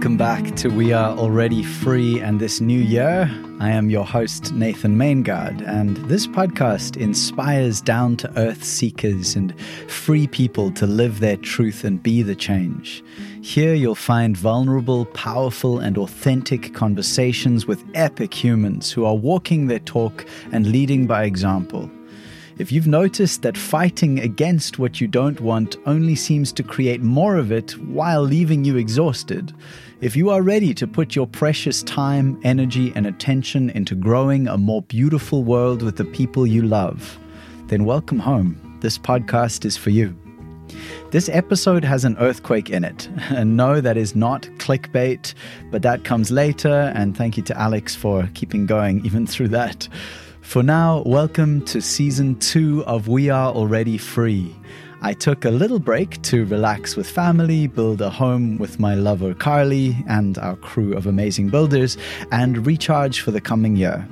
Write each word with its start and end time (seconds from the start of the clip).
Welcome 0.00 0.16
back 0.16 0.56
to 0.56 0.70
We 0.70 0.94
Are 0.94 1.14
Already 1.14 1.62
Free 1.62 2.20
and 2.20 2.40
this 2.40 2.58
new 2.58 2.80
year. 2.80 3.30
I 3.60 3.68
am 3.68 3.90
your 3.90 4.06
host, 4.06 4.50
Nathan 4.54 4.96
Maingard, 4.96 5.60
and 5.60 5.98
this 6.08 6.26
podcast 6.26 6.96
inspires 6.96 7.82
down 7.82 8.16
to 8.16 8.38
earth 8.38 8.64
seekers 8.64 9.36
and 9.36 9.54
free 9.90 10.26
people 10.26 10.70
to 10.70 10.86
live 10.86 11.20
their 11.20 11.36
truth 11.36 11.84
and 11.84 12.02
be 12.02 12.22
the 12.22 12.34
change. 12.34 13.04
Here 13.42 13.74
you'll 13.74 13.94
find 13.94 14.34
vulnerable, 14.38 15.04
powerful, 15.04 15.80
and 15.80 15.98
authentic 15.98 16.72
conversations 16.72 17.66
with 17.66 17.84
epic 17.92 18.32
humans 18.32 18.90
who 18.90 19.04
are 19.04 19.14
walking 19.14 19.66
their 19.66 19.80
talk 19.80 20.24
and 20.50 20.72
leading 20.72 21.06
by 21.06 21.24
example. 21.24 21.90
If 22.60 22.70
you've 22.70 22.86
noticed 22.86 23.40
that 23.40 23.56
fighting 23.56 24.20
against 24.20 24.78
what 24.78 25.00
you 25.00 25.08
don't 25.08 25.40
want 25.40 25.78
only 25.86 26.14
seems 26.14 26.52
to 26.52 26.62
create 26.62 27.00
more 27.00 27.36
of 27.36 27.50
it 27.50 27.70
while 27.86 28.20
leaving 28.20 28.66
you 28.66 28.76
exhausted, 28.76 29.54
if 30.00 30.16
you 30.16 30.30
are 30.30 30.40
ready 30.40 30.72
to 30.72 30.86
put 30.86 31.14
your 31.14 31.26
precious 31.26 31.82
time, 31.82 32.40
energy, 32.42 32.90
and 32.96 33.06
attention 33.06 33.68
into 33.68 33.94
growing 33.94 34.48
a 34.48 34.56
more 34.56 34.80
beautiful 34.80 35.44
world 35.44 35.82
with 35.82 35.96
the 35.96 36.06
people 36.06 36.46
you 36.46 36.62
love, 36.62 37.18
then 37.66 37.84
welcome 37.84 38.18
home. 38.18 38.78
This 38.80 38.96
podcast 38.96 39.66
is 39.66 39.76
for 39.76 39.90
you. 39.90 40.16
This 41.10 41.28
episode 41.28 41.84
has 41.84 42.06
an 42.06 42.16
earthquake 42.16 42.70
in 42.70 42.82
it. 42.82 43.10
And 43.28 43.56
no, 43.58 43.82
that 43.82 43.98
is 43.98 44.16
not 44.16 44.44
clickbait, 44.56 45.34
but 45.70 45.82
that 45.82 46.04
comes 46.04 46.30
later. 46.30 46.90
And 46.94 47.14
thank 47.14 47.36
you 47.36 47.42
to 47.42 47.60
Alex 47.60 47.94
for 47.94 48.26
keeping 48.32 48.64
going 48.64 49.04
even 49.04 49.26
through 49.26 49.48
that. 49.48 49.86
For 50.40 50.62
now, 50.62 51.02
welcome 51.04 51.62
to 51.66 51.82
season 51.82 52.38
two 52.38 52.82
of 52.86 53.06
We 53.06 53.28
Are 53.28 53.52
Already 53.52 53.98
Free. 53.98 54.56
I 55.02 55.14
took 55.14 55.46
a 55.46 55.50
little 55.50 55.78
break 55.78 56.20
to 56.22 56.44
relax 56.44 56.94
with 56.94 57.08
family, 57.08 57.66
build 57.66 58.02
a 58.02 58.10
home 58.10 58.58
with 58.58 58.78
my 58.78 58.94
lover 58.94 59.32
Carly 59.32 59.96
and 60.06 60.36
our 60.36 60.56
crew 60.56 60.94
of 60.94 61.06
amazing 61.06 61.48
builders, 61.48 61.96
and 62.32 62.66
recharge 62.66 63.22
for 63.22 63.30
the 63.30 63.40
coming 63.40 63.76
year. 63.76 64.06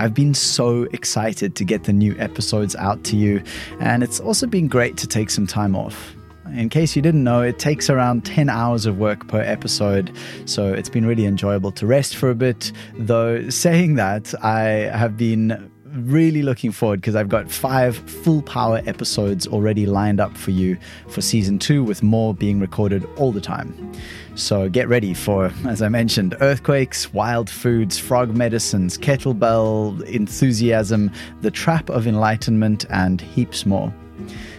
I've 0.00 0.14
been 0.14 0.34
so 0.34 0.88
excited 0.92 1.54
to 1.54 1.64
get 1.64 1.84
the 1.84 1.92
new 1.92 2.16
episodes 2.18 2.74
out 2.74 3.04
to 3.04 3.16
you, 3.16 3.40
and 3.78 4.02
it's 4.02 4.18
also 4.18 4.48
been 4.48 4.66
great 4.66 4.96
to 4.96 5.06
take 5.06 5.30
some 5.30 5.46
time 5.46 5.76
off. 5.76 6.12
In 6.56 6.68
case 6.68 6.96
you 6.96 7.02
didn't 7.02 7.22
know, 7.22 7.42
it 7.42 7.60
takes 7.60 7.88
around 7.88 8.24
10 8.24 8.48
hours 8.48 8.84
of 8.84 8.98
work 8.98 9.28
per 9.28 9.40
episode, 9.40 10.10
so 10.44 10.72
it's 10.72 10.88
been 10.88 11.06
really 11.06 11.24
enjoyable 11.24 11.70
to 11.72 11.86
rest 11.86 12.16
for 12.16 12.30
a 12.30 12.34
bit. 12.34 12.72
Though, 12.98 13.48
saying 13.48 13.94
that, 13.94 14.34
I 14.44 14.90
have 14.92 15.16
been 15.16 15.70
really 15.94 16.42
looking 16.42 16.72
forward 16.72 17.00
because 17.00 17.16
I've 17.16 17.28
got 17.28 17.50
five 17.50 17.96
full 17.96 18.42
power 18.42 18.82
episodes 18.86 19.46
already 19.46 19.86
lined 19.86 20.20
up 20.20 20.36
for 20.36 20.50
you 20.50 20.76
for 21.08 21.20
season 21.20 21.58
two, 21.58 21.84
with 21.84 22.02
more 22.02 22.34
being 22.34 22.60
recorded 22.60 23.06
all 23.16 23.32
the 23.32 23.40
time. 23.40 23.92
So 24.34 24.68
get 24.68 24.88
ready 24.88 25.14
for, 25.14 25.52
as 25.66 25.82
I 25.82 25.88
mentioned, 25.88 26.36
earthquakes, 26.40 27.12
wild 27.12 27.50
foods, 27.50 27.98
frog 27.98 28.34
medicines, 28.34 28.96
kettlebell 28.96 30.02
enthusiasm, 30.04 31.10
the 31.42 31.50
trap 31.50 31.90
of 31.90 32.06
enlightenment, 32.06 32.86
and 32.90 33.20
heaps 33.20 33.66
more. 33.66 33.92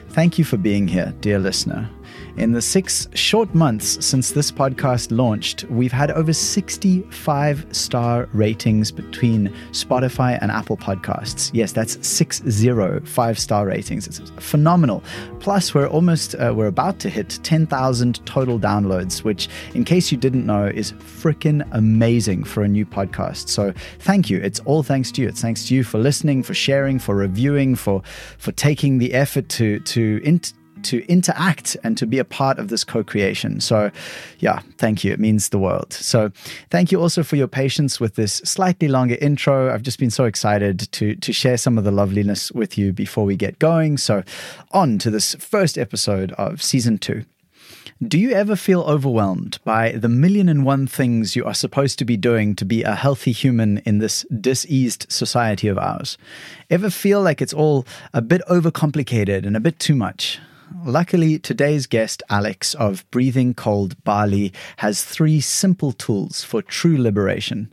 Thank 0.10 0.38
you 0.38 0.46
for 0.46 0.58
being 0.58 0.88
here, 0.88 1.14
dear 1.22 1.40
listener. 1.40 1.90
In 2.36 2.52
the 2.52 2.64
six 2.64 3.08
short 3.14 3.54
months 3.54 4.04
since 4.04 4.32
this 4.32 4.52
podcast 4.52 5.16
launched, 5.16 5.66
we've 5.66 5.92
had 5.92 6.10
over 6.10 6.34
65 6.34 7.68
star 7.72 8.28
ratings 8.34 8.92
between 8.92 9.50
Spotify 9.72 10.40
and 10.42 10.50
Apple 10.50 10.76
Podcasts. 10.76 11.52
Yes, 11.54 11.72
that's 11.74 12.06
six 12.06 12.42
zero 12.50 13.02
five 13.06 13.38
star 13.38 13.68
ratings. 13.68 14.08
It's 14.08 14.32
phenomenal. 14.40 15.04
Plus, 15.40 15.76
we're 15.76 15.88
almost 15.88 16.34
uh, 16.36 16.52
we're 16.56 16.66
about 16.66 17.00
to 17.02 17.10
hit 17.10 17.40
10,000 17.44 18.26
total 18.26 18.60
downloads, 18.60 19.24
which, 19.24 19.48
in 19.76 19.84
case 19.84 20.12
you 20.12 20.18
didn't 20.18 20.48
know, 20.48 20.66
is 20.66 20.94
freaking 20.94 21.68
amazing 21.72 22.46
for 22.46 22.64
a 22.64 22.68
new 22.68 22.86
podcast. 22.86 23.50
So, 23.50 23.74
thank 24.00 24.32
you. 24.32 24.40
It's 24.40 24.60
all 24.62 24.82
thanks 24.82 25.12
to 25.12 25.22
you. 25.22 25.28
It's 25.28 25.42
thanks 25.42 25.68
to 25.68 25.76
you 25.76 25.84
for 25.84 26.00
listening, 26.00 26.42
for 26.42 26.56
sharing, 26.56 26.98
for 26.98 27.16
reviewing, 27.16 27.76
for 27.76 28.02
for 28.40 28.52
taking 28.54 28.98
the 28.98 29.14
effort 29.14 29.50
to 29.50 29.80
to. 29.82 30.20
Int- 30.24 30.54
to 30.86 31.06
interact 31.08 31.78
and 31.84 31.98
to 31.98 32.06
be 32.06 32.20
a 32.20 32.26
part 32.26 32.60
of 32.60 32.70
this 32.70 32.84
co 32.84 33.04
creation. 33.04 33.62
So, 33.62 33.92
yeah, 34.40 34.62
thank 34.78 35.04
you. 35.04 35.12
It 35.12 35.20
means 35.20 35.50
the 35.50 35.60
world. 35.60 35.94
So, 35.94 36.32
thank 36.70 36.92
you 36.92 37.02
also 37.02 37.24
for 37.24 37.36
your 37.36 37.48
patience 37.48 38.00
with 38.00 38.16
this 38.16 38.36
slightly 38.46 38.88
longer 38.88 39.18
intro. 39.22 39.74
I've 39.74 39.84
just 39.84 40.00
been 40.00 40.12
so 40.12 40.26
excited 40.26 40.92
to, 40.92 41.16
to 41.16 41.34
share 41.34 41.58
some 41.58 41.78
of 41.78 41.84
the 41.84 41.92
loveliness 41.92 42.52
with 42.52 42.78
you 42.78 42.94
before 42.94 43.26
we 43.26 43.36
get 43.36 43.60
going. 43.60 43.98
So, 43.98 44.24
on 44.72 44.98
to 45.00 45.10
this 45.10 45.36
first 45.36 45.78
episode 45.78 46.32
of 46.34 46.62
season 46.62 46.98
two. 46.98 47.26
Do 48.08 48.20
you 48.20 48.32
ever 48.32 48.56
feel 48.56 48.82
overwhelmed 48.82 49.60
by 49.64 49.92
the 49.92 50.10
million 50.10 50.50
and 50.50 50.66
one 50.66 50.88
things 50.88 51.36
you 51.36 51.46
are 51.46 51.54
supposed 51.54 52.00
to 52.00 52.06
be 52.06 52.18
doing 52.18 52.56
to 52.56 52.66
be 52.66 52.84
a 52.84 52.96
healthy 52.96 53.32
human 53.32 53.78
in 53.86 54.00
this 54.00 54.26
diseased 54.42 55.06
society 55.10 55.68
of 55.68 55.78
ours? 55.78 56.18
Ever 56.70 56.90
feel 56.90 57.22
like 57.22 57.42
it's 57.42 57.54
all 57.54 57.86
a 58.14 58.22
bit 58.22 58.42
overcomplicated 58.50 59.46
and 59.46 59.56
a 59.56 59.62
bit 59.62 59.80
too 59.80 59.96
much? 59.96 60.40
Luckily, 60.86 61.40
today's 61.40 61.86
guest, 61.86 62.24
Alex 62.30 62.74
of 62.74 63.10
Breathing 63.12 63.54
Cold 63.54 64.02
Bali, 64.04 64.52
has 64.78 65.04
three 65.04 65.40
simple 65.40 65.92
tools 65.92 66.44
for 66.44 66.62
true 66.62 66.98
liberation. 66.98 67.72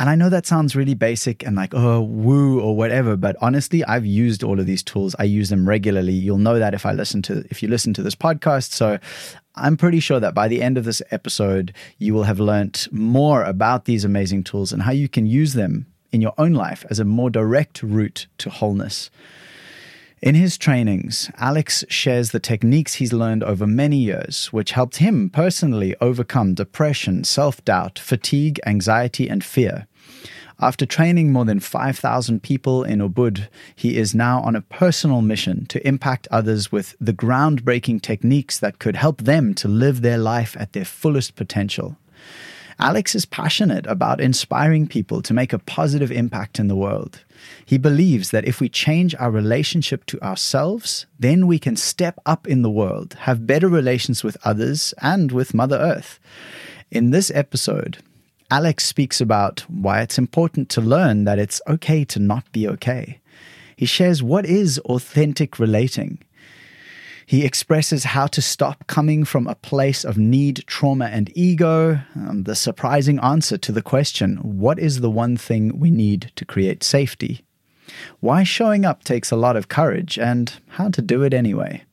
And 0.00 0.10
I 0.10 0.16
know 0.16 0.28
that 0.28 0.46
sounds 0.46 0.74
really 0.74 0.94
basic 0.94 1.46
and 1.46 1.54
like, 1.54 1.72
oh, 1.72 2.00
woo 2.00 2.60
or 2.60 2.76
whatever, 2.76 3.16
but 3.16 3.36
honestly, 3.40 3.84
I've 3.84 4.04
used 4.04 4.42
all 4.42 4.58
of 4.58 4.66
these 4.66 4.82
tools. 4.82 5.14
I 5.18 5.24
use 5.24 5.48
them 5.48 5.68
regularly. 5.68 6.12
You'll 6.12 6.38
know 6.38 6.58
that 6.58 6.74
if 6.74 6.84
I 6.84 6.92
listen 6.92 7.22
to 7.22 7.44
if 7.50 7.62
you 7.62 7.68
listen 7.68 7.94
to 7.94 8.02
this 8.02 8.16
podcast. 8.16 8.72
So 8.72 8.98
I'm 9.54 9.76
pretty 9.76 10.00
sure 10.00 10.18
that 10.18 10.34
by 10.34 10.48
the 10.48 10.62
end 10.62 10.76
of 10.76 10.84
this 10.84 11.02
episode, 11.10 11.72
you 11.98 12.14
will 12.14 12.24
have 12.24 12.40
learnt 12.40 12.88
more 12.90 13.44
about 13.44 13.84
these 13.84 14.04
amazing 14.04 14.44
tools 14.44 14.72
and 14.72 14.82
how 14.82 14.92
you 14.92 15.08
can 15.08 15.26
use 15.26 15.52
them 15.52 15.86
in 16.10 16.20
your 16.20 16.34
own 16.36 16.52
life 16.52 16.84
as 16.90 16.98
a 16.98 17.04
more 17.04 17.30
direct 17.30 17.82
route 17.82 18.26
to 18.38 18.50
wholeness. 18.50 19.10
In 20.22 20.36
his 20.36 20.56
trainings, 20.56 21.32
Alex 21.38 21.84
shares 21.88 22.30
the 22.30 22.38
techniques 22.38 22.94
he's 22.94 23.12
learned 23.12 23.42
over 23.42 23.66
many 23.66 23.96
years, 23.96 24.52
which 24.52 24.70
helped 24.70 24.98
him 24.98 25.28
personally 25.28 25.96
overcome 26.00 26.54
depression, 26.54 27.24
self 27.24 27.64
doubt, 27.64 27.98
fatigue, 27.98 28.60
anxiety, 28.64 29.28
and 29.28 29.42
fear. 29.42 29.88
After 30.60 30.86
training 30.86 31.32
more 31.32 31.44
than 31.44 31.58
5,000 31.58 32.40
people 32.40 32.84
in 32.84 33.00
Ubud, 33.00 33.48
he 33.74 33.96
is 33.96 34.14
now 34.14 34.40
on 34.42 34.54
a 34.54 34.60
personal 34.60 35.22
mission 35.22 35.66
to 35.66 35.84
impact 35.84 36.28
others 36.30 36.70
with 36.70 36.94
the 37.00 37.12
groundbreaking 37.12 38.00
techniques 38.00 38.60
that 38.60 38.78
could 38.78 38.94
help 38.94 39.22
them 39.22 39.54
to 39.54 39.66
live 39.66 40.02
their 40.02 40.18
life 40.18 40.56
at 40.56 40.72
their 40.72 40.84
fullest 40.84 41.34
potential. 41.34 41.96
Alex 42.78 43.16
is 43.16 43.26
passionate 43.26 43.86
about 43.88 44.20
inspiring 44.20 44.86
people 44.86 45.20
to 45.22 45.34
make 45.34 45.52
a 45.52 45.58
positive 45.58 46.12
impact 46.12 46.60
in 46.60 46.68
the 46.68 46.76
world. 46.76 47.24
He 47.64 47.78
believes 47.78 48.30
that 48.30 48.44
if 48.46 48.60
we 48.60 48.68
change 48.68 49.14
our 49.16 49.30
relationship 49.30 50.04
to 50.06 50.20
ourselves, 50.22 51.06
then 51.18 51.46
we 51.46 51.58
can 51.58 51.76
step 51.76 52.18
up 52.26 52.46
in 52.46 52.62
the 52.62 52.70
world, 52.70 53.14
have 53.20 53.46
better 53.46 53.68
relations 53.68 54.22
with 54.22 54.36
others 54.44 54.94
and 55.00 55.32
with 55.32 55.54
Mother 55.54 55.78
Earth. 55.78 56.18
In 56.90 57.10
this 57.10 57.30
episode, 57.34 57.98
Alex 58.50 58.84
speaks 58.84 59.20
about 59.20 59.60
why 59.68 60.02
it's 60.02 60.18
important 60.18 60.68
to 60.70 60.80
learn 60.80 61.24
that 61.24 61.38
it's 61.38 61.60
okay 61.66 62.04
to 62.04 62.18
not 62.18 62.50
be 62.52 62.68
okay. 62.68 63.18
He 63.76 63.86
shares 63.86 64.22
what 64.22 64.44
is 64.44 64.78
authentic 64.80 65.58
relating 65.58 66.18
he 67.32 67.46
expresses 67.46 68.04
how 68.04 68.26
to 68.26 68.42
stop 68.42 68.86
coming 68.88 69.24
from 69.24 69.46
a 69.46 69.54
place 69.54 70.04
of 70.04 70.18
need, 70.18 70.62
trauma, 70.66 71.06
and 71.06 71.34
ego. 71.34 71.98
Um, 72.14 72.42
the 72.42 72.54
surprising 72.54 73.18
answer 73.20 73.56
to 73.56 73.72
the 73.72 73.80
question 73.80 74.36
what 74.36 74.78
is 74.78 75.00
the 75.00 75.10
one 75.10 75.38
thing 75.38 75.80
we 75.80 75.90
need 75.90 76.30
to 76.36 76.44
create 76.44 76.82
safety? 76.82 77.42
Why 78.20 78.42
showing 78.42 78.84
up 78.84 79.02
takes 79.02 79.30
a 79.30 79.36
lot 79.36 79.56
of 79.56 79.68
courage, 79.68 80.18
and 80.18 80.52
how 80.76 80.90
to 80.90 81.00
do 81.00 81.22
it 81.22 81.32
anyway. 81.32 81.84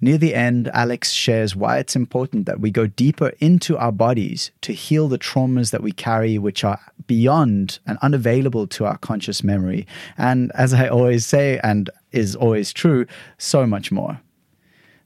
Near 0.00 0.18
the 0.18 0.34
end, 0.34 0.66
Alex 0.74 1.12
shares 1.12 1.54
why 1.54 1.78
it's 1.78 1.94
important 1.94 2.46
that 2.46 2.58
we 2.58 2.72
go 2.72 2.88
deeper 2.88 3.30
into 3.38 3.78
our 3.78 3.92
bodies 3.92 4.50
to 4.62 4.72
heal 4.72 5.06
the 5.06 5.16
traumas 5.16 5.70
that 5.70 5.84
we 5.84 5.92
carry, 5.92 6.38
which 6.38 6.64
are 6.64 6.80
beyond 7.06 7.78
and 7.86 7.98
unavailable 8.02 8.66
to 8.66 8.86
our 8.86 8.98
conscious 8.98 9.44
memory. 9.44 9.86
And 10.18 10.50
as 10.56 10.74
I 10.74 10.88
always 10.88 11.24
say, 11.24 11.60
and 11.62 11.88
is 12.10 12.34
always 12.34 12.72
true, 12.72 13.06
so 13.38 13.64
much 13.64 13.92
more. 13.92 14.20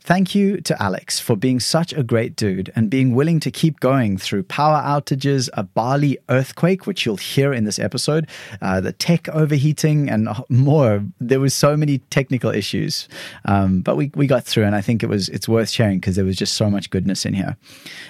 Thank 0.07 0.37
you 0.37 0.61
to 0.61 0.81
Alex 0.81 1.19
for 1.19 1.35
being 1.35 1.59
such 1.59 1.93
a 1.93 2.05
great 2.05 2.37
dude 2.37 2.73
and 2.77 2.89
being 2.89 3.17
willing 3.17 3.41
to 3.41 3.51
keep 3.51 3.81
going 3.81 4.19
through 4.19 4.45
power 4.45 4.81
outages, 4.81 5.51
a 5.55 5.65
Bali 5.65 6.17
earthquake, 6.29 6.87
which 6.87 7.05
you'll 7.05 7.17
hear 7.17 7.53
in 7.53 7.65
this 7.65 7.81
episode, 7.81 8.29
uh, 8.63 8.81
the 8.81 8.93
tech 8.93 9.29
overheating, 9.31 10.09
and 10.09 10.29
more. 10.49 11.03
There 11.19 11.41
was 11.41 11.55
so 11.55 11.77
many 11.77 11.99
technical 11.99 12.53
issues, 12.53 13.09
um, 13.47 13.81
but 13.81 13.97
we, 13.97 14.13
we 14.15 14.29
got 14.29 14.45
through, 14.45 14.63
and 14.63 14.77
I 14.77 14.81
think 14.81 15.03
it 15.03 15.09
was 15.09 15.29
it's 15.31 15.49
worth 15.49 15.71
sharing 15.71 15.99
because 15.99 16.15
there 16.15 16.25
was 16.25 16.37
just 16.37 16.57
so 16.57 16.71
much 16.71 16.91
goodness 16.91 17.27
in 17.27 17.35
here. 17.35 17.57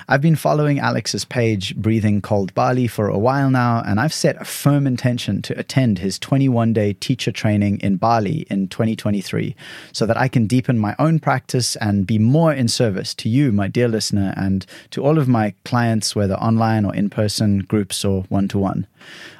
I've 0.06 0.20
been 0.20 0.36
following 0.36 0.78
Alex's 0.78 1.24
page, 1.24 1.74
Breathing 1.76 2.20
Cold 2.20 2.52
Bali, 2.52 2.88
for 2.88 3.08
a 3.08 3.18
while 3.18 3.48
now, 3.48 3.82
and 3.86 4.00
I've 4.00 4.12
set 4.12 4.38
a 4.38 4.44
firm 4.44 4.86
intention 4.86 5.40
to 5.40 5.58
attend 5.58 6.00
his 6.00 6.18
21 6.18 6.74
day 6.74 6.92
teacher 6.92 7.32
training 7.32 7.80
in 7.80 7.96
Bali 7.96 8.46
in 8.50 8.68
2023 8.68 9.56
so 9.92 10.04
that 10.04 10.18
I 10.18 10.28
can 10.28 10.46
deepen 10.46 10.78
my 10.78 10.94
own 10.98 11.20
practice 11.20 11.74
and 11.86 12.04
be 12.04 12.18
more 12.18 12.52
in 12.52 12.66
service 12.66 13.14
to 13.14 13.28
you, 13.28 13.52
my 13.52 13.68
dear 13.68 13.86
listener, 13.86 14.34
and 14.36 14.66
to 14.90 15.04
all 15.04 15.18
of 15.18 15.28
my 15.28 15.54
clients, 15.64 16.16
whether 16.16 16.34
online 16.34 16.84
or 16.84 16.92
in 16.92 17.08
person, 17.08 17.60
groups 17.60 18.04
or 18.04 18.22
one 18.28 18.48
to 18.48 18.58
one. 18.58 18.88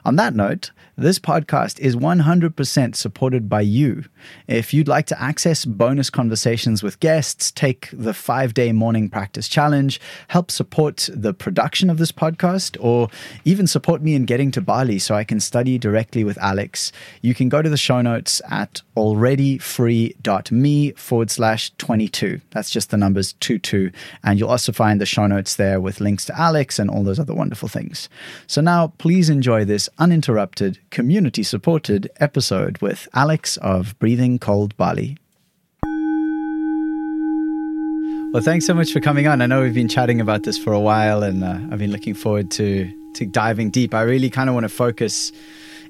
On 0.07 0.15
that 0.15 0.37
note, 0.37 0.71
this 0.97 1.19
podcast 1.19 1.81
is 1.81 1.97
100% 1.97 2.95
supported 2.95 3.49
by 3.49 3.61
you. 3.61 4.05
If 4.47 4.73
you'd 4.73 4.87
like 4.87 5.07
to 5.07 5.21
access 5.21 5.65
bonus 5.65 6.11
conversations 6.11 6.81
with 6.81 7.01
guests, 7.01 7.51
take 7.51 7.91
the 7.93 8.15
five 8.15 8.55
day 8.55 8.71
morning 8.71 9.11
practice 9.11 9.49
challenge, 9.49 10.01
help 10.29 10.53
support 10.53 11.11
the 11.13 11.35
production 11.35 11.91
of 11.91 11.99
this 11.99 12.13
podcast, 12.13 12.77
or 12.81 13.09
even 13.45 13.67
support 13.67 14.01
me 14.01 14.15
in 14.15 14.27
getting 14.27 14.53
to 14.53 14.61
Bali 14.61 15.01
so 15.01 15.17
I 15.17 15.25
can 15.25 15.41
study 15.41 15.77
directly 15.77 16.23
with 16.23 16.39
Alex, 16.39 16.93
you 17.21 17.35
can 17.35 17.49
go 17.49 17.61
to 17.61 17.69
the 17.69 17.77
show 17.77 18.01
notes 18.01 18.41
at 18.49 18.81
alreadyfree.me 18.97 20.93
forward 20.93 21.31
slash 21.31 21.73
22. 21.79 22.41
That's 22.53 22.71
just 22.71 22.91
the 22.91 22.97
numbers 22.97 23.35
22. 23.41 23.91
And 24.23 24.39
you'll 24.39 24.51
also 24.51 24.71
find 24.73 25.01
the 25.01 25.07
show 25.07 25.27
notes 25.27 25.57
there 25.57 25.81
with 25.81 26.01
links 26.01 26.25
to 26.27 26.41
Alex 26.41 26.79
and 26.79 26.89
all 26.89 27.03
those 27.03 27.19
other 27.19 27.35
wonderful 27.35 27.69
things. 27.69 28.09
So 28.47 28.61
now 28.61 28.95
please 28.99 29.29
enjoy 29.29 29.65
this 29.67 29.91
uninterrupted 29.99 30.79
community 30.91 31.43
supported 31.43 32.11
episode 32.21 32.79
with 32.79 33.09
Alex 33.15 33.57
of 33.59 33.99
Breathing 33.99 34.39
Cold 34.39 34.77
Bali. 34.77 35.17
Well, 38.33 38.43
thanks 38.43 38.67
so 38.67 38.75
much 38.75 38.93
for 38.93 39.01
coming 39.01 39.27
on. 39.27 39.41
I 39.41 39.47
know 39.47 39.63
we've 39.63 39.73
been 39.73 39.89
chatting 39.89 40.21
about 40.21 40.43
this 40.43 40.59
for 40.59 40.73
a 40.73 40.81
while, 40.81 41.23
and 41.23 41.43
uh, 41.43 41.59
I've 41.71 41.79
been 41.79 41.93
looking 41.93 42.15
forward 42.15 42.51
to 42.53 42.93
to 43.15 43.25
diving 43.25 43.71
deep. 43.71 43.95
I 43.95 44.03
really 44.03 44.29
kind 44.29 44.49
of 44.49 44.55
want 44.55 44.65
to 44.65 44.69
focus. 44.69 45.33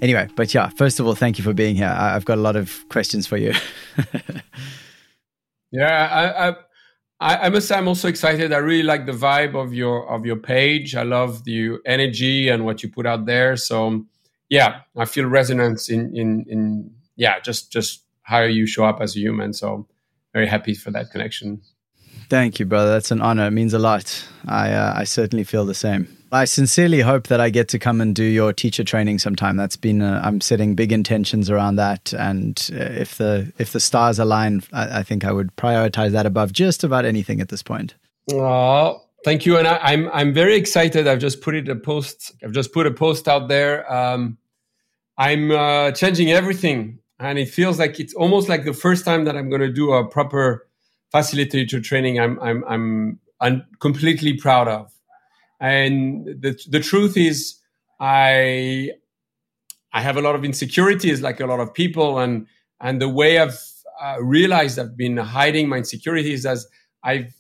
Anyway, 0.00 0.28
but 0.36 0.54
yeah, 0.54 0.68
first 0.68 1.00
of 1.00 1.06
all, 1.06 1.14
thank 1.14 1.38
you 1.38 1.44
for 1.44 1.52
being 1.52 1.74
here. 1.74 1.88
I've 1.88 2.24
got 2.24 2.38
a 2.38 2.40
lot 2.40 2.54
of 2.54 2.88
questions 2.88 3.26
for 3.26 3.36
you. 3.36 3.52
yeah, 5.72 6.08
I, 6.12 6.48
I, 6.48 6.56
I 7.18 7.48
must 7.48 7.68
say 7.68 7.76
I'm 7.76 7.88
also 7.88 8.08
excited. 8.08 8.52
I 8.52 8.58
really 8.58 8.82
like 8.82 9.06
the 9.06 9.12
vibe 9.12 9.54
of 9.54 9.72
your 9.72 10.08
of 10.10 10.26
your 10.26 10.36
page. 10.36 10.94
I 10.94 11.02
love 11.02 11.44
the 11.44 11.78
energy 11.86 12.48
and 12.48 12.64
what 12.64 12.82
you 12.82 12.90
put 12.90 13.06
out 13.06 13.24
there. 13.24 13.56
So 13.56 14.04
yeah, 14.50 14.80
I 14.96 15.06
feel 15.06 15.24
resonance 15.26 15.88
in 15.88 16.14
in 16.14 16.44
in 16.48 16.90
yeah, 17.16 17.40
just 17.40 17.72
just 17.72 18.04
how 18.22 18.42
you 18.42 18.66
show 18.66 18.84
up 18.84 19.00
as 19.00 19.16
a 19.16 19.20
human. 19.20 19.54
So 19.54 19.88
very 20.34 20.46
happy 20.46 20.74
for 20.74 20.90
that 20.90 21.10
connection. 21.10 21.62
Thank 22.28 22.58
you, 22.58 22.66
brother. 22.66 22.90
That's 22.90 23.10
an 23.10 23.22
honor. 23.22 23.46
It 23.46 23.52
means 23.52 23.72
a 23.72 23.78
lot. 23.78 24.28
I 24.46 24.72
uh, 24.72 24.92
I 24.96 25.04
certainly 25.04 25.44
feel 25.44 25.64
the 25.64 25.74
same. 25.74 26.08
I 26.32 26.44
sincerely 26.44 27.00
hope 27.00 27.28
that 27.28 27.40
I 27.40 27.50
get 27.50 27.68
to 27.68 27.78
come 27.78 28.00
and 28.00 28.14
do 28.14 28.24
your 28.24 28.52
teacher 28.52 28.82
training 28.82 29.18
sometime. 29.18 29.56
That's 29.56 29.76
been 29.76 30.02
uh, 30.02 30.20
I'm 30.24 30.40
setting 30.40 30.74
big 30.74 30.92
intentions 30.92 31.50
around 31.50 31.76
that, 31.76 32.12
and 32.12 32.68
uh, 32.72 32.76
if 32.76 33.16
the 33.16 33.52
if 33.58 33.72
the 33.72 33.80
stars 33.80 34.18
align, 34.18 34.62
I, 34.72 34.98
I, 34.98 35.02
think 35.02 35.24
I 35.24 35.32
would 35.32 35.54
prioritize 35.56 36.10
that 36.12 36.26
above 36.26 36.52
just 36.52 36.82
about 36.82 37.04
anything 37.04 37.40
at 37.40 37.48
this 37.48 37.62
point. 37.62 37.94
Oh, 38.32 39.06
Thank 39.26 39.44
you, 39.44 39.56
and 39.56 39.66
I, 39.66 39.92
am 39.92 40.06
I'm, 40.06 40.10
I'm 40.12 40.34
very 40.34 40.54
excited. 40.54 41.08
I've 41.08 41.18
just 41.18 41.40
put 41.40 41.56
it 41.56 41.68
a 41.68 41.74
post. 41.74 42.32
I've 42.44 42.52
just 42.52 42.72
put 42.72 42.86
a 42.86 42.92
post 42.92 43.26
out 43.26 43.48
there. 43.48 43.92
Um, 43.92 44.38
I'm 45.18 45.50
uh, 45.50 45.90
changing 45.90 46.30
everything, 46.30 47.00
and 47.18 47.36
it 47.36 47.48
feels 47.48 47.76
like 47.76 47.98
it's 47.98 48.14
almost 48.14 48.48
like 48.48 48.64
the 48.64 48.72
first 48.72 49.04
time 49.04 49.24
that 49.24 49.36
I'm 49.36 49.48
going 49.48 49.62
to 49.62 49.72
do 49.72 49.92
a 49.92 50.06
proper 50.06 50.68
facilitator 51.12 51.82
training. 51.82 52.20
I'm 52.20 52.38
I'm 52.40 52.64
I'm, 52.68 53.18
I'm 53.40 53.66
completely 53.80 54.36
proud 54.36 54.68
of, 54.68 54.92
and 55.60 56.26
the 56.26 56.58
the 56.68 56.80
truth 56.80 57.16
is, 57.16 57.58
I 58.00 58.90
I 59.92 60.02
have 60.02 60.16
a 60.16 60.20
lot 60.20 60.34
of 60.34 60.44
insecurities, 60.44 61.22
like 61.22 61.40
a 61.40 61.46
lot 61.46 61.60
of 61.60 61.72
people, 61.72 62.18
and 62.18 62.46
and 62.80 63.00
the 63.00 63.08
way 63.08 63.38
I've 63.38 63.58
uh, 64.00 64.16
realized 64.20 64.78
I've 64.78 64.96
been 64.96 65.16
hiding 65.16 65.68
my 65.68 65.78
insecurities 65.78 66.44
as 66.44 66.66
I've 67.02 67.34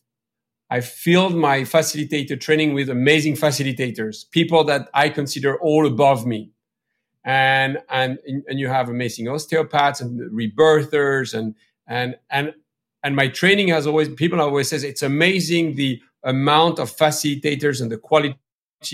I 0.68 0.80
filled 0.80 1.36
my 1.36 1.60
facilitator 1.60 2.40
training 2.40 2.74
with 2.74 2.90
amazing 2.90 3.34
facilitators, 3.34 4.28
people 4.30 4.64
that 4.64 4.88
I 4.94 5.08
consider 5.10 5.56
all 5.60 5.86
above 5.86 6.26
me. 6.26 6.50
And, 7.24 7.78
and, 7.88 8.18
and 8.48 8.58
you 8.58 8.68
have 8.68 8.88
amazing 8.88 9.28
osteopaths 9.28 10.00
and 10.00 10.20
rebirthers 10.32 11.34
and, 11.34 11.54
and, 11.86 12.16
and, 12.30 12.54
and 13.02 13.16
my 13.16 13.28
training 13.28 13.68
has 13.68 13.86
always, 13.86 14.08
people 14.08 14.40
always 14.40 14.68
says 14.68 14.84
it's 14.84 15.02
amazing 15.02 15.74
the 15.74 16.00
amount 16.26 16.78
of 16.78 16.94
facilitators 16.94 17.80
and 17.80 17.90
the 17.90 17.96
quality 17.96 18.36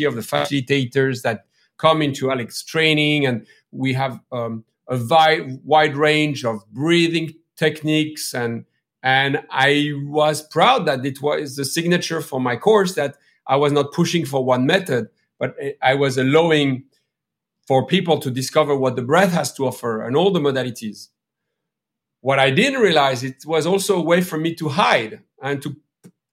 of 0.05 0.15
the 0.15 0.21
facilitators 0.21 1.23
that 1.23 1.47
come 1.79 2.03
into 2.03 2.31
Alex 2.31 2.63
training. 2.63 3.27
And 3.27 3.47
we 3.73 3.93
have 3.95 4.21
um, 4.31 4.65
a 4.87 4.97
wide, 4.97 5.59
wide 5.65 5.97
range 5.97 6.45
of 6.45 6.65
breathing 6.71 7.35
techniques 7.57 8.35
and, 8.35 8.65
and 9.03 9.43
I 9.51 9.93
was 10.05 10.43
proud 10.43 10.87
that 10.87 11.05
it 11.05 11.21
was 11.21 11.57
the 11.57 11.65
signature 11.65 12.21
for 12.21 12.41
my 12.41 12.57
course 12.57 12.95
that 12.95 13.17
I 13.47 13.57
was 13.57 13.73
not 13.73 13.93
pushing 13.93 14.25
for 14.25 14.45
one 14.45 14.65
method, 14.65 15.09
but 15.41 15.57
I 15.83 15.95
was 15.95 16.19
allowing 16.19 16.85
for 17.67 17.87
people 17.87 18.19
to 18.21 18.31
discover 18.31 18.77
what 18.77 18.97
the 18.97 19.03
breath 19.03 19.33
has 19.33 19.53
to 19.55 19.67
offer 19.67 20.03
and 20.03 20.17
all 20.17 20.31
the 20.31 20.41
modalities. 20.41 21.09
What 22.21 22.39
I 22.39 22.51
didn't 22.51 22.81
realize, 22.81 23.25
it 23.25 23.45
was 23.45 23.67
also 23.67 23.99
a 23.99 24.03
way 24.03 24.21
for 24.21 24.39
me 24.39 24.55
to 24.55 24.69
hide 24.69 25.23
and 25.43 25.61
to 25.63 25.77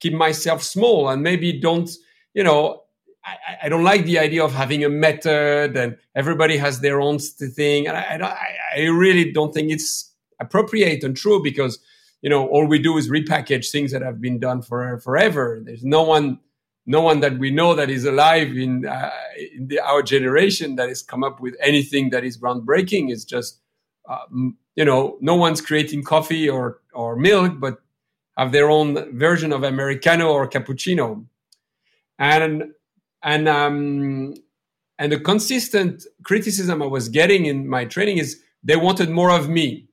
keep 0.00 0.12
myself 0.12 0.62
small 0.62 1.08
and 1.08 1.22
maybe 1.22 1.52
don't, 1.52 1.90
you 2.34 2.42
know, 2.42 2.82
I, 3.24 3.36
I 3.64 3.68
don't 3.68 3.84
like 3.84 4.04
the 4.04 4.18
idea 4.18 4.42
of 4.44 4.52
having 4.52 4.84
a 4.84 4.88
method 4.88 5.76
and 5.76 5.96
everybody 6.14 6.56
has 6.56 6.80
their 6.80 7.00
own 7.00 7.18
thing. 7.18 7.86
And 7.86 7.96
I, 7.96 8.18
I, 8.22 8.80
I 8.80 8.84
really 8.86 9.30
don't 9.30 9.52
think 9.52 9.70
it's 9.70 10.12
appropriate 10.40 11.04
and 11.04 11.16
true 11.16 11.42
because 11.42 11.78
you 12.22 12.28
know, 12.28 12.46
all 12.48 12.66
we 12.66 12.78
do 12.78 12.96
is 12.96 13.08
repackage 13.08 13.70
things 13.70 13.92
that 13.92 14.02
have 14.02 14.20
been 14.20 14.38
done 14.38 14.62
for 14.62 14.98
forever. 15.00 15.60
There's 15.64 15.84
no 15.84 16.02
one, 16.02 16.38
no 16.86 17.00
one 17.00 17.20
that 17.20 17.38
we 17.38 17.50
know 17.50 17.74
that 17.74 17.88
is 17.88 18.04
alive 18.04 18.56
in, 18.56 18.86
uh, 18.86 19.10
in 19.56 19.68
the, 19.68 19.80
our 19.80 20.02
generation 20.02 20.76
that 20.76 20.88
has 20.88 21.02
come 21.02 21.24
up 21.24 21.40
with 21.40 21.56
anything 21.60 22.10
that 22.10 22.24
is 22.24 22.36
groundbreaking. 22.36 23.10
It's 23.10 23.24
just, 23.24 23.60
um, 24.08 24.56
you 24.76 24.84
know, 24.84 25.16
no 25.20 25.34
one's 25.34 25.60
creating 25.60 26.04
coffee 26.04 26.48
or 26.48 26.80
or 26.92 27.16
milk, 27.16 27.60
but 27.60 27.80
have 28.40 28.52
their 28.52 28.70
own 28.70 29.18
version 29.18 29.52
of 29.52 29.62
americano 29.62 30.32
or 30.32 30.48
cappuccino, 30.48 31.24
and 32.18 32.72
and 33.22 33.48
um, 33.48 34.34
and 34.98 35.12
the 35.12 35.20
consistent 35.20 36.04
criticism 36.24 36.82
I 36.82 36.86
was 36.86 37.08
getting 37.08 37.46
in 37.46 37.68
my 37.68 37.84
training 37.84 38.18
is 38.18 38.40
they 38.62 38.76
wanted 38.76 39.10
more 39.10 39.30
of 39.30 39.48
me 39.48 39.88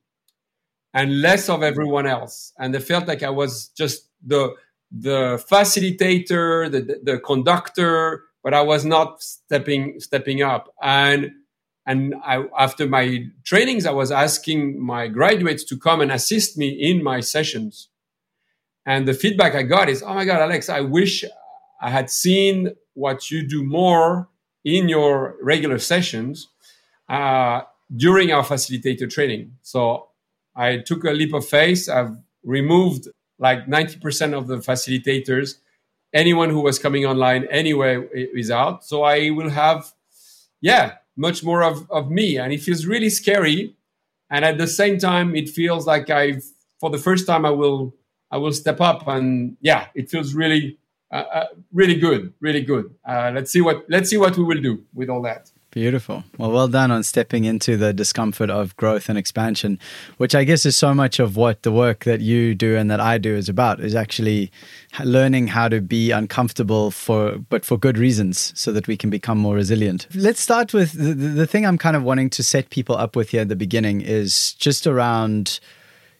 and 0.94 1.20
less 1.22 1.48
of 1.48 1.62
everyone 1.62 2.06
else. 2.06 2.52
And 2.58 2.74
they 2.74 2.80
felt 2.80 3.06
like 3.06 3.22
I 3.22 3.30
was 3.30 3.68
just 3.68 4.08
the 4.24 4.54
the 4.90 5.42
facilitator, 5.50 6.70
the, 6.70 6.80
the, 6.80 7.00
the 7.02 7.18
conductor, 7.18 8.24
but 8.42 8.54
I 8.54 8.62
was 8.62 8.84
not 8.84 9.22
stepping 9.22 10.00
stepping 10.00 10.42
up. 10.42 10.74
And 10.82 11.32
and 11.86 12.14
I, 12.22 12.44
after 12.58 12.86
my 12.86 13.26
trainings, 13.44 13.86
I 13.86 13.92
was 13.92 14.10
asking 14.10 14.78
my 14.78 15.08
graduates 15.08 15.64
to 15.64 15.78
come 15.78 16.02
and 16.02 16.12
assist 16.12 16.58
me 16.58 16.68
in 16.68 17.02
my 17.02 17.20
sessions. 17.20 17.88
And 18.88 19.06
the 19.06 19.12
feedback 19.12 19.54
I 19.54 19.64
got 19.64 19.88
is, 19.88 20.02
"Oh 20.02 20.14
my 20.14 20.24
God, 20.24 20.40
Alex, 20.40 20.70
I 20.70 20.80
wish 20.80 21.24
I 21.80 21.90
had 21.90 22.08
seen 22.10 22.54
what 22.94 23.30
you 23.30 23.46
do 23.46 23.62
more 23.62 24.28
in 24.64 24.88
your 24.88 25.36
regular 25.42 25.78
sessions 25.78 26.48
uh, 27.08 27.60
during 27.94 28.32
our 28.32 28.44
facilitator 28.52 29.08
training." 29.16 29.42
So 29.62 30.08
I 30.56 30.78
took 30.78 31.04
a 31.04 31.12
leap 31.12 31.34
of 31.34 31.46
faith. 31.46 31.88
I've 31.88 32.16
removed 32.42 33.08
like 33.38 33.66
90% 33.66 34.32
of 34.36 34.46
the 34.48 34.56
facilitators. 34.56 35.58
Anyone 36.12 36.50
who 36.50 36.60
was 36.60 36.78
coming 36.78 37.04
online 37.04 37.44
anyway 37.50 38.02
is 38.12 38.50
out. 38.50 38.84
So 38.84 39.02
I 39.02 39.30
will 39.30 39.50
have, 39.50 39.92
yeah, 40.60 40.94
much 41.16 41.44
more 41.44 41.62
of, 41.62 41.88
of 41.90 42.10
me. 42.10 42.38
And 42.38 42.52
it 42.52 42.62
feels 42.62 42.86
really 42.86 43.10
scary. 43.10 43.76
And 44.30 44.44
at 44.44 44.58
the 44.58 44.66
same 44.66 44.98
time, 44.98 45.36
it 45.36 45.48
feels 45.48 45.86
like 45.86 46.10
I've, 46.10 46.44
for 46.80 46.90
the 46.90 46.98
first 46.98 47.26
time, 47.26 47.44
I 47.44 47.50
will, 47.50 47.94
I 48.30 48.36
will 48.36 48.52
step 48.52 48.80
up. 48.80 49.06
And 49.08 49.56
yeah, 49.60 49.86
it 49.94 50.10
feels 50.10 50.34
really, 50.34 50.78
uh, 51.10 51.24
uh, 51.32 51.46
really 51.72 51.96
good, 51.96 52.32
really 52.40 52.62
good. 52.62 52.94
Uh, 53.06 53.32
let's 53.34 53.50
see 53.50 53.60
what, 53.60 53.84
let's 53.88 54.10
see 54.10 54.16
what 54.16 54.36
we 54.36 54.44
will 54.44 54.60
do 54.60 54.84
with 54.94 55.08
all 55.08 55.22
that. 55.22 55.50
Beautiful. 55.70 56.24
Well, 56.38 56.50
well 56.50 56.66
done 56.66 56.90
on 56.90 57.02
stepping 57.02 57.44
into 57.44 57.76
the 57.76 57.92
discomfort 57.92 58.48
of 58.48 58.74
growth 58.76 59.10
and 59.10 59.18
expansion, 59.18 59.78
which 60.16 60.34
I 60.34 60.44
guess 60.44 60.64
is 60.64 60.76
so 60.76 60.94
much 60.94 61.18
of 61.18 61.36
what 61.36 61.62
the 61.62 61.70
work 61.70 62.04
that 62.04 62.22
you 62.22 62.54
do 62.54 62.74
and 62.74 62.90
that 62.90 63.00
I 63.00 63.18
do 63.18 63.36
is 63.36 63.50
about, 63.50 63.78
is 63.78 63.94
actually 63.94 64.50
learning 65.04 65.48
how 65.48 65.68
to 65.68 65.82
be 65.82 66.10
uncomfortable 66.10 66.90
for, 66.90 67.36
but 67.36 67.66
for 67.66 67.76
good 67.76 67.98
reasons 67.98 68.58
so 68.58 68.72
that 68.72 68.88
we 68.88 68.96
can 68.96 69.10
become 69.10 69.36
more 69.36 69.56
resilient. 69.56 70.08
Let's 70.14 70.40
start 70.40 70.72
with 70.72 70.92
the, 70.92 71.12
the 71.12 71.46
thing 71.46 71.66
I'm 71.66 71.78
kind 71.78 71.96
of 71.96 72.02
wanting 72.02 72.30
to 72.30 72.42
set 72.42 72.70
people 72.70 72.96
up 72.96 73.14
with 73.14 73.30
here 73.30 73.42
at 73.42 73.48
the 73.48 73.56
beginning 73.56 74.00
is 74.00 74.54
just 74.54 74.86
around, 74.86 75.60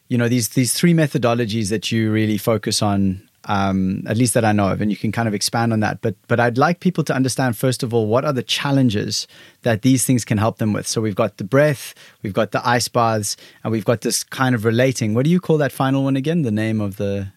you 0.08 0.18
know, 0.18 0.28
these, 0.28 0.50
these 0.50 0.72
three 0.74 0.94
methodologies 0.94 1.70
that 1.70 1.92
you 1.92 2.10
really 2.10 2.38
focus 2.38 2.82
on 2.82 3.28
um, 3.48 4.02
at 4.06 4.16
least 4.16 4.34
that 4.34 4.44
I 4.44 4.52
know 4.52 4.68
of, 4.68 4.80
and 4.80 4.90
you 4.90 4.96
can 4.96 5.10
kind 5.10 5.26
of 5.26 5.34
expand 5.34 5.72
on 5.72 5.80
that. 5.80 6.00
But 6.02 6.16
but 6.28 6.38
I'd 6.38 6.58
like 6.58 6.80
people 6.80 7.02
to 7.04 7.14
understand 7.14 7.56
first 7.56 7.82
of 7.82 7.94
all 7.94 8.06
what 8.06 8.24
are 8.24 8.32
the 8.32 8.42
challenges 8.42 9.26
that 9.62 9.82
these 9.82 10.04
things 10.04 10.24
can 10.24 10.38
help 10.38 10.58
them 10.58 10.72
with. 10.72 10.86
So 10.86 11.00
we've 11.00 11.14
got 11.14 11.38
the 11.38 11.44
breath, 11.44 11.94
we've 12.22 12.34
got 12.34 12.52
the 12.52 12.66
ice 12.68 12.88
baths, 12.88 13.36
and 13.64 13.72
we've 13.72 13.86
got 13.86 14.02
this 14.02 14.22
kind 14.22 14.54
of 14.54 14.64
relating. 14.64 15.14
What 15.14 15.24
do 15.24 15.30
you 15.30 15.40
call 15.40 15.56
that 15.58 15.72
final 15.72 16.04
one 16.04 16.16
again? 16.16 16.42
The 16.42 16.50
name 16.50 16.80
of 16.80 16.96
the 16.96 17.32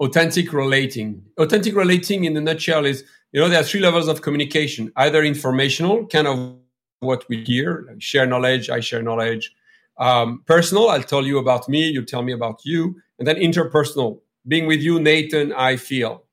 authentic 0.00 0.52
relating. 0.52 1.22
Authentic 1.38 1.74
relating, 1.74 2.24
in 2.24 2.36
a 2.36 2.40
nutshell, 2.40 2.86
is 2.86 3.04
you 3.32 3.40
know 3.40 3.48
there 3.48 3.60
are 3.60 3.64
three 3.64 3.80
levels 3.80 4.08
of 4.08 4.22
communication: 4.22 4.90
either 4.96 5.22
informational, 5.22 6.06
kind 6.06 6.28
of 6.28 6.56
what 7.00 7.28
we 7.28 7.44
hear, 7.44 7.84
like 7.88 8.00
share 8.00 8.26
knowledge, 8.26 8.70
I 8.70 8.80
share 8.80 9.02
knowledge. 9.02 9.52
Um, 10.00 10.42
personal, 10.46 10.88
I'll 10.88 11.02
tell 11.02 11.26
you 11.26 11.38
about 11.38 11.68
me, 11.68 11.88
you 11.88 12.02
tell 12.04 12.22
me 12.22 12.32
about 12.32 12.62
you, 12.64 12.96
and 13.18 13.28
then 13.28 13.36
interpersonal, 13.36 14.20
being 14.48 14.66
with 14.66 14.80
you, 14.80 14.98
Nathan, 14.98 15.52
I 15.52 15.76
feel. 15.76 16.24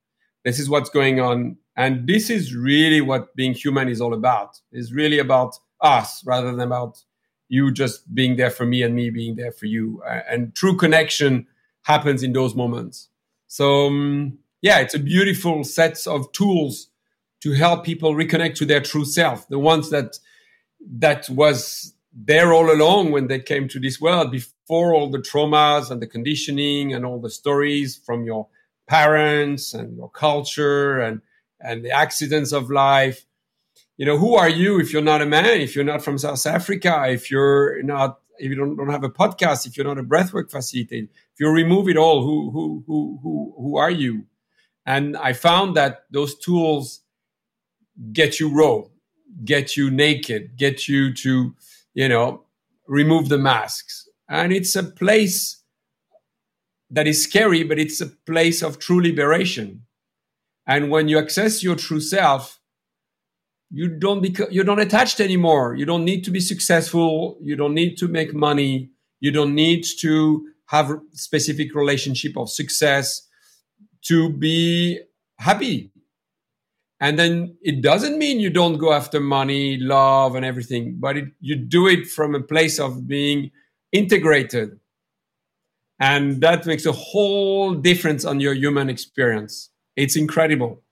This 0.44 0.58
is 0.58 0.70
what's 0.70 0.88
going 0.88 1.20
on, 1.20 1.58
and 1.76 2.06
this 2.06 2.30
is 2.30 2.54
really 2.54 3.02
what 3.02 3.36
being 3.36 3.52
human 3.52 3.88
is 3.88 4.00
all 4.00 4.14
about. 4.14 4.58
It's 4.72 4.90
really 4.90 5.18
about 5.18 5.54
us 5.82 6.24
rather 6.24 6.50
than 6.50 6.60
about 6.60 7.02
you 7.48 7.70
just 7.70 8.12
being 8.14 8.36
there 8.36 8.50
for 8.50 8.64
me 8.64 8.82
and 8.82 8.94
me 8.94 9.10
being 9.10 9.36
there 9.36 9.52
for 9.52 9.66
you. 9.66 10.02
And 10.30 10.54
true 10.54 10.76
connection 10.76 11.46
happens 11.82 12.22
in 12.22 12.32
those 12.32 12.54
moments. 12.54 13.08
So, 13.46 13.86
um, 13.86 14.38
yeah, 14.62 14.80
it's 14.80 14.94
a 14.94 14.98
beautiful 14.98 15.64
set 15.64 16.06
of 16.06 16.30
tools 16.32 16.88
to 17.40 17.52
help 17.52 17.84
people 17.84 18.14
reconnect 18.14 18.56
to 18.56 18.66
their 18.66 18.80
true 18.80 19.04
self, 19.04 19.48
the 19.48 19.58
ones 19.58 19.90
that 19.90 20.18
that 20.98 21.28
was 21.28 21.94
there 22.24 22.52
all 22.52 22.70
along 22.72 23.12
when 23.12 23.28
they 23.28 23.38
came 23.38 23.68
to 23.68 23.78
this 23.78 24.00
world 24.00 24.32
before 24.32 24.94
all 24.94 25.10
the 25.10 25.18
traumas 25.18 25.90
and 25.90 26.02
the 26.02 26.06
conditioning 26.06 26.92
and 26.92 27.06
all 27.06 27.20
the 27.20 27.30
stories 27.30 27.96
from 28.04 28.24
your 28.24 28.48
parents 28.88 29.74
and 29.74 29.96
your 29.96 30.10
culture 30.10 30.98
and 30.98 31.20
and 31.60 31.84
the 31.84 31.90
accidents 31.90 32.52
of 32.52 32.70
life 32.70 33.24
you 33.98 34.06
know, 34.06 34.16
who 34.16 34.36
are 34.36 34.48
you 34.48 34.80
if 34.80 34.92
you're 34.92 35.02
not 35.02 35.20
a 35.20 35.26
man, 35.26 35.60
if 35.60 35.74
you're 35.74 35.84
not 35.84 36.02
from 36.02 36.18
South 36.18 36.46
Africa, 36.46 37.06
if 37.08 37.30
you're 37.30 37.82
not, 37.82 38.20
if 38.38 38.48
you 38.48 38.54
don't, 38.54 38.76
don't 38.76 38.90
have 38.90 39.02
a 39.02 39.10
podcast, 39.10 39.66
if 39.66 39.76
you're 39.76 39.86
not 39.86 39.98
a 39.98 40.04
breathwork 40.04 40.50
facilitator, 40.50 41.08
if 41.08 41.40
you 41.40 41.50
remove 41.50 41.88
it 41.88 41.96
all, 41.96 42.22
who, 42.22 42.50
who, 42.52 42.84
who, 42.86 43.18
who, 43.22 43.54
who 43.58 43.76
are 43.76 43.90
you? 43.90 44.24
And 44.86 45.16
I 45.16 45.32
found 45.32 45.76
that 45.76 46.04
those 46.12 46.38
tools 46.38 47.00
get 48.12 48.38
you 48.38 48.54
raw, 48.54 48.82
get 49.44 49.76
you 49.76 49.90
naked, 49.90 50.56
get 50.56 50.86
you 50.86 51.12
to, 51.14 51.54
you 51.98 52.08
know, 52.08 52.44
remove 52.86 53.28
the 53.28 53.38
masks. 53.38 54.08
And 54.28 54.52
it's 54.52 54.76
a 54.76 54.84
place 54.84 55.64
that 56.90 57.08
is 57.08 57.24
scary, 57.24 57.64
but 57.64 57.80
it's 57.80 58.00
a 58.00 58.06
place 58.06 58.62
of 58.62 58.78
true 58.78 59.02
liberation. 59.02 59.82
And 60.64 60.90
when 60.90 61.08
you 61.08 61.18
access 61.18 61.64
your 61.64 61.74
true 61.74 62.00
self, 62.00 62.60
you 63.70 63.88
don't 63.88 64.22
become 64.22 64.46
you're 64.50 64.64
not 64.64 64.80
attached 64.80 65.20
anymore 65.20 65.74
you 65.74 65.84
don't 65.84 66.02
need 66.02 66.24
to 66.24 66.30
be 66.30 66.40
successful 66.40 67.36
you 67.42 67.54
don't 67.54 67.74
need 67.74 67.98
to 67.98 68.08
make 68.08 68.32
money 68.32 68.88
you 69.20 69.30
don't 69.30 69.54
need 69.54 69.84
to 70.00 70.46
have 70.68 70.90
specific 71.12 71.74
relationship 71.74 72.34
of 72.38 72.48
success 72.48 73.28
to 74.00 74.32
be 74.32 74.98
happy 75.36 75.92
and 77.00 77.18
then 77.18 77.56
it 77.62 77.80
doesn't 77.80 78.18
mean 78.18 78.40
you 78.40 78.50
don't 78.50 78.78
go 78.78 78.92
after 78.92 79.20
money 79.20 79.76
love 79.78 80.34
and 80.34 80.44
everything 80.44 80.96
but 80.98 81.16
it, 81.16 81.24
you 81.40 81.56
do 81.56 81.86
it 81.86 82.06
from 82.06 82.34
a 82.34 82.40
place 82.40 82.78
of 82.78 83.06
being 83.06 83.50
integrated. 83.92 84.78
And 86.00 86.40
that 86.42 86.66
makes 86.66 86.86
a 86.86 86.92
whole 86.92 87.74
difference 87.74 88.24
on 88.24 88.40
your 88.40 88.54
human 88.54 88.88
experience. 88.88 89.70
It's 89.96 90.16
incredible. 90.16 90.82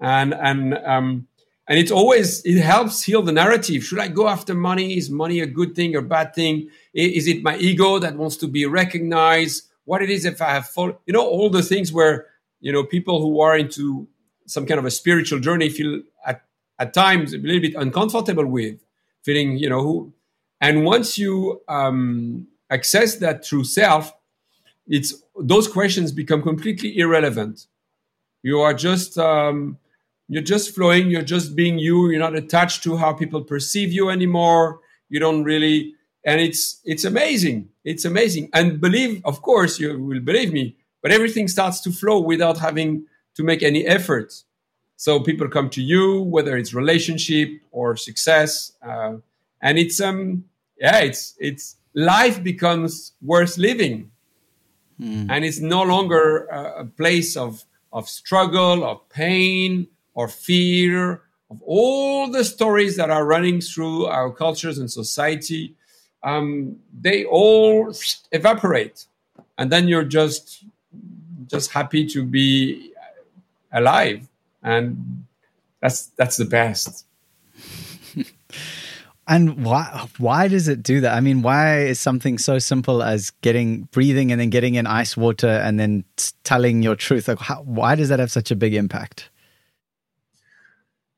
And 0.00 0.34
and 0.34 0.74
um, 0.84 1.26
and 1.68 1.78
it's 1.78 1.90
always 1.92 2.42
it 2.44 2.60
helps 2.60 3.02
heal 3.02 3.22
the 3.22 3.32
narrative. 3.32 3.84
Should 3.84 4.00
i 4.00 4.08
go 4.08 4.28
after 4.28 4.52
money? 4.52 4.96
Is 4.98 5.08
money 5.10 5.40
a 5.40 5.46
good 5.46 5.74
thing 5.74 5.96
or 5.96 6.02
bad 6.02 6.34
thing? 6.34 6.68
Is 6.92 7.28
it 7.28 7.42
my 7.42 7.56
ego 7.56 7.98
that 7.98 8.16
wants 8.16 8.36
to 8.38 8.48
be 8.48 8.66
recognized? 8.66 9.68
What 9.84 10.02
it 10.02 10.10
is 10.10 10.24
if 10.24 10.42
i 10.42 10.50
have 10.50 10.70
you 10.76 11.12
know 11.12 11.26
all 11.26 11.50
the 11.50 11.62
things 11.62 11.92
where 11.92 12.26
you 12.60 12.72
know 12.72 12.84
people 12.84 13.20
who 13.22 13.40
are 13.40 13.56
into 13.56 14.06
some 14.52 14.66
kind 14.66 14.78
of 14.78 14.84
a 14.84 14.90
spiritual 14.90 15.40
journey 15.40 15.68
feel 15.68 16.02
at, 16.26 16.42
at 16.78 16.92
times 16.94 17.32
a 17.32 17.38
little 17.38 17.60
bit 17.60 17.74
uncomfortable 17.74 18.46
with 18.46 18.76
feeling 19.22 19.56
you 19.56 19.68
know 19.68 19.82
who 19.82 20.12
and 20.60 20.84
once 20.84 21.18
you 21.18 21.60
um, 21.68 22.46
access 22.70 23.16
that 23.16 23.42
true 23.42 23.64
self 23.64 24.12
it's 24.86 25.22
those 25.38 25.68
questions 25.68 26.12
become 26.12 26.42
completely 26.42 26.98
irrelevant. 26.98 27.66
You 28.42 28.60
are 28.60 28.74
just 28.74 29.18
um, 29.18 29.78
you're 30.28 30.42
just 30.42 30.74
flowing 30.74 31.10
you're 31.10 31.22
just 31.22 31.54
being 31.54 31.78
you 31.78 32.10
you're 32.10 32.20
not 32.20 32.34
attached 32.34 32.82
to 32.84 32.96
how 32.96 33.12
people 33.12 33.42
perceive 33.42 33.92
you 33.92 34.08
anymore 34.10 34.80
you 35.08 35.20
don't 35.20 35.44
really 35.44 35.94
and 36.24 36.40
it's 36.40 36.80
it's 36.84 37.04
amazing 37.04 37.68
it's 37.84 38.04
amazing. 38.04 38.48
And 38.52 38.80
believe 38.80 39.22
of 39.24 39.42
course 39.42 39.78
you 39.78 39.98
will 39.98 40.20
believe 40.20 40.52
me 40.52 40.76
but 41.02 41.12
everything 41.12 41.48
starts 41.48 41.80
to 41.80 41.92
flow 41.92 42.20
without 42.20 42.58
having 42.58 43.06
to 43.34 43.42
make 43.42 43.62
any 43.62 43.86
effort. 43.86 44.42
So 44.96 45.20
people 45.20 45.48
come 45.48 45.70
to 45.70 45.82
you 45.82 46.22
whether 46.22 46.56
it's 46.56 46.74
relationship 46.74 47.50
or 47.72 47.96
success 47.96 48.72
uh, 48.82 49.14
and 49.60 49.78
it's 49.78 50.00
um 50.00 50.44
yeah 50.78 50.98
it's 50.98 51.34
it's 51.38 51.76
life 51.94 52.42
becomes 52.42 53.12
worth 53.22 53.58
living. 53.58 54.10
Mm. 55.00 55.26
and 55.30 55.44
it's 55.44 55.58
no 55.58 55.82
longer 55.82 56.44
a, 56.46 56.82
a 56.82 56.84
place 56.84 57.36
of 57.36 57.64
of 57.92 58.08
struggle 58.08 58.84
of 58.84 59.08
pain 59.08 59.88
or 60.14 60.28
fear, 60.28 61.22
of 61.50 61.62
all 61.62 62.30
the 62.30 62.44
stories 62.44 62.96
that 62.96 63.10
are 63.10 63.24
running 63.24 63.60
through 63.60 64.06
our 64.06 64.30
cultures 64.30 64.78
and 64.78 64.90
society, 64.90 65.74
um, 66.22 66.76
they 66.98 67.24
all 67.24 67.92
evaporate, 68.30 69.06
and 69.58 69.70
then 69.70 69.88
you're 69.88 70.04
just 70.04 70.64
just 71.46 71.72
happy 71.72 72.06
to 72.06 72.24
be 72.24 72.91
alive, 73.72 74.28
and 74.62 75.24
that's 75.80 76.06
that's 76.16 76.36
the 76.36 76.44
best. 76.44 77.06
And 79.28 79.64
why 79.64 80.08
why 80.18 80.48
does 80.48 80.66
it 80.66 80.82
do 80.82 81.00
that? 81.00 81.14
I 81.14 81.20
mean, 81.20 81.42
why 81.42 81.78
is 81.78 82.00
something 82.00 82.38
so 82.38 82.58
simple 82.58 83.04
as 83.04 83.30
getting 83.40 83.82
breathing 83.92 84.32
and 84.32 84.40
then 84.40 84.50
getting 84.50 84.74
in 84.74 84.84
ice 84.84 85.16
water 85.16 85.48
and 85.48 85.78
then 85.78 86.04
telling 86.42 86.82
your 86.82 86.96
truth? 86.96 87.28
Like, 87.28 87.38
how, 87.38 87.62
why 87.62 87.94
does 87.94 88.08
that 88.08 88.18
have 88.18 88.32
such 88.32 88.50
a 88.50 88.56
big 88.56 88.74
impact? 88.74 89.30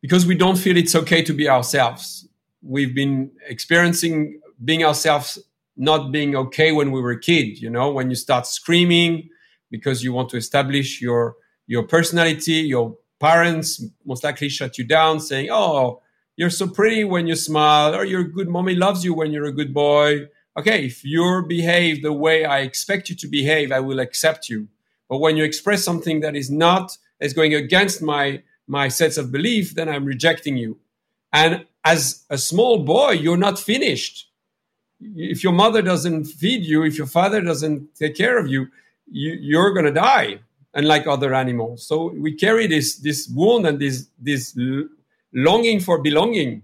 because 0.04 0.26
we 0.26 0.34
don't 0.34 0.58
feel 0.58 0.76
it's 0.76 0.94
okay 0.94 1.23
to 1.23 1.32
be 1.32 1.49
ourselves. 1.49 2.28
We've 2.61 2.94
been 2.94 3.30
experiencing 3.49 4.38
being 4.62 4.84
ourselves 4.84 5.38
not 5.78 6.12
being 6.12 6.37
okay 6.37 6.73
when 6.73 6.90
we 6.92 7.00
were 7.00 7.12
a 7.12 7.18
kid, 7.18 7.58
you 7.58 7.70
know, 7.70 7.90
when 7.90 8.11
you 8.11 8.14
start 8.14 8.46
screaming 8.46 9.30
because 9.70 10.04
you 10.04 10.12
want 10.12 10.28
to 10.28 10.37
establish 10.37 11.00
your 11.00 11.37
your 11.66 11.85
personality, 11.85 12.61
your 12.75 12.97
parents 13.21 13.83
most 14.04 14.25
likely 14.25 14.49
shut 14.49 14.78
you 14.78 14.85
down 14.85 15.21
saying, 15.21 15.49
"Oh, 15.50 16.02
you're 16.37 16.50
so 16.50 16.66
pretty 16.66 17.04
when 17.04 17.26
you 17.26 17.37
smile," 17.37 17.94
or 17.94 18.04
"Your 18.04 18.25
good 18.25 18.49
mommy 18.49 18.75
loves 18.75 19.04
you 19.04 19.14
when 19.14 19.33
you're 19.33 19.47
a 19.47 19.52
good 19.52 19.73
boy." 19.73 20.28
Okay, 20.56 20.87
if 20.87 21.04
you 21.04 21.44
behave 21.49 22.02
the 22.02 22.12
way 22.12 22.44
I 22.44 22.61
expect 22.61 23.09
you 23.09 23.16
to 23.16 23.26
behave, 23.26 23.73
I 23.73 23.80
will 23.80 23.99
accept 23.99 24.49
you. 24.49 24.68
But 25.09 25.18
when 25.18 25.37
you 25.37 25.44
express 25.44 25.83
something 25.83 26.21
that 26.21 26.37
is 26.37 26.50
not 26.50 26.97
is 27.21 27.33
going 27.33 27.54
against 27.54 28.02
my 28.02 28.42
my 28.66 28.88
sets 28.88 29.16
of 29.18 29.30
belief, 29.30 29.75
then 29.75 29.88
I'm 29.88 30.04
rejecting 30.04 30.56
you. 30.56 30.78
And 31.33 31.66
as 31.85 32.25
a 32.30 32.38
small 32.38 32.78
boy, 32.78 33.11
you're 33.12 33.37
not 33.37 33.59
finished. 33.59 34.30
If 35.00 35.44
your 35.44 35.52
mother 35.52 35.83
doesn't 35.83 36.25
feed 36.25 36.64
you, 36.64 36.83
if 36.85 36.97
your 36.97 37.06
father 37.06 37.40
doesn't 37.42 37.94
take 37.94 38.16
care 38.16 38.38
of 38.38 38.49
you, 38.49 38.68
you 39.11 39.59
are 39.59 39.73
going 39.73 39.85
to 39.85 39.92
die, 39.92 40.38
unlike 40.75 41.07
other 41.07 41.35
animals. 41.35 41.87
So 41.87 42.12
we 42.12 42.35
carry 42.35 42.66
this 42.66 42.97
this 42.97 43.28
wound 43.28 43.66
and 43.66 43.78
this 43.78 44.09
this 44.19 44.57
longing 45.33 45.81
for 45.81 46.00
belonging 46.00 46.62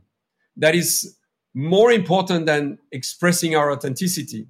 that 0.56 0.74
is 0.74 1.16
more 1.54 1.90
important 1.90 2.46
than 2.46 2.78
expressing 2.92 3.56
our 3.56 3.72
authenticity. 3.72 4.46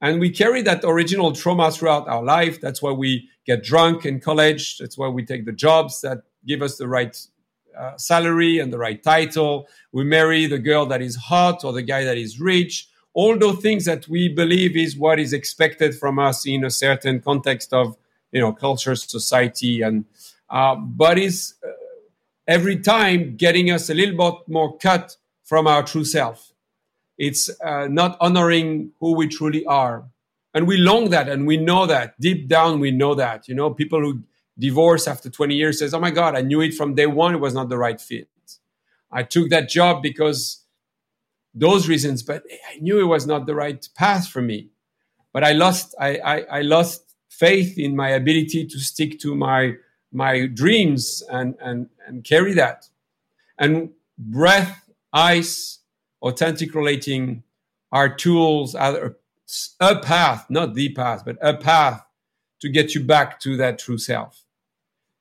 And 0.00 0.20
we 0.20 0.30
carry 0.30 0.60
that 0.62 0.82
original 0.84 1.32
trauma 1.32 1.70
throughout 1.70 2.06
our 2.06 2.22
life. 2.22 2.60
That's 2.60 2.82
why 2.82 2.92
we 2.92 3.28
get 3.46 3.64
drunk 3.64 4.04
in 4.04 4.20
college. 4.20 4.78
That's 4.78 4.98
why 4.98 5.08
we 5.08 5.24
take 5.24 5.46
the 5.46 5.52
jobs 5.52 6.02
that 6.02 6.18
give 6.46 6.60
us 6.60 6.76
the 6.76 6.86
right 6.86 7.16
uh, 7.78 7.96
salary 7.96 8.58
and 8.58 8.72
the 8.72 8.78
right 8.78 9.02
title. 9.02 9.68
We 9.92 10.04
marry 10.04 10.46
the 10.46 10.58
girl 10.58 10.86
that 10.86 11.00
is 11.00 11.16
hot 11.16 11.64
or 11.64 11.72
the 11.72 11.82
guy 11.82 12.04
that 12.04 12.18
is 12.18 12.38
rich. 12.40 12.88
All 13.14 13.38
those 13.38 13.60
things 13.60 13.86
that 13.86 14.06
we 14.08 14.28
believe 14.28 14.76
is 14.76 14.96
what 14.98 15.18
is 15.18 15.32
expected 15.32 15.94
from 15.94 16.18
us 16.18 16.46
in 16.46 16.64
a 16.64 16.70
certain 16.70 17.20
context 17.20 17.72
of, 17.72 17.96
you 18.36 18.42
know, 18.42 18.52
culture, 18.52 18.94
society, 18.94 19.80
and 19.80 20.04
uh, 20.50 20.74
but 20.74 21.18
uh, 21.18 21.68
every 22.46 22.78
time 22.78 23.36
getting 23.36 23.70
us 23.70 23.88
a 23.88 23.94
little 23.94 24.16
bit 24.16 24.48
more 24.48 24.76
cut 24.76 25.16
from 25.42 25.66
our 25.66 25.82
true 25.82 26.04
self. 26.04 26.52
It's 27.16 27.48
uh, 27.64 27.86
not 27.88 28.18
honoring 28.20 28.90
who 29.00 29.14
we 29.14 29.26
truly 29.28 29.64
are, 29.64 30.04
and 30.52 30.66
we 30.66 30.76
long 30.76 31.08
that, 31.10 31.30
and 31.30 31.46
we 31.46 31.56
know 31.56 31.86
that 31.86 32.20
deep 32.20 32.46
down. 32.46 32.78
We 32.78 32.90
know 32.90 33.14
that, 33.14 33.48
you 33.48 33.54
know, 33.54 33.70
people 33.70 34.00
who 34.00 34.22
divorce 34.58 35.08
after 35.08 35.30
20 35.30 35.54
years 35.54 35.78
says, 35.78 35.94
Oh 35.94 36.00
my 36.00 36.10
God, 36.10 36.36
I 36.36 36.42
knew 36.42 36.60
it 36.60 36.74
from 36.74 36.94
day 36.94 37.06
one, 37.06 37.34
it 37.34 37.40
was 37.40 37.54
not 37.54 37.70
the 37.70 37.78
right 37.78 38.00
fit. 38.00 38.28
I 39.10 39.22
took 39.22 39.48
that 39.50 39.68
job 39.70 40.02
because 40.02 40.64
those 41.54 41.88
reasons, 41.88 42.22
but 42.22 42.42
I 42.70 42.78
knew 42.80 43.00
it 43.00 43.04
was 43.04 43.26
not 43.26 43.46
the 43.46 43.54
right 43.54 43.88
path 43.94 44.28
for 44.28 44.42
me. 44.42 44.68
But 45.32 45.44
I 45.44 45.52
lost, 45.52 45.94
I, 45.98 46.16
I, 46.16 46.40
I 46.58 46.60
lost 46.62 47.05
faith 47.38 47.78
in 47.78 47.94
my 47.96 48.10
ability 48.10 48.66
to 48.66 48.78
stick 48.78 49.18
to 49.20 49.34
my 49.34 49.74
my 50.12 50.46
dreams 50.46 51.22
and 51.30 51.54
and 51.60 51.88
and 52.06 52.24
carry 52.24 52.54
that. 52.54 52.88
And 53.58 53.90
breath, 54.18 54.88
ice, 55.12 55.80
authentic 56.22 56.74
relating 56.74 57.42
are 57.92 58.14
tools, 58.14 58.74
are 58.74 59.16
a 59.80 59.96
path, 59.96 60.46
not 60.50 60.74
the 60.74 60.92
path, 60.92 61.22
but 61.24 61.38
a 61.40 61.54
path 61.54 62.04
to 62.60 62.68
get 62.68 62.94
you 62.94 63.02
back 63.02 63.40
to 63.40 63.56
that 63.56 63.78
true 63.78 63.98
self. 63.98 64.42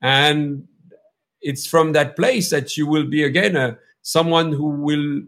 And 0.01 0.67
it's 1.41 1.67
from 1.67 1.93
that 1.93 2.15
place 2.15 2.49
that 2.49 2.75
you 2.77 2.87
will 2.87 3.05
be 3.05 3.23
again 3.23 3.55
a, 3.55 3.77
someone 4.01 4.51
who 4.51 4.69
will 4.69 5.21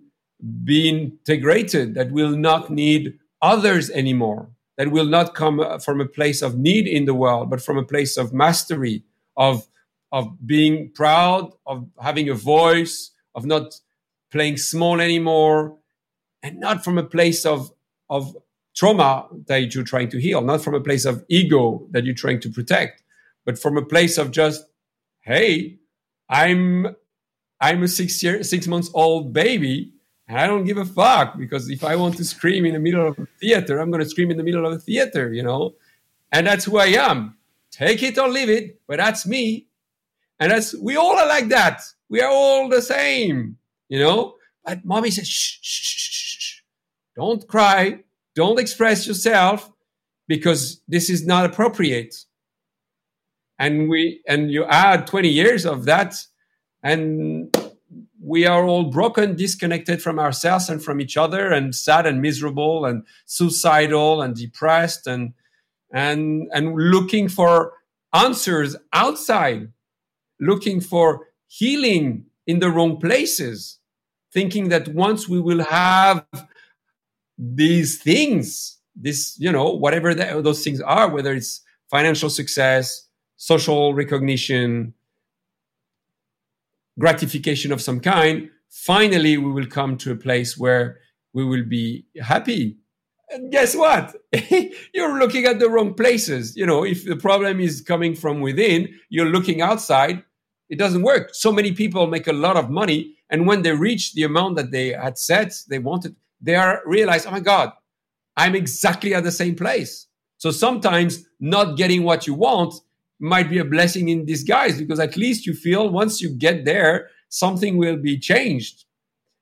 be 0.63 0.89
integrated, 0.89 1.95
that 1.95 2.11
will 2.11 2.35
not 2.35 2.69
need 2.69 3.19
others 3.41 3.89
anymore, 3.91 4.49
that 4.77 4.91
will 4.91 5.05
not 5.05 5.33
come 5.35 5.59
uh, 5.59 5.79
from 5.79 5.99
a 5.99 6.05
place 6.05 6.41
of 6.41 6.57
need 6.57 6.87
in 6.87 7.05
the 7.05 7.13
world, 7.13 7.49
but 7.49 7.61
from 7.61 7.77
a 7.77 7.83
place 7.83 8.17
of 8.17 8.33
mastery, 8.33 9.03
of, 9.35 9.67
of 10.11 10.45
being 10.45 10.91
proud, 10.93 11.51
of 11.65 11.87
having 12.01 12.29
a 12.29 12.33
voice, 12.33 13.11
of 13.35 13.45
not 13.45 13.79
playing 14.31 14.57
small 14.57 15.01
anymore, 15.01 15.77
and 16.43 16.59
not 16.59 16.83
from 16.83 16.97
a 16.97 17.03
place 17.03 17.45
of, 17.45 17.71
of 18.09 18.35
trauma 18.75 19.27
that 19.47 19.73
you're 19.73 19.83
trying 19.83 20.09
to 20.09 20.21
heal, 20.21 20.41
not 20.41 20.63
from 20.63 20.75
a 20.75 20.81
place 20.81 21.05
of 21.05 21.25
ego 21.27 21.87
that 21.91 22.05
you're 22.05 22.13
trying 22.15 22.39
to 22.39 22.49
protect, 22.49 23.01
but 23.45 23.57
from 23.57 23.77
a 23.77 23.85
place 23.85 24.17
of 24.17 24.31
just, 24.31 24.63
hey, 25.21 25.79
I'm 26.29 26.95
I'm 27.59 27.83
a 27.83 27.87
six 27.87 28.21
year 28.21 28.43
six 28.43 28.67
months 28.67 28.89
old 28.93 29.33
baby 29.33 29.93
I 30.29 30.45
don't 30.45 30.65
give 30.65 30.77
a 30.77 30.85
fuck 30.85 31.37
because 31.37 31.69
if 31.69 31.83
I 31.83 31.95
want 31.95 32.17
to 32.17 32.25
scream 32.25 32.65
in 32.65 32.73
the 32.73 32.79
middle 32.79 33.07
of 33.07 33.17
a 33.17 33.27
theater, 33.39 33.79
I'm 33.79 33.91
gonna 33.91 34.05
scream 34.05 34.29
in 34.31 34.37
the 34.37 34.43
middle 34.43 34.65
of 34.65 34.73
a 34.73 34.79
theater, 34.79 35.31
you 35.31 35.43
know? 35.43 35.75
And 36.31 36.47
that's 36.47 36.65
who 36.65 36.77
I 36.77 36.87
am. 36.87 37.37
Take 37.71 38.03
it 38.03 38.17
or 38.17 38.27
leave 38.27 38.49
it, 38.49 38.81
but 38.87 38.97
that's 38.97 39.25
me. 39.25 39.67
And 40.39 40.51
that's 40.51 40.75
we 40.75 40.97
all 40.97 41.17
are 41.17 41.27
like 41.27 41.47
that. 41.49 41.81
We 42.09 42.21
are 42.21 42.29
all 42.29 42.67
the 42.67 42.81
same, 42.81 43.57
you 43.87 43.99
know? 43.99 44.35
But 44.65 44.83
mommy 44.83 45.11
says, 45.11 45.27
shh, 45.27 45.59
shh, 45.61 45.81
shh, 45.81 46.37
shh. 46.39 46.61
Don't 47.15 47.47
cry. 47.47 48.03
Don't 48.35 48.59
express 48.59 49.07
yourself 49.07 49.71
because 50.27 50.81
this 50.87 51.09
is 51.09 51.25
not 51.25 51.45
appropriate. 51.45 52.15
And 53.57 53.89
we 53.89 54.21
and 54.27 54.51
you 54.51 54.65
add 54.65 55.07
20 55.07 55.29
years 55.29 55.65
of 55.65 55.85
that, 55.85 56.15
and 56.83 57.56
we 58.27 58.45
are 58.45 58.65
all 58.65 58.83
broken, 58.83 59.35
disconnected 59.37 60.01
from 60.01 60.19
ourselves 60.19 60.69
and 60.69 60.83
from 60.83 60.99
each 60.99 61.15
other, 61.15 61.49
and 61.49 61.73
sad 61.73 62.05
and 62.05 62.21
miserable 62.21 62.85
and 62.85 63.03
suicidal 63.25 64.21
and 64.21 64.35
depressed 64.35 65.07
and 65.07 65.33
and 65.93 66.49
and 66.53 66.75
looking 66.75 67.29
for 67.29 67.73
answers 68.13 68.75
outside, 68.91 69.71
looking 70.41 70.81
for 70.81 71.27
healing 71.47 72.25
in 72.45 72.59
the 72.59 72.69
wrong 72.69 72.99
places, 72.99 73.79
thinking 74.33 74.67
that 74.69 74.89
once 74.89 75.29
we 75.29 75.39
will 75.39 75.63
have 75.63 76.25
these 77.37 77.97
things, 78.01 78.77
this, 78.93 79.37
you 79.39 79.51
know, 79.51 79.69
whatever 79.71 80.13
the, 80.13 80.41
those 80.41 80.63
things 80.63 80.81
are, 80.81 81.09
whether 81.09 81.33
it's 81.33 81.61
financial 81.89 82.29
success, 82.29 83.07
social 83.37 83.93
recognition, 83.93 84.93
gratification 86.99 87.71
of 87.71 87.81
some 87.81 87.99
kind, 87.99 88.49
finally 88.69 89.37
we 89.37 89.51
will 89.51 89.67
come 89.67 89.97
to 89.97 90.11
a 90.11 90.15
place 90.15 90.57
where 90.57 90.99
we 91.33 91.45
will 91.45 91.63
be 91.63 92.05
happy. 92.21 92.77
And 93.29 93.51
guess 93.51 93.75
what? 93.75 94.15
you're 94.93 95.19
looking 95.19 95.45
at 95.45 95.59
the 95.59 95.69
wrong 95.69 95.93
places. 95.93 96.55
You 96.55 96.65
know, 96.65 96.83
if 96.83 97.05
the 97.05 97.17
problem 97.17 97.59
is 97.59 97.81
coming 97.81 98.15
from 98.15 98.41
within, 98.41 98.89
you're 99.09 99.29
looking 99.29 99.61
outside, 99.61 100.23
it 100.69 100.79
doesn't 100.79 101.01
work. 101.01 101.33
So 101.33 101.51
many 101.51 101.73
people 101.73 102.07
make 102.07 102.27
a 102.27 102.33
lot 102.33 102.57
of 102.57 102.69
money, 102.69 103.15
and 103.29 103.45
when 103.45 103.61
they 103.61 103.73
reach 103.73 104.13
the 104.13 104.23
amount 104.23 104.55
that 104.55 104.71
they 104.71 104.89
had 104.89 105.17
set, 105.17 105.53
they 105.69 105.79
wanted, 105.79 106.15
they 106.41 106.55
are 106.55 106.81
realize, 106.85 107.25
oh 107.25 107.31
my 107.31 107.39
God, 107.39 107.71
I'm 108.37 108.55
exactly 108.55 109.13
at 109.13 109.23
the 109.23 109.31
same 109.31 109.55
place. 109.55 110.07
So 110.37 110.51
sometimes 110.51 111.25
not 111.39 111.77
getting 111.77 112.03
what 112.03 112.27
you 112.27 112.33
want 112.33 112.75
might 113.19 113.49
be 113.49 113.57
a 113.57 113.65
blessing 113.65 114.09
in 114.09 114.25
disguise 114.25 114.77
because 114.77 114.99
at 114.99 115.17
least 115.17 115.45
you 115.45 115.53
feel 115.53 115.89
once 115.89 116.21
you 116.21 116.29
get 116.29 116.65
there, 116.65 117.09
something 117.29 117.77
will 117.77 117.97
be 117.97 118.17
changed. 118.17 118.85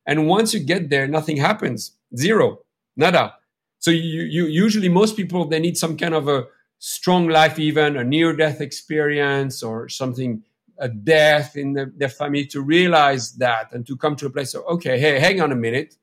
And 0.06 0.28
once 0.28 0.54
you 0.54 0.60
get 0.60 0.90
there, 0.90 1.08
nothing 1.08 1.38
happens. 1.38 1.92
Zero. 2.16 2.60
Nada. 2.96 3.36
So 3.80 3.92
you, 3.92 4.24
you 4.24 4.46
usually 4.46 4.90
most 4.90 5.18
people 5.18 5.46
they 5.48 5.60
need 5.60 5.78
some 5.78 5.98
kind 5.98 6.14
of 6.14 6.28
a 6.28 6.46
strong 6.80 7.28
life 7.28 7.60
event, 7.60 7.98
a 7.98 8.04
near 8.04 8.36
death 8.36 8.62
experience 8.62 9.62
or 9.64 9.90
something 9.90 10.44
a 10.78 10.90
death 10.90 11.56
in 11.56 11.74
the, 11.74 11.92
their 11.96 12.10
family 12.10 12.46
to 12.46 12.62
realize 12.62 13.34
that 13.34 13.72
and 13.72 13.86
to 13.88 13.96
come 13.96 14.16
to 14.18 14.26
a 14.26 14.30
place 14.30 14.54
of 14.54 14.64
okay 14.66 15.00
hey 15.00 15.20
hang 15.20 15.42
on 15.42 15.52
a 15.52 15.56
minute 15.56 15.96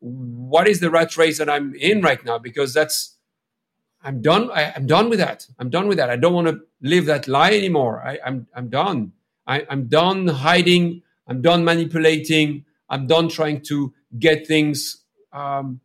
what 0.00 0.68
is 0.68 0.80
the 0.80 0.90
rat 0.90 1.16
race 1.16 1.38
that 1.38 1.50
i'm 1.50 1.74
in 1.74 2.00
right 2.00 2.24
now 2.24 2.38
because 2.38 2.72
that's 2.72 3.16
i'm 4.04 4.20
done. 4.20 4.50
I, 4.50 4.72
am 4.76 4.86
done 4.86 5.08
with 5.08 5.18
that. 5.18 5.46
I'm 5.58 5.70
done 5.70 5.88
with 5.88 5.98
that. 5.98 6.10
I 6.10 6.16
don't 6.16 6.32
want 6.32 6.48
to 6.48 6.60
live 6.80 7.06
that 7.06 7.28
lie 7.28 7.52
anymore. 7.52 8.02
I, 8.04 8.14
am 8.14 8.20
I'm, 8.24 8.46
I'm 8.54 8.68
done. 8.68 9.12
I, 9.46 9.66
i'm 9.70 9.86
done 9.86 10.28
hiding. 10.28 11.02
I'm 11.26 11.42
done 11.42 11.64
manipulating. 11.64 12.64
I'm 12.88 13.06
done 13.06 13.28
trying 13.28 13.62
to 13.62 13.92
get 14.18 14.46
things 14.46 14.98
um, 15.32 15.80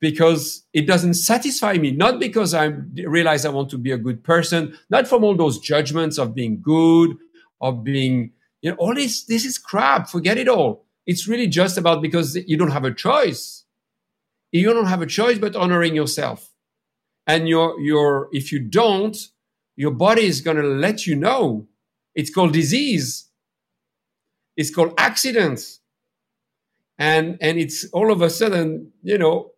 because 0.00 0.64
it 0.72 0.86
doesn't 0.86 1.14
satisfy 1.14 1.74
me. 1.74 1.92
Not 1.92 2.18
because 2.18 2.54
i 2.54 2.64
realize 2.64 3.44
i 3.44 3.50
want 3.50 3.70
to 3.70 3.78
be 3.78 3.92
a 3.92 3.98
good 3.98 4.24
person. 4.24 4.76
Not 4.90 5.06
from 5.06 5.24
all 5.24 5.36
those 5.36 5.58
judgments 5.58 6.18
of 6.18 6.34
being 6.34 6.60
good 6.60 7.16
of 7.64 7.82
being, 7.82 8.30
you 8.60 8.70
know, 8.70 8.76
all 8.76 8.94
this, 8.94 9.24
this 9.24 9.44
is 9.44 9.58
crap. 9.58 10.08
Forget 10.08 10.36
it 10.36 10.48
all. 10.48 10.84
It's 11.06 11.26
really 11.26 11.46
just 11.46 11.78
about 11.78 12.02
because 12.02 12.36
you 12.36 12.56
don't 12.56 12.70
have 12.70 12.84
a 12.84 12.92
choice. 12.92 13.64
You 14.52 14.72
don't 14.72 14.86
have 14.86 15.02
a 15.02 15.06
choice 15.06 15.38
but 15.38 15.56
honoring 15.56 15.94
yourself. 15.94 16.50
And 17.26 17.48
your, 17.48 17.80
your, 17.80 18.28
if 18.32 18.52
you 18.52 18.60
don't, 18.60 19.16
your 19.76 19.90
body 19.90 20.24
is 20.26 20.40
going 20.40 20.56
to 20.56 20.62
let 20.62 21.06
you 21.06 21.16
know. 21.16 21.66
It's 22.14 22.30
called 22.30 22.52
disease. 22.52 23.28
It's 24.56 24.74
called 24.74 24.94
accidents. 24.98 25.80
And, 26.98 27.38
and 27.40 27.58
it's 27.58 27.88
all 27.92 28.12
of 28.12 28.22
a 28.22 28.30
sudden, 28.30 28.92
you 29.02 29.18
know, 29.18 29.50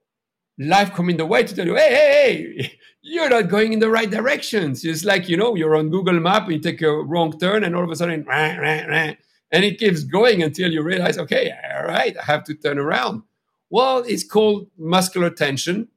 life 0.58 0.94
coming 0.94 1.16
the 1.16 1.26
way 1.26 1.42
to 1.42 1.54
tell 1.54 1.66
you, 1.66 1.74
hey, 1.74 1.90
hey, 1.90 2.54
hey, 2.56 2.78
you're 3.02 3.28
not 3.28 3.48
going 3.48 3.72
in 3.72 3.78
the 3.78 3.90
right 3.90 4.10
directions. 4.10 4.84
It's 4.84 5.04
like, 5.04 5.28
you 5.28 5.36
know, 5.36 5.54
you're 5.54 5.76
on 5.76 5.90
Google 5.90 6.18
Map, 6.18 6.48
you 6.50 6.58
take 6.58 6.80
a 6.82 6.90
wrong 6.90 7.38
turn, 7.38 7.62
and 7.62 7.76
all 7.76 7.84
of 7.84 7.90
a 7.90 7.96
sudden, 7.96 8.24
rah, 8.24 8.56
rah, 8.56 8.86
rah, 8.86 9.12
and 9.52 9.64
it 9.64 9.78
keeps 9.78 10.02
going 10.02 10.42
until 10.42 10.72
you 10.72 10.82
realize, 10.82 11.18
okay, 11.18 11.52
all 11.74 11.84
right, 11.84 12.16
I 12.16 12.24
have 12.24 12.44
to 12.44 12.54
turn 12.54 12.78
around. 12.78 13.22
Well, 13.70 13.98
it's 14.06 14.24
called 14.24 14.68
muscular 14.78 15.30
tension. 15.30 15.88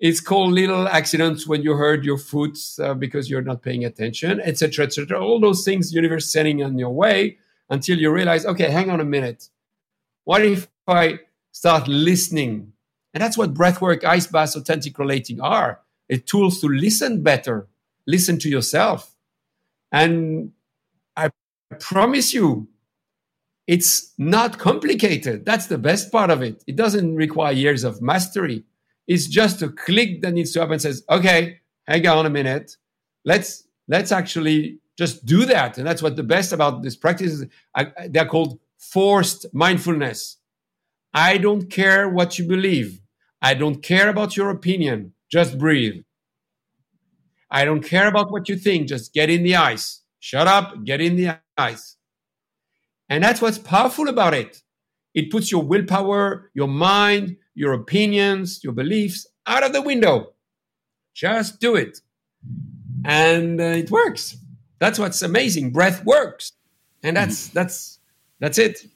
It's 0.00 0.20
called 0.20 0.52
little 0.52 0.88
accidents 0.88 1.46
when 1.46 1.62
you 1.62 1.74
hurt 1.74 2.04
your 2.04 2.18
foot 2.18 2.58
uh, 2.78 2.94
because 2.94 3.28
you're 3.28 3.42
not 3.42 3.62
paying 3.62 3.84
attention, 3.84 4.40
etc., 4.40 4.86
etc. 4.86 5.20
All 5.20 5.38
those 5.38 5.64
things, 5.64 5.92
universe 5.92 6.32
sending 6.32 6.62
on 6.62 6.78
your 6.78 6.90
way 6.90 7.38
until 7.68 7.98
you 7.98 8.10
realize, 8.10 8.46
okay, 8.46 8.70
hang 8.70 8.90
on 8.90 9.00
a 9.00 9.04
minute. 9.04 9.50
What 10.24 10.44
if 10.44 10.68
I 10.86 11.20
start 11.52 11.86
listening 11.86 12.72
and 13.12 13.22
that's 13.22 13.36
what 13.36 13.54
breathwork, 13.54 14.04
ice 14.04 14.26
baths, 14.26 14.56
authentic 14.56 14.98
relating 14.98 15.40
are. 15.40 15.80
It's 16.08 16.30
tools 16.30 16.60
to 16.60 16.68
listen 16.68 17.22
better, 17.22 17.68
listen 18.06 18.38
to 18.40 18.48
yourself. 18.48 19.16
And 19.92 20.52
I 21.16 21.30
promise 21.78 22.32
you, 22.32 22.68
it's 23.66 24.12
not 24.18 24.58
complicated. 24.58 25.44
That's 25.44 25.66
the 25.66 25.78
best 25.78 26.10
part 26.10 26.30
of 26.30 26.42
it. 26.42 26.62
It 26.66 26.76
doesn't 26.76 27.14
require 27.14 27.52
years 27.52 27.84
of 27.84 28.02
mastery. 28.02 28.64
It's 29.10 29.26
just 29.26 29.60
a 29.60 29.68
click 29.68 30.22
that 30.22 30.34
needs 30.34 30.52
to 30.52 30.60
happen 30.60 30.78
says, 30.78 31.02
okay, 31.10 31.58
hang 31.88 32.06
on 32.06 32.26
a 32.26 32.30
minute. 32.30 32.76
Let's 33.24 33.64
let's 33.88 34.12
actually 34.12 34.78
just 34.96 35.26
do 35.26 35.44
that. 35.46 35.78
And 35.78 35.84
that's 35.84 36.00
what 36.00 36.14
the 36.14 36.22
best 36.22 36.52
about 36.52 36.84
this 36.84 36.94
practice 36.94 37.32
is. 37.32 37.46
I, 37.74 37.90
they're 38.08 38.24
called 38.24 38.60
forced 38.78 39.46
mindfulness. 39.52 40.36
I 41.12 41.38
don't 41.38 41.68
care 41.68 42.08
what 42.08 42.38
you 42.38 42.46
believe. 42.46 43.00
I 43.42 43.54
don't 43.54 43.82
care 43.82 44.08
about 44.08 44.36
your 44.36 44.48
opinion. 44.48 45.12
Just 45.28 45.58
breathe. 45.58 46.04
I 47.50 47.64
don't 47.64 47.82
care 47.82 48.06
about 48.06 48.30
what 48.30 48.48
you 48.48 48.54
think. 48.54 48.86
Just 48.86 49.12
get 49.12 49.28
in 49.28 49.42
the 49.42 49.56
ice. 49.56 50.02
Shut 50.20 50.46
up, 50.46 50.84
get 50.84 51.00
in 51.00 51.16
the 51.16 51.40
ice. 51.58 51.96
And 53.08 53.24
that's 53.24 53.42
what's 53.42 53.58
powerful 53.58 54.08
about 54.08 54.34
it. 54.34 54.62
It 55.14 55.32
puts 55.32 55.50
your 55.50 55.64
willpower, 55.64 56.52
your 56.54 56.68
mind, 56.68 57.38
your 57.54 57.72
opinions, 57.72 58.62
your 58.62 58.72
beliefs 58.72 59.26
out 59.46 59.62
of 59.64 59.72
the 59.72 59.82
window. 59.82 60.32
Just 61.14 61.60
do 61.60 61.76
it. 61.76 62.00
And 63.04 63.60
uh, 63.60 63.64
it 63.64 63.90
works. 63.90 64.36
That's 64.78 64.98
what's 64.98 65.22
amazing. 65.22 65.72
Breath 65.72 66.04
works. 66.04 66.52
And 67.02 67.16
that's 67.16 67.48
that's 67.48 67.98
that's 68.40 68.58
it. 68.58 68.86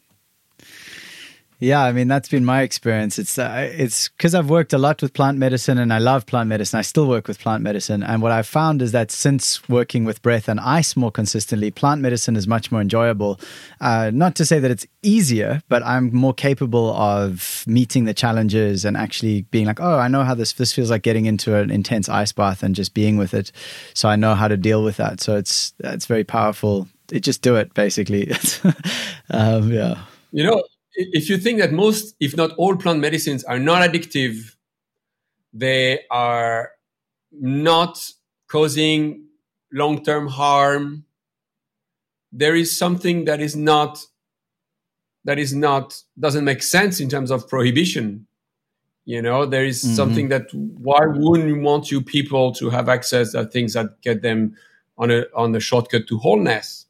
Yeah, 1.61 1.83
I 1.83 1.93
mean 1.93 2.09
that's 2.09 2.29
been 2.29 2.45
my 2.45 2.62
experience. 2.62 3.19
It's 3.19 3.38
uh, 3.38 3.71
it's 3.73 4.09
because 4.09 4.35
I've 4.35 4.51
worked 4.51 4.73
a 4.73 4.79
lot 4.79 5.01
with 5.01 5.14
plant 5.14 5.38
medicine 5.38 5.79
and 5.79 5.93
I 5.93 5.99
love 5.99 6.27
plant 6.27 6.49
medicine. 6.49 6.79
I 6.79 6.83
still 6.83 7.07
work 7.07 7.29
with 7.29 7.38
plant 7.38 7.62
medicine, 7.62 8.03
and 8.03 8.21
what 8.21 8.33
I've 8.33 8.47
found 8.47 8.83
is 8.83 8.93
that 8.93 9.11
since 9.11 9.67
working 9.69 10.05
with 10.05 10.21
breath 10.21 10.49
and 10.49 10.59
ice 10.59 10.97
more 10.97 11.12
consistently, 11.12 11.71
plant 11.71 12.01
medicine 12.01 12.35
is 12.35 12.49
much 12.49 12.73
more 12.73 12.81
enjoyable. 12.81 13.40
Uh, 13.81 14.11
not 14.12 14.35
to 14.37 14.45
say 14.45 14.59
that 14.59 14.71
it's 14.71 14.87
easier, 15.03 15.62
but 15.69 15.83
I'm 15.85 16.14
more 16.14 16.35
capable 16.35 16.93
of 16.95 17.64
meeting 17.67 18.05
the 18.05 18.14
challenges 18.14 18.85
and 18.85 18.97
actually 18.97 19.43
being 19.43 19.67
like, 19.67 19.81
oh, 19.81 19.99
I 19.99 20.09
know 20.09 20.25
how 20.25 20.35
this 20.35 20.53
this 20.53 20.73
feels 20.73 20.90
like 20.90 21.03
getting 21.03 21.27
into 21.27 21.55
an 21.57 21.71
intense 21.71 22.09
ice 22.09 22.33
bath 22.33 22.62
and 22.64 22.75
just 22.75 22.95
being 22.95 23.17
with 23.17 23.33
it, 23.33 23.53
so 23.95 24.09
I 24.09 24.17
know 24.17 24.35
how 24.35 24.49
to 24.49 24.57
deal 24.57 24.83
with 24.83 24.97
that. 24.97 25.21
So 25.21 25.37
it's 25.37 25.73
it's 25.79 26.07
very 26.07 26.25
powerful. 26.25 26.88
It 27.12 27.21
just 27.21 27.43
do 27.43 27.55
it 27.57 27.73
basically. 27.75 28.33
um, 29.31 29.71
yeah. 29.71 30.03
You 30.33 30.43
know, 30.43 30.64
if 30.94 31.28
you 31.28 31.38
think 31.38 31.59
that 31.59 31.72
most, 31.72 32.14
if 32.20 32.37
not 32.37 32.52
all, 32.52 32.76
plant 32.76 33.00
medicines 33.00 33.44
are 33.44 33.59
not 33.59 33.88
addictive, 33.88 34.54
they 35.52 36.00
are 36.11 36.70
not 37.33 37.98
causing 38.48 39.24
long 39.72 40.04
term 40.04 40.28
harm. 40.28 41.04
There 42.33 42.54
is 42.54 42.76
something 42.76 43.24
that 43.26 43.40
is 43.40 43.57
not 43.57 44.04
that 45.24 45.38
is 45.38 45.54
not 45.54 46.00
doesn't 46.18 46.44
make 46.44 46.62
sense 46.62 47.00
in 47.00 47.09
terms 47.09 47.30
of 47.30 47.48
prohibition. 47.48 48.26
You 49.04 49.20
know, 49.20 49.44
there 49.46 49.64
is 49.64 49.83
mm-hmm. 49.83 49.94
something 49.94 50.28
that 50.28 50.52
why 50.52 51.00
wouldn't 51.07 51.48
you 51.48 51.61
want 51.61 51.90
you 51.90 52.00
people 52.00 52.52
to 52.54 52.70
have 52.70 52.88
access 52.88 53.33
to 53.33 53.44
things 53.44 53.74
that 53.74 54.00
get 54.00 54.22
them 54.22 54.57
on 54.96 55.11
a 55.11 55.24
on 55.35 55.54
a 55.54 55.61
shortcut 55.61 56.07
to 56.09 56.18
wholeness? 56.18 56.87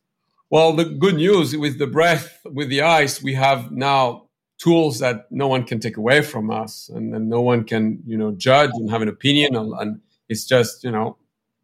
Well, 0.50 0.72
the 0.74 0.84
good 0.84 1.16
news 1.16 1.56
with 1.56 1.78
the 1.78 1.86
breath, 1.86 2.40
with 2.44 2.68
the 2.68 2.82
eyes, 2.82 3.22
we 3.22 3.34
have 3.34 3.72
now 3.72 4.28
tools 4.58 4.98
that 5.00 5.26
no 5.30 5.48
one 5.48 5.64
can 5.64 5.80
take 5.80 5.96
away 5.96 6.22
from 6.22 6.50
us, 6.50 6.88
and, 6.94 7.10
no 7.28 7.40
one 7.40 7.64
can, 7.64 8.02
you 8.06 8.16
know, 8.16 8.32
judge 8.32 8.70
and 8.74 8.90
have 8.90 9.02
an 9.02 9.08
opinion. 9.08 9.56
And, 9.56 10.00
it's 10.28 10.44
just, 10.44 10.84
you 10.84 10.90
know, 10.90 11.16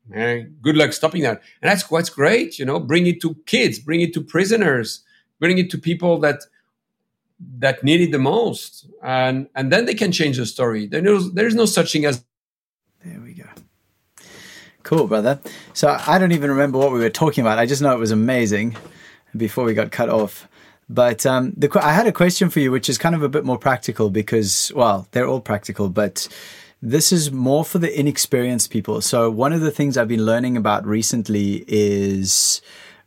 man, 0.09 0.57
good 0.61 0.77
luck 0.77 0.93
stopping 0.93 1.23
that. 1.23 1.40
And 1.62 1.71
that's 1.71 1.90
what's 1.90 2.11
great, 2.11 2.59
you 2.59 2.64
know. 2.64 2.79
Bring 2.79 3.07
it 3.07 3.21
to 3.23 3.35
kids, 3.47 3.79
bring 3.79 4.01
it 4.01 4.12
to 4.14 4.21
prisoners, 4.23 5.01
bring 5.38 5.59
it 5.59 5.71
to 5.71 5.79
people 5.79 6.19
that 6.21 6.40
that 7.59 7.83
need 7.83 8.03
it 8.03 8.12
the 8.12 8.19
most, 8.19 8.87
and 9.03 9.49
and 9.55 9.73
then 9.73 9.87
they 9.87 9.95
can 9.95 10.12
change 10.12 10.37
the 10.37 10.45
story. 10.45 10.87
There 10.87 11.07
is 11.14 11.33
there 11.33 11.47
is 11.47 11.55
no 11.55 11.64
such 11.64 11.93
thing 11.93 12.05
as. 12.05 12.23
There 13.03 13.21
we 13.21 13.33
go. 13.33 13.50
Cool, 14.83 15.07
brother. 15.07 15.40
So 15.73 15.97
I 16.07 16.19
don't 16.19 16.33
even 16.33 16.51
remember 16.51 16.79
what 16.79 16.93
we 16.93 17.01
were 17.01 17.11
talking 17.11 17.43
about. 17.43 17.59
I 17.59 17.66
just 17.66 17.83
know 17.83 17.93
it 17.93 17.99
was 17.99 18.11
amazing 18.11 18.77
before 19.37 19.64
we 19.64 19.75
got 19.75 19.90
cut 19.90 20.09
off. 20.09 20.49
But 20.88 21.25
um, 21.25 21.53
the, 21.57 21.71
I 21.81 21.93
had 21.93 22.09
a 22.09 22.12
question 22.12 22.51
for 22.51 22.59
you, 22.59 22.73
which 22.73 22.88
is 22.88 22.99
kind 22.99 23.14
of 23.14 23.23
a 23.23 23.29
bit 23.29 23.45
more 23.45 23.59
practical 23.59 24.11
because, 24.11 24.73
well, 24.75 25.07
they're 25.12 25.29
all 25.29 25.40
practical, 25.40 25.88
but 25.88 26.27
this 26.83 27.12
is 27.12 27.31
more 27.31 27.64
for 27.64 27.79
the 27.79 27.97
inexperienced 27.99 28.71
people. 28.71 29.01
So 29.01 29.31
one 29.31 29.53
of 29.53 29.61
the 29.61 29.71
things 29.71 29.97
I've 29.97 30.09
been 30.09 30.25
learning 30.25 30.57
about 30.57 30.85
recently 30.85 31.64
is 31.69 32.61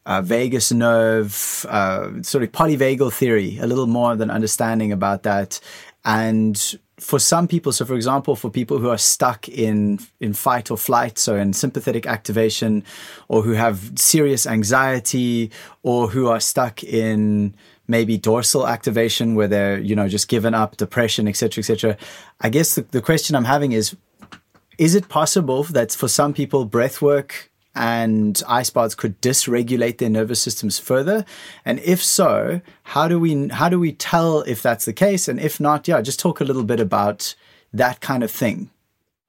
uh, 0.05 0.21
vagus 0.21 0.71
nerve, 0.71 1.65
uh, 1.67 2.21
sort 2.21 2.43
of 2.43 2.51
polyvagal 2.51 3.11
theory, 3.13 3.57
a 3.59 3.67
little 3.67 3.87
more 3.87 4.15
than 4.15 4.29
understanding 4.29 4.91
about 4.91 5.23
that. 5.23 5.59
And 6.05 6.77
for 6.99 7.19
some 7.19 7.47
people, 7.47 7.71
so 7.71 7.85
for 7.85 7.95
example, 7.95 8.35
for 8.35 8.49
people 8.49 8.77
who 8.77 8.89
are 8.89 8.97
stuck 8.97 9.49
in 9.49 9.99
in 10.19 10.33
fight 10.33 10.69
or 10.69 10.77
flight, 10.77 11.17
so 11.17 11.35
in 11.35 11.53
sympathetic 11.53 12.05
activation, 12.05 12.83
or 13.27 13.41
who 13.41 13.53
have 13.53 13.91
serious 13.95 14.45
anxiety, 14.45 15.51
or 15.81 16.09
who 16.09 16.27
are 16.27 16.39
stuck 16.39 16.83
in 16.83 17.55
maybe 17.87 18.17
dorsal 18.17 18.67
activation 18.67 19.35
where 19.35 19.47
they're 19.47 19.79
you 19.79 19.95
know 19.95 20.07
just 20.07 20.27
given 20.27 20.53
up, 20.53 20.77
depression, 20.77 21.27
etc., 21.27 21.61
etc. 21.61 21.97
I 22.41 22.49
guess 22.49 22.75
the, 22.75 22.83
the 22.83 23.01
question 23.01 23.35
I'm 23.35 23.45
having 23.45 23.71
is: 23.71 23.95
Is 24.77 24.93
it 24.93 25.09
possible 25.09 25.63
that 25.63 25.91
for 25.91 26.07
some 26.07 26.33
people, 26.33 26.65
breath 26.65 27.01
work 27.01 27.51
and 27.75 28.41
ice 28.47 28.69
baths 28.69 28.95
could 28.95 29.21
dysregulate 29.21 29.97
their 29.97 30.09
nervous 30.09 30.41
systems 30.41 30.79
further? 30.79 31.25
And 31.65 31.79
if 31.79 32.03
so, 32.03 32.61
how 32.83 33.07
do 33.07 33.19
we 33.19 33.47
how 33.49 33.69
do 33.69 33.79
we 33.79 33.93
tell 33.93 34.41
if 34.41 34.61
that's 34.61 34.85
the 34.85 34.93
case? 34.93 35.27
And 35.27 35.39
if 35.39 35.59
not, 35.59 35.87
yeah, 35.87 36.01
just 36.01 36.19
talk 36.19 36.41
a 36.41 36.45
little 36.45 36.63
bit 36.63 36.79
about 36.79 37.35
that 37.73 38.01
kind 38.01 38.23
of 38.23 38.31
thing. 38.31 38.69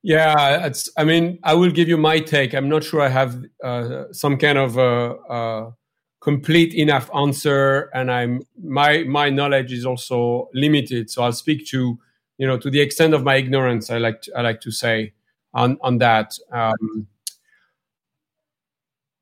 Yeah. 0.03 0.71
I 0.99 1.05
mean, 1.05 1.39
I 1.43 1.55
will 1.55 1.71
give 1.71 1.89
you 1.89 1.97
my 1.97 2.19
take. 2.21 2.55
I'm 2.55 2.69
not 2.69 2.85
sure 2.85 3.01
I 3.01 3.09
have 3.09 3.43
uh, 3.65 4.05
some 4.13 4.37
kind 4.37 4.59
of 4.59 4.77
a, 4.77 5.17
a, 5.31 5.73
complete 6.21 6.73
enough 6.75 7.11
answer, 7.15 7.91
and 7.93 8.11
I'm 8.11 8.43
my 8.63 9.05
my 9.05 9.29
knowledge 9.31 9.73
is 9.73 9.85
also 9.85 10.49
limited. 10.55 11.11
So 11.11 11.23
I'll 11.23 11.33
speak 11.33 11.67
to 11.69 11.99
you 12.39 12.47
know 12.47 12.59
to 12.59 12.71
the 12.71 12.81
extent 12.81 13.15
of 13.15 13.25
my 13.25 13.37
ignorance. 13.37 13.91
I 13.91 13.99
like 13.99 14.23
to, 14.23 14.33
I 14.37 14.43
like 14.43 14.61
to 14.63 14.71
say 14.71 15.15
on 15.53 15.79
on 15.83 15.99
that. 15.99 16.39
Um, 16.53 17.09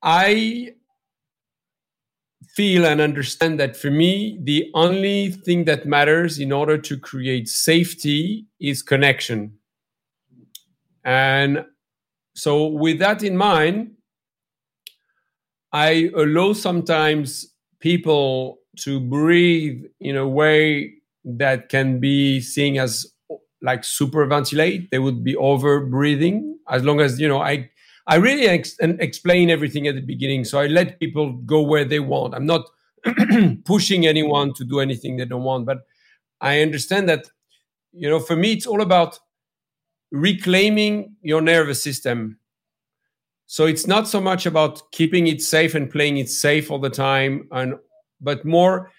I 0.03 0.75
feel 2.55 2.85
and 2.85 3.01
understand 3.01 3.59
that 3.61 3.77
for 3.77 3.91
me, 3.91 4.39
the 4.43 4.71
only 4.75 5.31
thing 5.31 5.65
that 5.65 5.87
matters 5.87 6.39
in 6.39 6.53
order 6.53 6.77
to 6.77 6.99
create 6.99 7.49
safety 7.49 8.47
is 8.61 8.83
connection. 8.83 9.59
And 11.05 11.65
so, 12.35 12.67
with 12.67 12.99
that 12.99 13.23
in 13.23 13.37
mind, 13.37 13.93
I 15.73 16.11
allow 16.15 16.53
sometimes 16.53 17.53
people 17.81 18.59
to 18.81 19.01
breathe 19.01 19.85
in 20.01 20.17
a 20.17 20.29
way 20.29 20.95
that 21.25 21.69
can 21.69 22.01
be 22.01 22.41
seen 22.41 22.79
as 22.79 23.07
like 23.63 23.85
super 23.85 24.27
ventilate. 24.27 24.91
They 24.91 24.99
would 24.99 25.25
be 25.25 25.37
over 25.37 25.81
breathing 25.81 26.59
as 26.69 26.85
long 26.85 27.01
as, 27.01 27.21
you 27.21 27.29
know, 27.29 27.41
I 27.41 27.71
I 28.07 28.17
really 28.17 28.47
ex- 28.47 28.77
explain 28.81 29.51
everything 29.51 29.87
at 29.87 29.95
the 29.95 30.01
beginning. 30.01 30.45
So 30.45 30.59
I 30.59 30.67
let 30.67 30.99
people 30.99 31.33
go 31.33 31.63
where 31.63 31.85
they 31.85 32.01
want. 32.01 32.35
I'm 32.35 32.47
not 32.47 32.67
pushing 33.65 34.07
anyone 34.07 34.55
to 34.55 34.65
do 34.65 34.81
anything 34.81 35.17
they 35.17 35.25
don't 35.25 35.45
want, 35.45 35.67
but 35.67 35.87
I 36.41 36.61
understand 36.61 37.09
that, 37.09 37.27
you 37.93 38.09
know, 38.09 38.19
for 38.19 38.37
me, 38.37 38.53
it's 38.53 38.67
all 38.67 38.83
about 38.83 39.19
reclaiming 40.11 41.17
your 41.23 41.41
nervous 41.41 41.83
system. 41.83 42.39
So 43.47 43.67
it's 43.67 43.87
not 43.87 44.09
so 44.09 44.21
much 44.21 44.47
about 44.47 44.93
keeping 44.93 45.27
it 45.27 45.43
safe 45.43 45.75
and 45.75 45.91
playing 45.91 46.17
it 46.17 46.29
safe 46.29 46.71
all 46.71 46.79
the 46.79 46.91
time, 46.91 47.49
and 47.53 47.75
but 48.21 48.45
more 48.45 48.91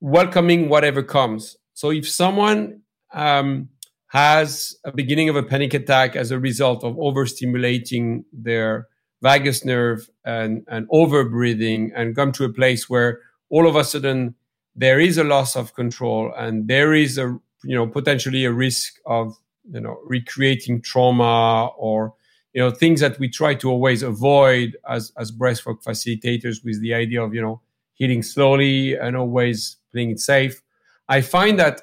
welcoming 0.00 0.68
whatever 0.68 1.02
comes. 1.02 1.56
So 1.74 1.90
if 1.90 2.08
someone 2.08 2.82
um, 3.12 3.68
has 4.10 4.76
a 4.84 4.90
beginning 4.90 5.28
of 5.28 5.36
a 5.36 5.42
panic 5.42 5.72
attack 5.72 6.16
as 6.16 6.32
a 6.32 6.38
result 6.38 6.82
of 6.82 6.96
overstimulating 6.96 8.24
their 8.32 8.88
vagus 9.22 9.64
nerve 9.64 10.10
and, 10.24 10.64
and 10.68 10.88
over 10.90 11.24
breathing 11.24 11.92
and 11.94 12.16
come 12.16 12.32
to 12.32 12.44
a 12.44 12.52
place 12.52 12.90
where 12.90 13.20
all 13.50 13.68
of 13.68 13.76
a 13.76 13.84
sudden 13.84 14.34
there 14.74 14.98
is 14.98 15.16
a 15.16 15.22
loss 15.22 15.54
of 15.54 15.74
control 15.74 16.32
and 16.36 16.66
there 16.66 16.92
is 16.92 17.18
a 17.18 17.38
you 17.62 17.76
know 17.76 17.86
potentially 17.86 18.44
a 18.44 18.52
risk 18.52 18.94
of 19.06 19.36
you 19.70 19.80
know 19.80 19.96
recreating 20.04 20.80
trauma 20.80 21.66
or 21.78 22.12
you 22.52 22.60
know 22.60 22.70
things 22.70 23.00
that 23.00 23.16
we 23.20 23.28
try 23.28 23.54
to 23.54 23.70
always 23.70 24.02
avoid 24.02 24.76
as 24.88 25.12
as 25.18 25.30
breathwork 25.30 25.84
facilitators 25.84 26.64
with 26.64 26.80
the 26.80 26.94
idea 26.94 27.22
of 27.22 27.32
you 27.32 27.40
know 27.40 27.60
healing 27.94 28.22
slowly 28.24 28.96
and 28.96 29.16
always 29.16 29.76
playing 29.92 30.10
it 30.10 30.20
safe. 30.20 30.62
I 31.08 31.20
find 31.20 31.58
that 31.58 31.82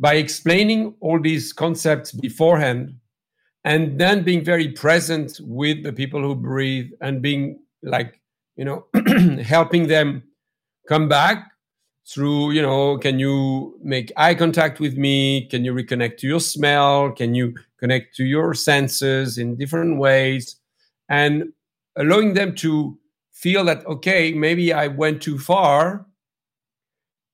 by 0.00 0.14
explaining 0.14 0.94
all 1.00 1.20
these 1.20 1.52
concepts 1.52 2.10
beforehand 2.10 2.94
and 3.64 4.00
then 4.00 4.24
being 4.24 4.42
very 4.42 4.68
present 4.68 5.38
with 5.42 5.82
the 5.84 5.92
people 5.92 6.22
who 6.22 6.34
breathe 6.34 6.90
and 7.02 7.20
being 7.20 7.60
like 7.82 8.20
you 8.56 8.64
know 8.64 8.86
helping 9.42 9.86
them 9.86 10.22
come 10.88 11.08
back 11.08 11.52
through 12.08 12.50
you 12.50 12.62
know 12.62 12.96
can 12.96 13.18
you 13.18 13.78
make 13.82 14.10
eye 14.16 14.34
contact 14.34 14.80
with 14.80 14.96
me? 14.96 15.46
Can 15.48 15.64
you 15.64 15.74
reconnect 15.74 16.16
to 16.18 16.26
your 16.26 16.40
smell? 16.40 17.12
Can 17.12 17.34
you 17.34 17.54
connect 17.78 18.16
to 18.16 18.24
your 18.24 18.54
senses 18.54 19.38
in 19.38 19.56
different 19.56 19.98
ways? 19.98 20.56
And 21.10 21.52
allowing 21.96 22.34
them 22.34 22.54
to 22.54 22.98
feel 23.32 23.64
that 23.64 23.86
okay 23.86 24.32
maybe 24.34 24.70
i 24.70 24.86
went 24.86 25.22
too 25.22 25.38
far 25.38 26.06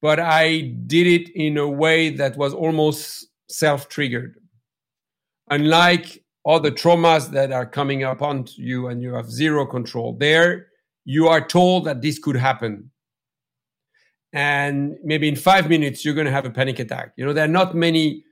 but 0.06 0.20
I 0.20 0.72
did 0.86 1.08
it 1.08 1.30
in 1.34 1.58
a 1.58 1.68
way 1.68 2.10
that 2.10 2.36
was 2.36 2.54
almost 2.54 3.26
self 3.48 3.88
triggered. 3.88 4.36
Unlike 5.50 6.22
all 6.44 6.60
the 6.60 6.70
traumas 6.70 7.32
that 7.32 7.50
are 7.50 7.66
coming 7.66 8.04
upon 8.04 8.46
you 8.54 8.86
and 8.86 9.02
you 9.02 9.14
have 9.14 9.28
zero 9.28 9.66
control, 9.66 10.16
there 10.16 10.68
you 11.04 11.26
are 11.26 11.44
told 11.44 11.86
that 11.86 12.02
this 12.02 12.20
could 12.20 12.36
happen. 12.36 12.92
And 14.32 14.94
maybe 15.02 15.26
in 15.26 15.34
five 15.34 15.68
minutes, 15.68 16.04
you're 16.04 16.14
going 16.14 16.26
to 16.28 16.38
have 16.38 16.46
a 16.46 16.50
panic 16.50 16.78
attack. 16.78 17.14
You 17.16 17.26
know, 17.26 17.32
there 17.32 17.44
are 17.44 17.58
not 17.60 17.74
many 17.74 18.22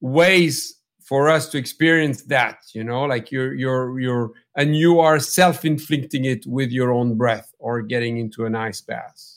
ways 0.00 0.76
for 1.02 1.28
us 1.28 1.48
to 1.48 1.58
experience 1.58 2.22
that 2.26 2.58
you 2.72 2.84
know 2.84 3.02
like 3.02 3.32
you're 3.32 3.52
you're 3.54 3.98
you're 3.98 4.30
and 4.56 4.76
you 4.76 5.00
are 5.00 5.18
self-inflicting 5.18 6.24
it 6.24 6.46
with 6.46 6.70
your 6.70 6.92
own 6.92 7.16
breath 7.16 7.52
or 7.58 7.82
getting 7.82 8.18
into 8.18 8.44
an 8.44 8.54
ice 8.54 8.80
bath 8.80 9.29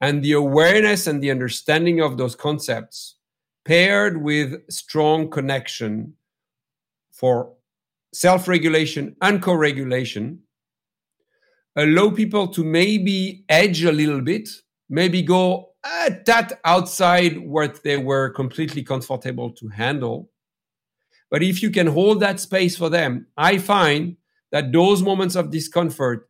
And 0.00 0.22
the 0.22 0.32
awareness 0.32 1.06
and 1.06 1.22
the 1.22 1.30
understanding 1.30 2.00
of 2.00 2.18
those 2.18 2.34
concepts 2.34 3.16
paired 3.64 4.22
with 4.22 4.70
strong 4.70 5.30
connection 5.30 6.14
for 7.10 7.54
self-regulation 8.12 9.16
and 9.20 9.42
co-regulation 9.42 10.40
allow 11.74 12.10
people 12.10 12.48
to 12.48 12.64
maybe 12.64 13.44
edge 13.48 13.84
a 13.84 13.92
little 13.92 14.20
bit, 14.20 14.48
maybe 14.88 15.22
go 15.22 15.70
a 15.84 16.10
that 16.26 16.60
outside 16.64 17.38
what 17.38 17.82
they 17.82 17.96
were 17.96 18.30
completely 18.30 18.82
comfortable 18.82 19.50
to 19.52 19.68
handle. 19.68 20.30
But 21.30 21.42
if 21.42 21.62
you 21.62 21.70
can 21.70 21.86
hold 21.86 22.20
that 22.20 22.40
space 22.40 22.76
for 22.76 22.88
them, 22.88 23.26
I 23.36 23.58
find 23.58 24.16
that 24.52 24.72
those 24.72 25.02
moments 25.02 25.36
of 25.36 25.50
discomfort 25.50 26.28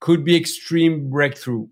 could 0.00 0.24
be 0.24 0.36
extreme 0.36 1.08
breakthrough. 1.10 1.68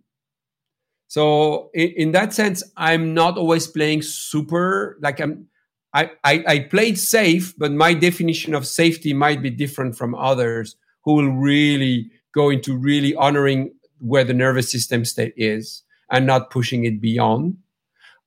So 1.09 1.71
in, 1.75 1.91
in 1.97 2.13
that 2.13 2.33
sense, 2.33 2.63
I'm 2.77 3.15
not 3.15 3.37
always 3.39 3.67
playing 3.67 4.03
super 4.03 4.99
like 5.01 5.21
I'm 5.21 5.47
I, 5.95 6.11
I, 6.25 6.45
I 6.47 6.59
played 6.59 6.99
safe, 6.99 7.55
but 7.57 7.71
my 7.71 7.95
definition 7.95 8.53
of 8.53 8.67
safety 8.67 9.13
might 9.13 9.41
be 9.41 9.49
different 9.49 9.97
from 9.97 10.17
others 10.17 10.75
who 11.05 11.15
will 11.15 11.31
really 11.31 12.11
go 12.35 12.51
into 12.51 12.77
really 12.77 13.15
honoring 13.15 13.73
where 14.01 14.25
the 14.25 14.35
nervous 14.35 14.73
system 14.73 15.05
state 15.05 15.35
is 15.37 15.85
and 16.11 16.27
not 16.27 16.51
pushing 16.51 16.85
it 16.85 17.01
beyond. 17.01 17.57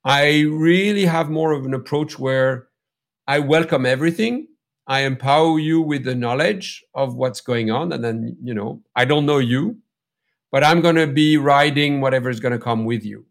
I 0.05 0.43
really 0.43 1.05
have 1.05 1.29
more 1.29 1.51
of 1.51 1.65
an 1.65 1.73
approach 1.73 2.17
where 2.17 2.69
I 3.27 3.39
welcome 3.39 3.85
everything. 3.85 4.47
I 4.87 5.01
empower 5.01 5.59
you 5.59 5.81
with 5.81 6.05
the 6.05 6.15
knowledge 6.15 6.85
of 6.95 7.15
what's 7.15 7.41
going 7.41 7.69
on. 7.69 7.91
And 7.91 8.01
then, 8.01 8.37
you 8.41 8.53
know, 8.53 8.81
I 8.95 9.03
don't 9.03 9.25
know 9.25 9.39
you, 9.39 9.77
but 10.51 10.63
I'm 10.63 10.81
going 10.81 10.95
to 10.95 11.07
be 11.07 11.38
riding 11.38 12.01
whatever 12.01 12.29
is 12.29 12.39
going 12.39 12.53
to 12.53 12.60
come 12.60 12.86
with 12.86 13.03
you. 13.03 13.25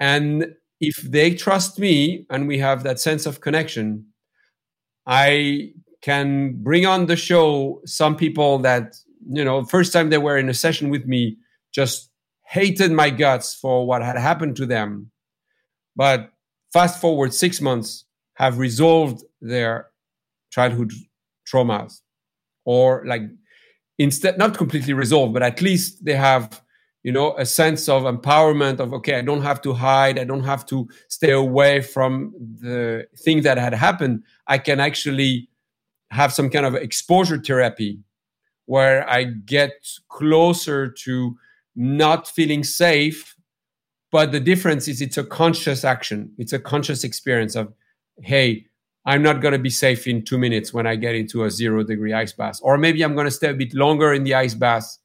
And 0.00 0.54
if 0.80 0.96
they 0.96 1.34
trust 1.34 1.78
me 1.78 2.26
and 2.30 2.48
we 2.48 2.58
have 2.58 2.82
that 2.82 2.98
sense 2.98 3.26
of 3.26 3.40
connection, 3.40 4.06
I 5.06 5.72
can 6.00 6.62
bring 6.62 6.86
on 6.86 7.06
the 7.06 7.16
show 7.16 7.80
some 7.84 8.16
people 8.16 8.58
that, 8.58 8.96
you 9.28 9.44
know, 9.44 9.64
first 9.64 9.92
time 9.92 10.10
they 10.10 10.18
were 10.18 10.36
in 10.36 10.48
a 10.48 10.54
session 10.54 10.90
with 10.90 11.06
me 11.06 11.36
just 11.72 12.10
hated 12.46 12.90
my 12.90 13.10
guts 13.10 13.54
for 13.54 13.86
what 13.86 14.02
had 14.02 14.16
happened 14.18 14.56
to 14.56 14.66
them. 14.66 15.10
But 15.94 16.32
fast 16.72 17.00
forward 17.00 17.32
six 17.32 17.60
months, 17.60 18.04
have 18.34 18.58
resolved 18.58 19.22
their 19.40 19.88
childhood 20.50 20.92
traumas 21.46 22.00
or 22.64 23.04
like 23.06 23.22
instead 23.98 24.38
not 24.38 24.56
completely 24.56 24.92
resolved 24.92 25.32
but 25.32 25.42
at 25.42 25.60
least 25.60 26.04
they 26.04 26.14
have 26.14 26.62
you 27.02 27.12
know 27.12 27.36
a 27.36 27.44
sense 27.44 27.88
of 27.88 28.02
empowerment 28.02 28.80
of 28.80 28.92
okay 28.92 29.16
i 29.16 29.22
don't 29.22 29.42
have 29.42 29.60
to 29.60 29.72
hide 29.72 30.18
i 30.18 30.24
don't 30.24 30.44
have 30.44 30.64
to 30.64 30.88
stay 31.08 31.32
away 31.32 31.80
from 31.80 32.32
the 32.60 33.06
thing 33.18 33.42
that 33.42 33.58
had 33.58 33.74
happened. 33.74 34.22
I 34.46 34.58
can 34.58 34.80
actually 34.80 35.48
have 36.10 36.32
some 36.32 36.50
kind 36.50 36.66
of 36.66 36.74
exposure 36.74 37.38
therapy 37.38 38.00
where 38.66 39.08
i 39.10 39.24
get 39.24 39.72
closer 40.08 40.88
to 40.88 41.36
not 41.74 42.28
feeling 42.28 42.62
safe 42.62 43.34
but 44.12 44.30
the 44.30 44.38
difference 44.38 44.86
is 44.86 45.00
it's 45.00 45.16
a 45.16 45.24
conscious 45.24 45.84
action. 45.84 46.32
It's 46.36 46.52
a 46.52 46.58
conscious 46.58 47.02
experience 47.02 47.56
of 47.56 47.72
hey 48.20 48.66
I'm 49.04 49.22
not 49.22 49.40
going 49.40 49.52
to 49.52 49.58
be 49.58 49.70
safe 49.70 50.06
in 50.06 50.24
two 50.24 50.38
minutes 50.38 50.72
when 50.72 50.86
I 50.86 50.96
get 50.96 51.14
into 51.14 51.44
a 51.44 51.50
zero 51.50 51.82
degree 51.82 52.12
ice 52.12 52.32
bath. 52.32 52.60
Or 52.62 52.78
maybe 52.78 53.02
I'm 53.02 53.14
going 53.14 53.26
to 53.26 53.32
stay 53.32 53.50
a 53.50 53.54
bit 53.54 53.74
longer 53.74 54.12
in 54.12 54.22
the 54.22 54.34
ice 54.34 54.54
bath 54.54 54.98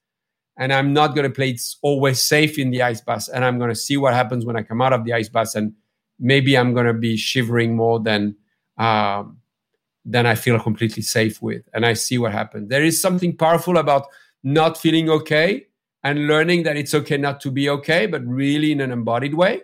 and 0.57 0.71
I'm 0.73 0.93
not 0.93 1.15
going 1.15 1.29
to 1.29 1.33
play 1.33 1.51
it 1.51 1.61
always 1.81 2.21
safe 2.21 2.57
in 2.57 2.71
the 2.71 2.81
ice 2.81 3.01
bath. 3.01 3.29
And 3.33 3.43
I'm 3.43 3.57
going 3.57 3.69
to 3.69 3.75
see 3.75 3.97
what 3.97 4.13
happens 4.13 4.45
when 4.45 4.55
I 4.55 4.63
come 4.63 4.81
out 4.81 4.93
of 4.93 5.03
the 5.03 5.13
ice 5.13 5.29
bath. 5.29 5.55
And 5.55 5.73
maybe 6.19 6.57
I'm 6.57 6.73
going 6.73 6.85
to 6.85 6.93
be 6.93 7.17
shivering 7.17 7.75
more 7.75 7.99
than, 7.99 8.35
um, 8.77 9.37
than 10.05 10.25
I 10.25 10.35
feel 10.35 10.59
completely 10.59 11.03
safe 11.03 11.41
with. 11.41 11.67
And 11.73 11.85
I 11.85 11.93
see 11.93 12.17
what 12.17 12.31
happens. 12.31 12.69
There 12.69 12.83
is 12.83 13.01
something 13.01 13.35
powerful 13.35 13.77
about 13.77 14.07
not 14.43 14.77
feeling 14.77 15.09
okay 15.09 15.67
and 16.03 16.27
learning 16.27 16.63
that 16.63 16.77
it's 16.77 16.93
okay 16.93 17.17
not 17.17 17.39
to 17.41 17.51
be 17.51 17.69
okay, 17.69 18.05
but 18.05 18.25
really 18.25 18.71
in 18.71 18.81
an 18.81 18.91
embodied 18.91 19.33
way. 19.33 19.61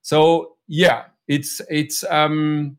So 0.00 0.56
yeah, 0.66 1.04
it's, 1.28 1.60
it's, 1.68 2.02
um, 2.04 2.76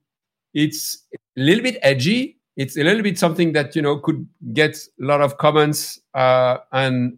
it's 0.54 1.04
a 1.14 1.18
little 1.42 1.64
bit 1.64 1.78
edgy. 1.82 2.40
It's 2.56 2.78
a 2.78 2.84
little 2.84 3.02
bit 3.02 3.18
something 3.18 3.54
that 3.54 3.76
you 3.76 3.82
know 3.82 3.98
could 3.98 4.28
get 4.54 4.78
a 5.02 5.06
lot 5.06 5.22
of 5.22 5.38
comments 5.38 6.00
uh, 6.14 6.58
and 6.72 7.18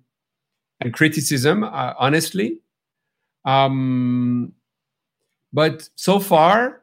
and 0.82 0.94
criticism. 0.94 1.64
Uh, 1.64 1.94
honestly, 2.00 2.60
um, 3.44 4.54
but 5.52 5.90
so 5.96 6.20
far, 6.20 6.82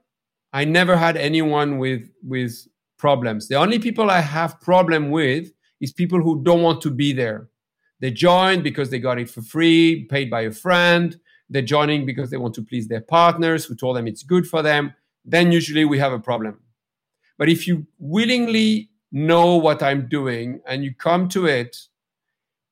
I 0.52 0.64
never 0.64 0.96
had 0.96 1.16
anyone 1.16 1.78
with 1.78 2.08
with 2.22 2.66
problems. 2.98 3.48
The 3.48 3.56
only 3.56 3.78
people 3.78 4.10
I 4.10 4.20
have 4.20 4.60
problem 4.60 5.10
with 5.10 5.50
is 5.80 5.92
people 5.92 6.20
who 6.22 6.42
don't 6.42 6.62
want 6.62 6.80
to 6.82 6.90
be 6.90 7.12
there. 7.12 7.48
They 8.00 8.10
joined 8.10 8.62
because 8.64 8.90
they 8.90 8.98
got 8.98 9.18
it 9.18 9.30
for 9.30 9.42
free, 9.42 10.04
paid 10.04 10.30
by 10.30 10.42
a 10.42 10.50
friend. 10.50 11.18
They're 11.48 11.62
joining 11.62 12.06
because 12.06 12.30
they 12.30 12.36
want 12.36 12.54
to 12.54 12.62
please 12.62 12.88
their 12.88 13.00
partners 13.00 13.64
who 13.64 13.74
told 13.74 13.96
them 13.96 14.06
it's 14.06 14.22
good 14.22 14.46
for 14.46 14.62
them 14.62 14.94
then 15.24 15.52
usually 15.52 15.84
we 15.84 15.98
have 15.98 16.12
a 16.12 16.18
problem. 16.18 16.58
But 17.38 17.48
if 17.48 17.66
you 17.66 17.86
willingly 17.98 18.90
know 19.10 19.56
what 19.56 19.82
I'm 19.82 20.08
doing 20.08 20.60
and 20.66 20.84
you 20.84 20.94
come 20.94 21.28
to 21.30 21.46
it, 21.46 21.76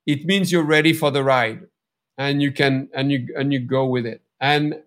it 0.06 0.24
means 0.24 0.50
you're 0.50 0.64
ready 0.64 0.92
for 0.92 1.10
the 1.10 1.22
ride 1.22 1.66
and 2.18 2.42
you 2.42 2.52
can 2.52 2.88
and 2.94 3.10
you 3.12 3.28
and 3.36 3.52
you 3.52 3.60
go 3.60 3.86
with 3.86 4.06
it. 4.06 4.22
And 4.40 4.82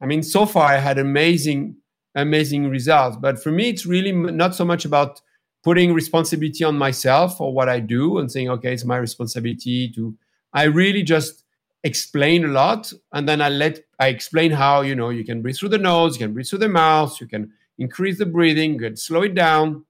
I 0.00 0.06
mean, 0.06 0.22
so 0.22 0.46
far 0.46 0.64
I 0.64 0.78
had 0.78 0.98
amazing, 0.98 1.76
amazing 2.14 2.68
results. 2.68 3.16
But 3.16 3.42
for 3.42 3.50
me, 3.50 3.68
it's 3.68 3.86
really 3.86 4.12
not 4.12 4.54
so 4.54 4.64
much 4.64 4.84
about 4.84 5.20
putting 5.62 5.94
responsibility 5.94 6.64
on 6.64 6.76
myself 6.76 7.38
for 7.38 7.52
what 7.52 7.68
I 7.68 7.78
do 7.78 8.18
and 8.18 8.30
saying, 8.30 8.50
okay, 8.50 8.72
it's 8.72 8.84
my 8.84 8.96
responsibility 8.96 9.90
to. 9.90 10.16
I 10.52 10.64
really 10.64 11.02
just 11.02 11.44
explain 11.84 12.44
a 12.44 12.48
lot 12.48 12.92
and 13.12 13.28
then 13.28 13.40
i 13.40 13.48
let 13.48 13.80
i 13.98 14.06
explain 14.08 14.50
how 14.50 14.82
you 14.82 14.94
know 14.94 15.08
you 15.10 15.24
can 15.24 15.42
breathe 15.42 15.56
through 15.56 15.68
the 15.68 15.78
nose 15.78 16.14
you 16.14 16.24
can 16.24 16.32
breathe 16.32 16.46
through 16.46 16.58
the 16.58 16.68
mouth 16.68 17.20
you 17.20 17.26
can 17.26 17.50
increase 17.78 18.18
the 18.18 18.26
breathing 18.26 18.74
you 18.74 18.80
can 18.80 18.96
slow 18.96 19.22
it 19.22 19.34
down 19.34 19.84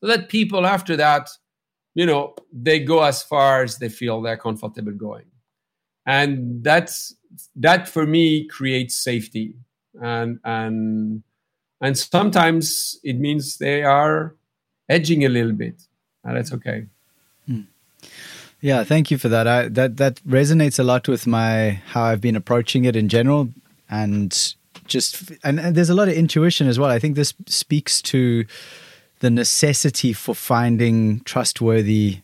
so 0.00 0.06
that 0.06 0.28
people 0.28 0.66
after 0.66 0.96
that 0.96 1.28
you 1.94 2.06
know 2.06 2.34
they 2.52 2.80
go 2.80 3.02
as 3.02 3.22
far 3.22 3.62
as 3.62 3.78
they 3.78 3.88
feel 3.88 4.22
they're 4.22 4.36
comfortable 4.36 4.92
going. 4.92 5.26
And 6.06 6.64
that's 6.64 7.14
that 7.56 7.88
for 7.88 8.06
me 8.06 8.46
creates 8.46 8.96
safety. 8.96 9.54
And 10.00 10.38
and 10.44 11.22
and 11.80 11.98
sometimes 11.98 12.98
it 13.02 13.18
means 13.18 13.58
they 13.58 13.82
are 13.82 14.36
edging 14.88 15.24
a 15.24 15.28
little 15.28 15.52
bit 15.52 15.82
and 16.24 16.36
that's 16.36 16.52
okay 16.52 16.86
yeah, 18.60 18.84
thank 18.84 19.10
you 19.10 19.18
for 19.18 19.28
that. 19.28 19.46
I, 19.46 19.68
that 19.68 19.96
that 19.96 20.16
resonates 20.26 20.78
a 20.78 20.82
lot 20.82 21.08
with 21.08 21.26
my 21.26 21.80
how 21.86 22.02
I've 22.02 22.20
been 22.20 22.36
approaching 22.36 22.84
it 22.84 22.94
in 22.94 23.08
general, 23.08 23.48
and 23.88 24.54
just 24.86 25.32
and, 25.42 25.58
and 25.58 25.74
there's 25.74 25.90
a 25.90 25.94
lot 25.94 26.08
of 26.08 26.14
intuition 26.14 26.68
as 26.68 26.78
well. 26.78 26.90
I 26.90 26.98
think 26.98 27.16
this 27.16 27.32
speaks 27.46 28.02
to 28.02 28.44
the 29.20 29.30
necessity 29.30 30.12
for 30.12 30.34
finding 30.34 31.20
trustworthy 31.20 32.20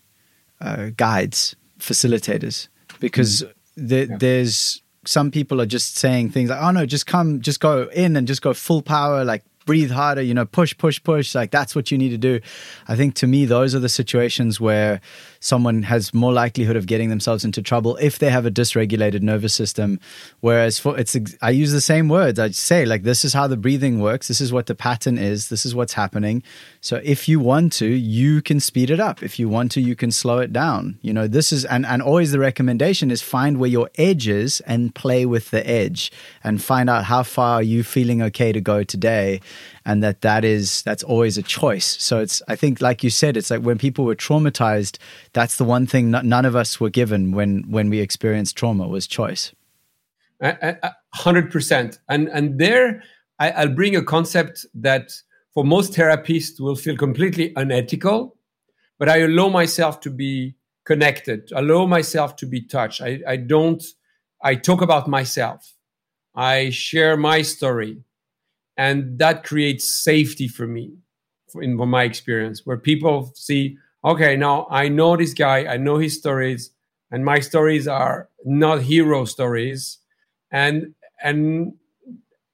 uh, 0.60 0.90
guides, 0.96 1.56
facilitators, 1.78 2.68
because 3.00 3.42
mm. 3.42 3.52
the, 3.76 4.06
yeah. 4.06 4.16
there's 4.18 4.82
some 5.06 5.30
people 5.30 5.60
are 5.60 5.66
just 5.66 5.96
saying 5.96 6.30
things 6.30 6.50
like, 6.50 6.60
"Oh 6.60 6.70
no, 6.70 6.84
just 6.84 7.06
come, 7.06 7.40
just 7.40 7.60
go 7.60 7.88
in 7.94 8.16
and 8.16 8.26
just 8.26 8.42
go 8.42 8.52
full 8.52 8.82
power, 8.82 9.24
like 9.24 9.42
breathe 9.66 9.90
harder, 9.90 10.22
you 10.22 10.32
know, 10.32 10.46
push, 10.46 10.74
push, 10.78 11.02
push. 11.02 11.34
Like 11.34 11.50
that's 11.50 11.74
what 11.74 11.90
you 11.90 11.98
need 11.98 12.10
to 12.10 12.18
do. 12.18 12.40
I 12.88 12.96
think 12.96 13.14
to 13.16 13.26
me, 13.26 13.44
those 13.44 13.74
are 13.74 13.80
the 13.80 13.88
situations 13.90 14.58
where 14.60 15.00
someone 15.46 15.84
has 15.84 16.12
more 16.12 16.32
likelihood 16.32 16.76
of 16.76 16.86
getting 16.86 17.08
themselves 17.08 17.44
into 17.44 17.62
trouble 17.62 17.96
if 17.96 18.18
they 18.18 18.30
have 18.30 18.44
a 18.44 18.50
dysregulated 18.50 19.22
nervous 19.22 19.54
system. 19.54 20.00
Whereas 20.40 20.78
for 20.78 20.98
it's, 20.98 21.16
I 21.40 21.50
use 21.50 21.72
the 21.72 21.80
same 21.80 22.08
words. 22.08 22.38
I 22.38 22.50
say 22.50 22.84
like, 22.84 23.04
this 23.04 23.24
is 23.24 23.32
how 23.32 23.46
the 23.46 23.56
breathing 23.56 24.00
works. 24.00 24.26
This 24.26 24.40
is 24.40 24.52
what 24.52 24.66
the 24.66 24.74
pattern 24.74 25.18
is. 25.18 25.48
This 25.48 25.64
is 25.64 25.74
what's 25.74 25.92
happening. 25.92 26.42
So 26.80 27.00
if 27.04 27.28
you 27.28 27.38
want 27.38 27.72
to, 27.74 27.86
you 27.86 28.42
can 28.42 28.58
speed 28.58 28.90
it 28.90 28.98
up. 28.98 29.22
If 29.22 29.38
you 29.38 29.48
want 29.48 29.70
to, 29.72 29.80
you 29.80 29.94
can 29.94 30.10
slow 30.10 30.38
it 30.38 30.52
down. 30.52 30.98
You 31.00 31.12
know, 31.12 31.28
this 31.28 31.52
is, 31.52 31.64
and, 31.64 31.86
and 31.86 32.02
always 32.02 32.32
the 32.32 32.40
recommendation 32.40 33.10
is 33.12 33.22
find 33.22 33.58
where 33.58 33.70
your 33.70 33.88
edge 33.96 34.26
is 34.26 34.60
and 34.62 34.94
play 34.94 35.26
with 35.26 35.50
the 35.50 35.64
edge 35.68 36.10
and 36.42 36.60
find 36.60 36.90
out 36.90 37.04
how 37.04 37.22
far 37.22 37.54
are 37.56 37.62
you 37.62 37.84
feeling 37.84 38.20
okay 38.22 38.52
to 38.52 38.60
go 38.60 38.82
today 38.82 39.40
and 39.86 40.02
that 40.02 40.20
that 40.20 40.44
is 40.44 40.82
that's 40.82 41.02
always 41.02 41.38
a 41.38 41.42
choice. 41.42 41.96
So 42.02 42.20
it's 42.20 42.42
i 42.48 42.56
think 42.56 42.80
like 42.82 43.02
you 43.02 43.10
said 43.10 43.36
it's 43.36 43.50
like 43.50 43.62
when 43.62 43.78
people 43.78 44.04
were 44.04 44.16
traumatized 44.16 44.98
that's 45.32 45.56
the 45.56 45.64
one 45.64 45.86
thing 45.86 46.10
none 46.10 46.44
of 46.44 46.54
us 46.54 46.78
were 46.80 46.90
given 46.90 47.32
when 47.32 47.64
when 47.70 47.88
we 47.88 48.00
experienced 48.00 48.56
trauma 48.56 48.86
was 48.86 49.06
choice. 49.06 49.52
Hundred 51.14 51.50
percent. 51.50 51.98
And 52.08 52.28
and 52.28 52.58
there 52.58 53.02
I, 53.38 53.50
i'll 53.52 53.74
bring 53.74 53.96
a 53.96 54.02
concept 54.02 54.66
that 54.74 55.12
for 55.54 55.64
most 55.64 55.92
therapists 55.94 56.60
will 56.60 56.76
feel 56.76 56.96
completely 56.96 57.54
unethical 57.56 58.36
but 58.98 59.08
i 59.08 59.18
allow 59.18 59.48
myself 59.48 60.00
to 60.00 60.10
be 60.10 60.56
connected. 60.86 61.50
Allow 61.54 61.84
myself 61.86 62.36
to 62.36 62.46
be 62.46 62.62
touched. 62.62 63.02
I, 63.02 63.20
I 63.26 63.36
don't 63.36 63.82
I 64.42 64.54
talk 64.54 64.80
about 64.80 65.08
myself. 65.08 65.74
I 66.34 66.70
share 66.70 67.16
my 67.16 67.42
story. 67.42 67.98
And 68.76 69.18
that 69.18 69.44
creates 69.44 69.84
safety 69.84 70.48
for 70.48 70.66
me 70.66 70.92
in 71.60 71.76
my 71.76 72.02
experience, 72.02 72.66
where 72.66 72.76
people 72.76 73.32
see, 73.34 73.78
okay, 74.04 74.36
now 74.36 74.66
I 74.70 74.88
know 74.88 75.16
this 75.16 75.32
guy, 75.32 75.66
I 75.66 75.76
know 75.78 75.96
his 75.96 76.18
stories, 76.18 76.70
and 77.10 77.24
my 77.24 77.40
stories 77.40 77.88
are 77.88 78.28
not 78.44 78.82
hero 78.82 79.24
stories. 79.24 79.98
And 80.50 80.94
and 81.22 81.72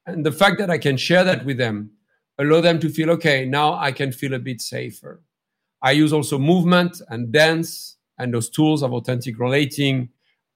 and 0.07 0.25
the 0.27 0.33
fact 0.33 0.59
that 0.59 0.71
I 0.71 0.79
can 0.79 0.97
share 0.97 1.25
that 1.25 1.45
with 1.45 1.59
them 1.59 1.91
allow 2.39 2.61
them 2.61 2.79
to 2.81 2.89
feel 2.89 3.11
okay 3.11 3.45
now 3.45 3.75
i 3.75 3.93
can 3.93 4.13
feel 4.13 4.35
a 4.35 4.39
bit 4.39 4.61
safer 4.61 5.23
i 5.83 5.91
use 5.91 6.13
also 6.13 6.39
movement 6.39 7.01
and 7.09 7.33
dance 7.33 7.97
and 8.19 8.33
those 8.33 8.49
tools 8.49 8.83
of 8.83 8.93
authentic 8.93 9.39
relating 9.39 10.09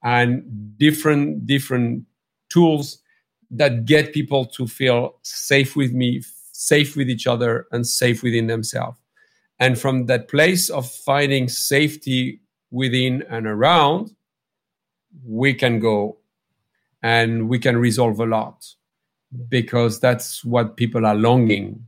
and 0.03 0.79
different 0.79 1.47
different 1.47 2.05
tools 2.49 2.99
that 3.51 3.85
get 3.85 4.13
people 4.13 4.45
to 4.45 4.67
feel 4.67 5.17
safe 5.23 5.77
with 5.77 5.93
me 5.93 6.23
safe 6.53 6.97
with 6.97 7.11
each 7.11 7.27
other 7.27 7.67
and 7.71 7.87
safe 7.87 8.23
within 8.23 8.47
themselves 8.47 8.99
and 9.59 9.79
from 9.79 10.07
that 10.07 10.29
place 10.29 10.71
of 10.71 10.91
finding 10.91 11.49
safety 11.49 12.41
within 12.71 13.23
and 13.29 13.47
around 13.47 14.11
we 15.25 15.55
can 15.55 15.79
go 15.79 16.19
and 17.03 17.49
we 17.49 17.59
can 17.59 17.77
resolve 17.77 18.19
a 18.21 18.27
lot 18.27 18.67
because 19.49 20.01
that's 20.01 20.45
what 20.45 20.77
people 20.77 21.07
are 21.07 21.15
longing. 21.15 21.87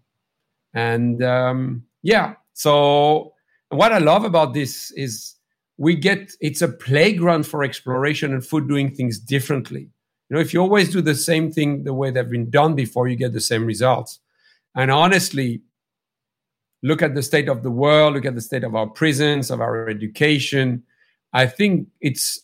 And 0.74 1.22
um, 1.22 1.84
yeah, 2.02 2.34
so 2.54 3.34
what 3.70 3.92
I 3.92 3.98
love 3.98 4.24
about 4.24 4.54
this 4.54 4.90
is 4.92 5.34
we 5.76 5.94
get 5.94 6.32
it's 6.40 6.62
a 6.62 6.68
playground 6.68 7.46
for 7.46 7.62
exploration 7.62 8.32
and 8.32 8.44
food 8.44 8.68
doing 8.68 8.94
things 8.94 9.18
differently. 9.18 9.90
You 10.28 10.36
know, 10.36 10.40
if 10.40 10.52
you 10.52 10.60
always 10.60 10.90
do 10.90 11.00
the 11.00 11.14
same 11.14 11.50
thing 11.50 11.84
the 11.84 11.94
way 11.94 12.10
they've 12.10 12.28
been 12.28 12.50
done 12.50 12.74
before, 12.74 13.08
you 13.08 13.16
get 13.16 13.32
the 13.32 13.40
same 13.40 13.64
results. 13.64 14.20
And 14.74 14.90
honestly, 14.90 15.62
look 16.82 17.02
at 17.02 17.14
the 17.14 17.22
state 17.22 17.48
of 17.48 17.62
the 17.62 17.70
world, 17.70 18.14
look 18.14 18.26
at 18.26 18.34
the 18.34 18.40
state 18.40 18.64
of 18.64 18.74
our 18.74 18.86
prisons, 18.86 19.50
of 19.50 19.60
our 19.60 19.88
education. 19.88 20.82
I 21.32 21.46
think 21.46 21.88
it's 22.00 22.40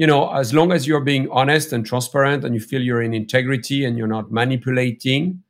you 0.00 0.06
know, 0.06 0.32
as 0.32 0.54
long 0.54 0.72
as 0.72 0.86
you're 0.86 1.02
being 1.02 1.28
honest 1.30 1.74
and 1.74 1.84
transparent 1.84 2.42
and 2.42 2.54
you 2.54 2.60
feel 2.60 2.80
you're 2.80 3.02
in 3.02 3.12
integrity 3.12 3.84
and 3.84 3.98
you're 3.98 4.06
not 4.06 4.32
manipulating, 4.32 5.42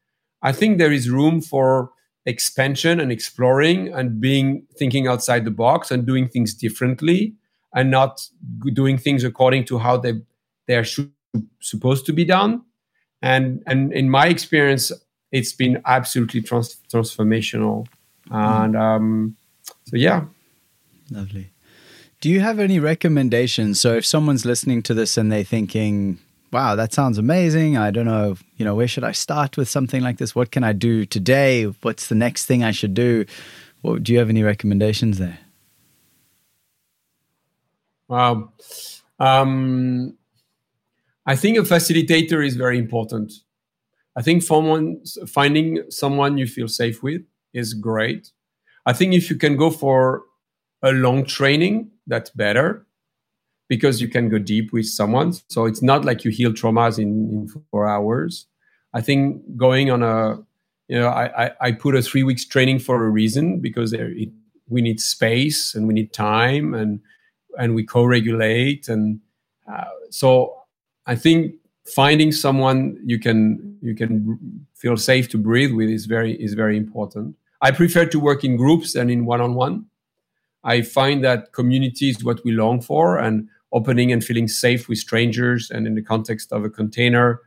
I 0.43 0.51
think 0.51 0.79
there 0.79 0.91
is 0.91 1.09
room 1.09 1.41
for 1.41 1.93
expansion 2.27 2.99
and 2.99 3.13
exploring 3.13 3.95
and 3.95 4.21
being 4.21 4.67
thinking 4.77 5.07
outside 5.07 5.45
the 5.45 5.53
box 5.53 5.93
and 5.93 6.05
doing 6.05 6.29
things 6.29 6.53
differently 6.53 7.37
and 7.77 7.93
not 7.93 8.27
doing 8.73 8.99
things 8.99 9.23
according 9.23 9.67
to 9.67 9.79
how 9.79 9.97
they 9.99 10.15
they're 10.67 10.85
supposed 11.61 12.07
to 12.07 12.13
be 12.13 12.25
done. 12.25 12.63
And 13.23 13.63
and 13.67 13.93
in 13.93 14.09
my 14.09 14.27
experience, 14.27 14.93
it's 15.31 15.53
been 15.53 15.83
absolutely 15.85 16.43
trans- 16.43 16.81
transformational. 16.93 17.87
And 18.31 18.77
um, 18.77 19.37
so 19.87 19.97
yeah, 19.97 20.25
lovely. 21.11 21.51
Do 22.21 22.29
you 22.29 22.41
have 22.41 22.59
any 22.59 22.79
recommendations? 22.79 23.81
So 23.81 23.95
if 23.95 24.05
someone's 24.05 24.45
listening 24.45 24.83
to 24.83 24.95
this 24.95 25.17
and 25.17 25.33
they're 25.33 25.43
thinking, 25.43 26.19
wow, 26.53 26.75
that 26.77 26.93
sounds 26.93 27.17
amazing. 27.17 27.79
I 27.79 27.91
don't 27.91 28.05
know, 28.05 28.37
you 28.57 28.65
know, 28.65 28.75
where 28.75 28.89
should 28.89 29.05
I 29.05 29.13
start 29.13 29.57
with 29.57 29.69
something 29.69 30.03
like 30.03 30.19
this? 30.19 30.35
What 30.35 30.51
can 30.51 30.63
I 30.63 30.73
do 30.73 31.07
today? 31.07 31.65
What's 31.65 32.09
the 32.09 32.15
next 32.15 32.45
thing 32.47 32.63
I 32.63 32.73
should 32.73 32.93
do? 32.93 33.25
What, 33.81 34.03
do 34.03 34.13
you 34.13 34.19
have 34.19 34.29
any 34.29 34.43
recommendations 34.43 35.19
there? 35.19 35.39
Wow. 38.09 38.53
Um, 39.19 40.19
I 41.31 41.37
think 41.37 41.57
a 41.57 41.61
facilitator 41.61 42.45
is 42.45 42.57
very 42.57 42.77
important. 42.77 43.33
I 44.17 44.23
think 44.23 44.43
finding 44.43 45.85
someone 45.89 46.39
you 46.39 46.47
feel 46.49 46.67
safe 46.67 47.05
with 47.05 47.23
is 47.55 47.73
great. 47.73 48.33
I 48.85 48.93
think 48.93 49.15
if 49.15 49.31
you 49.31 49.37
can 49.37 49.57
go 49.57 49.71
for 49.71 50.25
a 50.83 50.91
long 50.91 51.25
training, 51.25 51.93
that's 52.09 52.31
better 52.31 52.85
because 53.69 54.01
you 54.01 54.09
can 54.09 54.29
go 54.29 54.39
deep 54.39 54.73
with 54.73 54.87
someone. 54.87 55.33
So 55.49 55.67
it's 55.67 55.83
not 55.83 56.05
like 56.05 56.25
you 56.25 56.33
heal 56.33 56.51
traumas 56.51 56.99
in, 56.99 57.31
in 57.31 57.63
four 57.71 57.87
hours. 57.87 58.49
I 58.93 59.01
think 59.01 59.57
going 59.57 59.89
on 59.89 60.03
a, 60.03 60.37
you 60.89 60.99
know, 60.99 61.07
I, 61.07 61.45
I, 61.45 61.51
I 61.61 61.73
put 61.73 61.95
a 61.95 62.03
three 62.03 62.25
weeks 62.25 62.45
training 62.45 62.81
for 62.81 63.05
a 63.05 63.09
reason 63.09 63.61
because 63.61 63.93
there, 63.93 64.11
it, 64.11 64.31
we 64.69 64.83
need 64.83 64.99
space 64.99 65.77
and 65.77 65.87
we 65.87 65.95
need 65.95 66.13
time 66.13 66.75
and 66.75 66.99
and 67.57 67.75
we 67.77 67.85
co-regulate 67.85 68.89
and 68.89 69.21
uh, 69.71 69.85
so 70.11 70.60
I 71.07 71.17
think 71.17 71.55
finding 71.95 72.33
someone 72.33 73.01
you 73.05 73.19
can 73.19 73.79
you 73.83 73.95
can 73.95 74.39
feel 74.75 74.97
safe 74.97 75.29
to 75.31 75.39
breathe 75.39 75.73
with 75.73 75.89
is 75.89 76.07
very 76.07 76.35
is 76.43 76.55
very 76.55 76.77
important. 76.77 77.37
I 77.63 77.71
prefer 77.71 78.07
to 78.07 78.21
work 78.21 78.45
in 78.45 78.57
groups 78.57 78.95
than 78.95 79.11
in 79.11 79.27
one 79.27 79.41
on 79.41 79.55
one 79.55 79.87
I 80.65 80.83
find 80.83 81.25
that 81.25 81.53
community 81.53 82.11
is 82.11 82.23
what 82.23 82.45
we 82.45 82.53
long 82.53 82.81
for, 82.81 83.19
and 83.19 83.49
opening 83.73 84.13
and 84.13 84.23
feeling 84.23 84.49
safe 84.49 84.89
with 84.89 84.99
strangers 84.99 85.71
and 85.71 85.87
in 85.87 85.95
the 85.95 86.03
context 86.03 86.53
of 86.53 86.65
a 86.65 86.71
container 86.71 87.41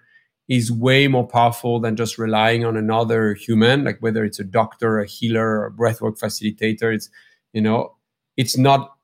is 0.48 0.72
way 0.72 1.08
more 1.08 1.28
powerful 1.28 1.80
than 1.80 1.96
just 1.96 2.18
relying 2.18 2.66
on 2.66 2.76
another 2.76 3.34
human, 3.34 3.84
like 3.84 3.98
whether 4.00 4.24
it's 4.24 4.39
a 4.39 4.44
doctor, 4.44 5.00
a 5.00 5.06
healer, 5.06 5.66
a 5.66 5.72
breathwork 5.72 6.20
facilitator. 6.20 6.94
It's 6.94 7.10
you 7.54 7.62
know, 7.62 7.96
it's 8.38 8.58
not 8.58 8.96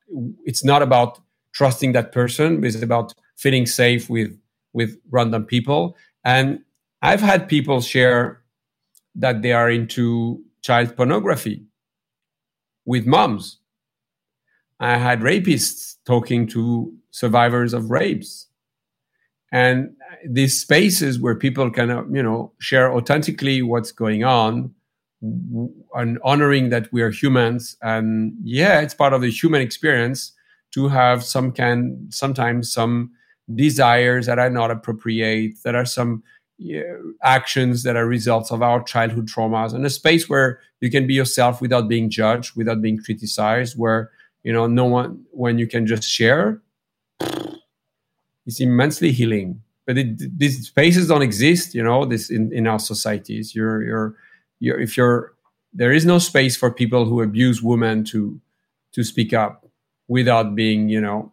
it's 0.44 0.64
not 0.64 0.82
about 0.82 1.20
trusting 1.52 1.92
that 1.92 2.12
person, 2.12 2.64
it's 2.64 2.82
about 2.82 3.14
feeling 3.40 3.66
safe 3.66 4.08
with 4.10 4.38
with 4.72 4.96
random 5.10 5.44
people. 5.44 5.96
And 6.24 6.60
I've 7.02 7.20
had 7.20 7.48
people 7.48 7.80
share 7.80 8.42
that 9.16 9.42
they 9.42 9.52
are 9.52 9.70
into 9.70 10.40
child 10.62 10.96
pornography 10.96 11.64
with 12.84 13.06
moms 13.06 13.60
I 14.80 14.96
had 14.96 15.20
rapists 15.20 15.96
talking 16.06 16.46
to 16.48 16.92
survivors 17.10 17.74
of 17.74 17.90
rapes. 17.90 18.46
And 19.52 19.90
these 20.26 20.58
spaces 20.58 21.18
where 21.20 21.34
people 21.34 21.70
can, 21.70 21.90
uh, 21.90 22.04
you 22.10 22.22
know, 22.22 22.52
share 22.58 22.92
authentically 22.92 23.62
what's 23.62 23.92
going 23.92 24.24
on 24.24 24.74
and 25.20 26.18
honoring 26.24 26.70
that 26.70 26.90
we 26.92 27.02
are 27.02 27.10
humans. 27.10 27.76
And 27.82 28.32
yeah, 28.42 28.80
it's 28.80 28.94
part 28.94 29.12
of 29.12 29.20
the 29.20 29.30
human 29.30 29.60
experience 29.60 30.32
to 30.72 30.88
have 30.88 31.22
some 31.24 31.52
kind, 31.52 32.12
sometimes 32.14 32.72
some 32.72 33.10
desires 33.54 34.26
that 34.26 34.38
are 34.38 34.50
not 34.50 34.70
appropriate, 34.70 35.54
that 35.64 35.74
are 35.74 35.86
some 35.86 36.22
actions 37.22 37.84
that 37.84 37.96
are 37.96 38.06
results 38.06 38.50
of 38.50 38.62
our 38.62 38.82
childhood 38.82 39.26
traumas, 39.26 39.72
and 39.72 39.84
a 39.86 39.90
space 39.90 40.28
where 40.28 40.60
you 40.80 40.90
can 40.90 41.06
be 41.06 41.14
yourself 41.14 41.60
without 41.60 41.88
being 41.88 42.10
judged, 42.10 42.54
without 42.56 42.82
being 42.82 42.98
criticized, 42.98 43.78
where 43.78 44.10
you 44.42 44.52
know 44.52 44.66
no 44.66 44.84
one 44.84 45.24
when 45.30 45.58
you 45.58 45.66
can 45.66 45.86
just 45.86 46.04
share 46.04 46.60
it's 48.50 48.60
immensely 48.60 49.12
healing. 49.12 49.62
But 49.86 49.98
it, 49.98 50.38
these 50.38 50.66
spaces 50.66 51.08
don't 51.08 51.22
exist 51.22 51.74
you 51.74 51.82
know 51.82 52.04
this 52.04 52.30
in, 52.30 52.52
in 52.52 52.66
our 52.66 52.78
societies. 52.78 53.54
You're 53.54 53.82
you're 53.82 54.14
you're 54.60 54.80
if 54.80 54.96
you're 54.96 55.34
there 55.72 55.92
is 55.92 56.04
no 56.04 56.18
space 56.18 56.56
for 56.56 56.70
people 56.70 57.04
who 57.04 57.22
abuse 57.22 57.62
women 57.62 58.04
to 58.04 58.40
to 58.92 59.04
speak 59.04 59.32
up 59.32 59.66
without 60.08 60.54
being 60.54 60.88
you 60.88 61.00
know 61.00 61.32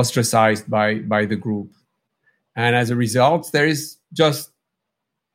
ostracized 0.00 0.64
by 0.70 0.88
by 1.14 1.26
the 1.26 1.36
group. 1.36 1.70
And 2.54 2.76
as 2.82 2.90
a 2.90 2.96
result 2.96 3.42
there 3.52 3.66
is 3.66 3.80
just 4.12 4.50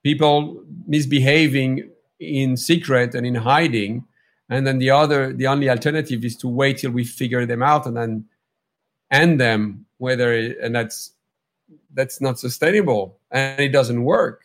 people 0.03 0.63
misbehaving 0.87 1.71
in 2.19 2.57
secret 2.57 3.15
and 3.15 3.25
in 3.25 3.35
hiding. 3.35 4.05
And 4.49 4.65
then 4.67 4.77
the 4.79 4.91
other 5.01 5.33
the 5.33 5.47
only 5.47 5.69
alternative 5.69 6.23
is 6.23 6.35
to 6.37 6.47
wait 6.47 6.77
till 6.79 6.91
we 6.91 7.03
figure 7.03 7.45
them 7.45 7.63
out 7.63 7.85
and 7.85 7.95
then 7.97 8.25
end 9.11 9.39
them 9.39 9.85
whether 9.97 10.29
and 10.63 10.75
that's 10.75 11.11
that's 11.93 12.19
not 12.19 12.39
sustainable 12.39 13.17
and 13.31 13.59
it 13.59 13.71
doesn't 13.79 14.03
work. 14.03 14.39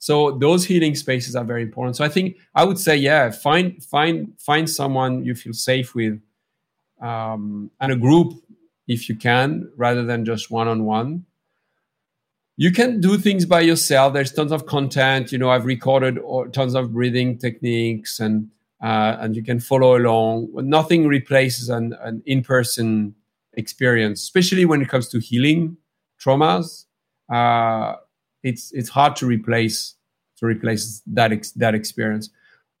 So 0.00 0.38
those 0.38 0.64
healing 0.64 0.94
spaces 0.94 1.34
are 1.34 1.44
very 1.44 1.62
important. 1.62 1.96
So 1.96 2.04
i 2.04 2.12
think 2.16 2.36
i 2.54 2.62
would 2.64 2.78
say 2.86 2.96
yeah 2.96 3.30
find 3.30 3.82
find 3.94 4.16
find 4.48 4.64
someone 4.80 5.24
you 5.26 5.34
feel 5.34 5.56
safe 5.72 5.94
with 5.94 6.20
um, 7.00 7.70
and 7.80 7.92
a 7.92 7.96
group 7.96 8.34
if 8.88 9.08
you 9.08 9.14
can 9.14 9.70
rather 9.76 10.02
than 10.02 10.24
just 10.24 10.50
one-on-one 10.50 11.24
you 12.56 12.72
can 12.72 13.00
do 13.00 13.16
things 13.16 13.46
by 13.46 13.60
yourself 13.60 14.12
there's 14.12 14.32
tons 14.32 14.50
of 14.50 14.66
content 14.66 15.30
you 15.30 15.38
know 15.38 15.50
i've 15.50 15.64
recorded 15.64 16.18
tons 16.52 16.74
of 16.74 16.92
breathing 16.92 17.38
techniques 17.38 18.18
and 18.18 18.50
uh, 18.82 19.16
and 19.20 19.34
you 19.34 19.42
can 19.42 19.60
follow 19.60 19.96
along. 19.96 20.48
Nothing 20.54 21.06
replaces 21.06 21.68
an, 21.68 21.94
an 22.00 22.22
in-person 22.26 23.14
experience, 23.54 24.22
especially 24.22 24.64
when 24.64 24.80
it 24.80 24.88
comes 24.88 25.08
to 25.08 25.18
healing 25.18 25.76
traumas. 26.20 26.84
Uh, 27.32 27.96
it's 28.42 28.70
it's 28.72 28.88
hard 28.88 29.16
to 29.16 29.26
replace 29.26 29.94
to 30.36 30.46
replace 30.46 31.02
that 31.06 31.32
ex- 31.32 31.50
that 31.52 31.74
experience, 31.74 32.30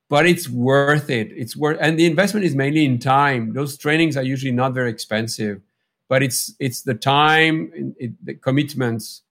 but 0.08 0.24
it's 0.24 0.48
worth 0.48 1.10
it. 1.10 1.32
It's 1.32 1.56
worth, 1.56 1.78
and 1.80 1.98
the 1.98 2.06
investment 2.06 2.46
is 2.46 2.54
mainly 2.54 2.84
in 2.84 2.98
time. 2.98 3.52
Those 3.52 3.76
trainings 3.76 4.16
are 4.16 4.22
usually 4.22 4.52
not 4.52 4.74
very 4.74 4.90
expensive. 4.90 5.60
But 6.08 6.22
it's 6.22 6.54
it's 6.58 6.82
the 6.82 6.94
time, 6.94 7.94
it, 7.98 8.12
the 8.24 8.34
commitments. 8.34 9.22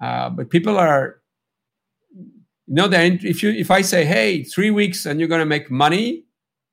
Uh, 0.00 0.30
but 0.30 0.50
people 0.50 0.76
are, 0.76 1.20
you 2.14 2.34
know, 2.66 2.88
if 2.92 3.42
you 3.42 3.50
if 3.50 3.70
I 3.70 3.82
say, 3.82 4.04
hey, 4.04 4.42
three 4.42 4.70
weeks 4.70 5.06
and 5.06 5.18
you're 5.18 5.28
to 5.40 5.46
make 5.46 5.70
money, 5.70 6.24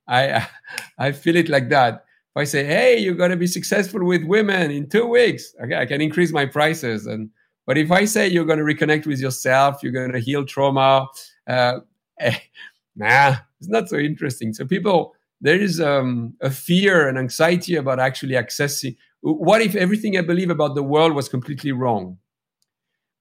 I 0.07 0.47
I 0.97 1.11
feel 1.11 1.35
it 1.35 1.49
like 1.49 1.69
that. 1.69 2.05
If 2.35 2.41
I 2.41 2.43
say, 2.45 2.65
hey, 2.65 2.97
you're 2.97 3.13
to 3.29 3.37
be 3.37 3.47
successful 3.47 4.03
with 4.03 4.23
women 4.23 4.71
in 4.71 4.89
two 4.89 5.05
weeks, 5.05 5.53
okay, 5.63 5.77
I 5.77 5.85
can 5.85 6.01
increase 6.01 6.31
my 6.31 6.47
prices. 6.47 7.05
And 7.05 7.29
but 7.65 7.77
if 7.77 7.91
I 7.91 8.05
say 8.05 8.27
you're 8.27 8.45
to 8.59 8.65
reconnect 8.65 9.05
with 9.05 9.19
yourself, 9.19 9.81
you're 9.83 9.93
to 10.11 10.19
heal 10.19 10.43
trauma, 10.45 11.07
uh, 11.47 11.79
eh, 12.19 12.37
nah, 12.95 13.35
it's 13.59 13.69
not 13.69 13.87
so 13.87 13.97
interesting. 13.97 14.53
So 14.53 14.65
people, 14.65 15.13
there 15.41 15.59
is 15.59 15.79
um, 15.79 16.33
a 16.41 16.49
fear 16.49 17.07
and 17.07 17.17
anxiety 17.17 17.75
about 17.75 17.99
actually 17.99 18.33
accessing. 18.33 18.95
What 19.23 19.61
if 19.61 19.73
everything 19.73 20.17
I 20.17 20.21
believe 20.21 20.49
about 20.49 20.75
the 20.75 20.83
world 20.83 21.15
was 21.15 21.29
completely 21.29 21.71
wrong? 21.71 22.17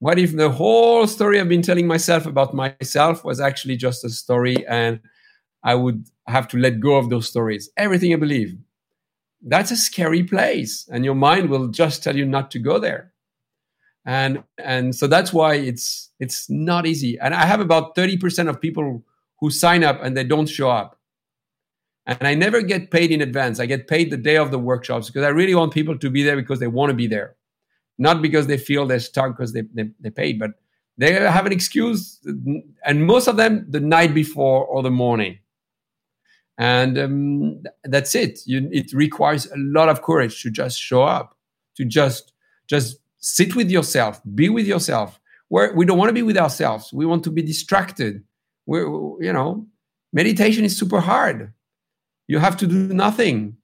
What 0.00 0.18
if 0.18 0.34
the 0.34 0.50
whole 0.50 1.06
story 1.06 1.38
I've 1.38 1.48
been 1.48 1.62
telling 1.62 1.86
myself 1.86 2.26
about 2.26 2.54
myself 2.54 3.24
was 3.24 3.38
actually 3.38 3.76
just 3.76 4.04
a 4.04 4.10
story 4.10 4.66
and 4.66 4.98
I 5.62 5.76
would 5.76 6.04
have 6.26 6.48
to 6.48 6.58
let 6.58 6.80
go 6.80 6.96
of 6.96 7.08
those 7.08 7.28
stories? 7.28 7.70
Everything 7.76 8.12
I 8.12 8.16
believe. 8.16 8.56
That's 9.42 9.70
a 9.70 9.76
scary 9.76 10.24
place, 10.24 10.88
and 10.90 11.04
your 11.04 11.14
mind 11.14 11.50
will 11.50 11.68
just 11.68 12.02
tell 12.02 12.16
you 12.16 12.26
not 12.26 12.50
to 12.52 12.58
go 12.58 12.80
there. 12.80 13.12
And 14.04 14.42
and 14.58 14.94
so 14.94 15.06
that's 15.06 15.32
why 15.32 15.54
it's 15.54 16.10
it's 16.18 16.50
not 16.50 16.84
easy. 16.84 17.16
And 17.20 17.32
I 17.32 17.46
have 17.46 17.60
about 17.60 17.94
30% 17.94 18.48
of 18.48 18.60
people 18.60 19.04
who 19.38 19.50
sign 19.50 19.84
up 19.84 20.02
and 20.02 20.16
they 20.16 20.24
don't 20.24 20.48
show 20.48 20.68
up. 20.70 20.98
And 22.06 22.26
I 22.26 22.34
never 22.34 22.62
get 22.62 22.90
paid 22.90 23.10
in 23.12 23.20
advance. 23.20 23.60
I 23.60 23.66
get 23.66 23.86
paid 23.86 24.10
the 24.10 24.16
day 24.16 24.36
of 24.36 24.50
the 24.50 24.58
workshops 24.58 25.06
because 25.06 25.24
I 25.24 25.28
really 25.28 25.54
want 25.54 25.72
people 25.72 25.96
to 25.96 26.10
be 26.10 26.22
there 26.22 26.36
because 26.36 26.58
they 26.58 26.66
want 26.66 26.90
to 26.90 26.94
be 26.94 27.06
there, 27.06 27.36
not 27.98 28.20
because 28.20 28.46
they 28.48 28.58
feel 28.58 28.86
they're 28.86 29.00
stuck 29.00 29.36
because 29.36 29.52
they, 29.52 29.62
they, 29.72 29.90
they 30.00 30.10
paid, 30.10 30.38
but 30.38 30.52
they 30.98 31.12
have 31.12 31.46
an 31.46 31.52
excuse. 31.52 32.20
And 32.84 33.06
most 33.06 33.28
of 33.28 33.36
them 33.36 33.66
the 33.68 33.80
night 33.80 34.14
before 34.14 34.64
or 34.64 34.82
the 34.82 34.90
morning. 34.90 35.38
And 36.58 36.98
um, 36.98 37.62
that's 37.84 38.14
it. 38.14 38.40
You, 38.46 38.68
it 38.72 38.92
requires 38.92 39.46
a 39.46 39.56
lot 39.56 39.88
of 39.88 40.02
courage 40.02 40.42
to 40.42 40.50
just 40.50 40.80
show 40.80 41.02
up, 41.02 41.36
to 41.76 41.84
just 41.84 42.32
just 42.66 42.98
sit 43.18 43.54
with 43.56 43.70
yourself, 43.70 44.20
be 44.34 44.48
with 44.48 44.66
yourself. 44.66 45.18
Where 45.48 45.72
we 45.74 45.84
don't 45.84 45.98
want 45.98 46.08
to 46.08 46.14
be 46.14 46.22
with 46.22 46.36
ourselves. 46.36 46.92
We 46.92 47.06
want 47.06 47.24
to 47.24 47.30
be 47.30 47.42
distracted 47.42 48.22
we're, 48.66 48.86
you 49.22 49.32
know, 49.32 49.66
meditation 50.12 50.64
is 50.64 50.76
super 50.76 51.00
hard. 51.00 51.52
You 52.28 52.38
have 52.38 52.56
to 52.58 52.66
do 52.66 52.94
nothing. 52.94 53.56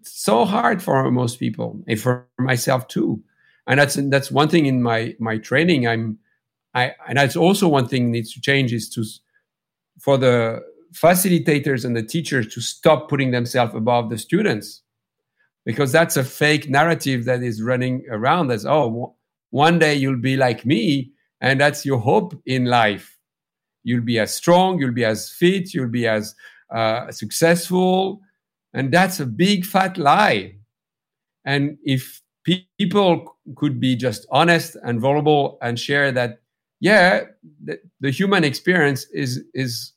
It's 0.00 0.12
so 0.12 0.44
hard 0.44 0.82
for 0.82 1.10
most 1.10 1.38
people, 1.38 1.80
and 1.86 2.00
for 2.00 2.26
myself 2.38 2.88
too. 2.88 3.22
And 3.66 3.78
that's 3.78 3.94
that's 3.94 4.30
one 4.30 4.48
thing 4.48 4.66
in 4.66 4.82
my 4.82 5.14
my 5.18 5.38
training. 5.38 5.86
I'm, 5.86 6.18
I 6.74 6.94
and 7.08 7.18
that's 7.18 7.36
also 7.36 7.68
one 7.68 7.86
thing 7.86 8.10
needs 8.10 8.32
to 8.34 8.40
change 8.40 8.72
is 8.72 8.88
to, 8.90 9.04
for 10.00 10.18
the 10.18 10.60
facilitators 10.92 11.84
and 11.84 11.96
the 11.96 12.02
teachers 12.02 12.52
to 12.54 12.60
stop 12.60 13.08
putting 13.08 13.30
themselves 13.30 13.74
above 13.74 14.10
the 14.10 14.18
students, 14.18 14.82
because 15.64 15.92
that's 15.92 16.16
a 16.16 16.24
fake 16.24 16.68
narrative 16.68 17.24
that 17.26 17.42
is 17.42 17.62
running 17.62 18.04
around. 18.10 18.50
As 18.50 18.66
oh, 18.66 19.14
one 19.50 19.78
day 19.78 19.94
you'll 19.94 20.20
be 20.20 20.36
like 20.36 20.66
me, 20.66 21.12
and 21.40 21.60
that's 21.60 21.86
your 21.86 21.98
hope 21.98 22.34
in 22.46 22.64
life 22.64 23.16
you'll 23.84 24.00
be 24.04 24.18
as 24.18 24.34
strong, 24.34 24.78
you'll 24.78 24.92
be 24.92 25.04
as 25.04 25.30
fit, 25.30 25.74
you'll 25.74 25.88
be 25.88 26.06
as 26.06 26.34
uh, 26.72 27.10
successful. 27.10 28.20
And 28.74 28.92
that's 28.92 29.20
a 29.20 29.26
big 29.26 29.64
fat 29.64 29.98
lie. 29.98 30.56
And 31.44 31.78
if 31.84 32.22
pe- 32.46 32.64
people 32.78 33.36
could 33.56 33.80
be 33.80 33.96
just 33.96 34.26
honest 34.30 34.76
and 34.82 35.00
vulnerable 35.00 35.58
and 35.60 35.78
share 35.78 36.12
that, 36.12 36.40
yeah, 36.80 37.24
the, 37.62 37.78
the 38.00 38.10
human 38.10 38.44
experience 38.44 39.06
is, 39.12 39.44
is 39.54 39.92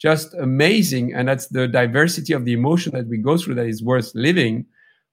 just 0.00 0.34
amazing. 0.34 1.14
And 1.14 1.28
that's 1.28 1.48
the 1.48 1.66
diversity 1.66 2.32
of 2.32 2.44
the 2.44 2.52
emotion 2.52 2.92
that 2.94 3.08
we 3.08 3.18
go 3.18 3.36
through 3.36 3.54
that 3.56 3.66
is 3.66 3.82
worth 3.82 4.12
living. 4.14 4.66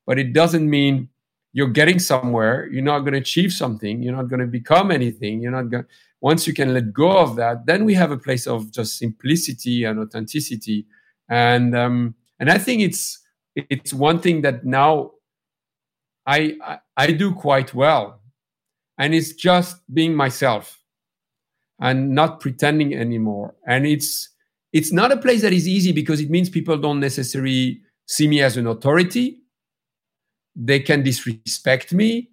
But 0.05 0.19
it 0.19 0.34
doesn't 0.34 0.69
mean 0.69 1.09
you're 1.56 1.70
getting 1.70 1.99
somewhere. 1.99 2.68
You're 2.70 2.84
not 2.84 2.99
going 2.99 3.14
to 3.14 3.20
achieve 3.20 3.53
something. 3.53 4.03
You're 4.03 4.16
not 4.16 4.28
going 4.28 4.41
to 4.41 4.45
become 4.45 4.91
anything. 4.91 5.41
You're 5.41 5.53
not 5.53 5.70
going 5.70 5.86
once 6.20 6.47
you 6.47 6.53
can 6.53 6.74
let 6.74 6.91
go 6.91 7.18
of 7.18 7.36
that, 7.36 7.66
then 7.66 7.86
we 7.86 7.93
have 7.93 8.12
a 8.12 8.18
place 8.18 8.47
of 8.47 8.72
just 8.72 8.97
simplicity 8.97 9.84
and 9.84 9.99
authenticity. 9.99 10.86
And 11.30 11.78
um, 11.78 12.16
and 12.39 12.49
I 12.49 12.58
think 12.58 12.82
it's 12.82 13.20
it's 13.56 13.93
one 13.93 14.20
thing 14.20 14.41
that 14.41 14.66
now 14.66 15.12
I, 16.26 16.58
I, 16.62 16.80
I 16.97 17.12
do 17.12 17.34
quite 17.34 17.74
well, 17.74 18.22
and 18.97 19.14
it's 19.14 19.34
just 19.34 19.78
being 19.93 20.14
myself 20.14 20.82
and 21.80 22.16
not 22.16 22.41
pretending 22.41 22.93
anymore. 22.93 23.56
And 23.66 23.86
it's 23.86 24.30
it's 24.74 24.91
not 24.91 25.14
a 25.14 25.18
place 25.18 25.41
that 25.43 25.53
is 25.53 25.68
easy 25.68 25.93
because 25.93 26.20
it 26.20 26.30
means 26.30 26.49
people 26.49 26.78
don't 26.78 26.99
necessarily 26.99 27.82
see 28.08 28.28
me 28.28 28.41
as 28.41 28.58
an 28.58 28.68
authority. 28.68 29.45
They 30.56 30.80
can 30.80 31.03
disrespect 31.03 31.93
me. 31.93 32.30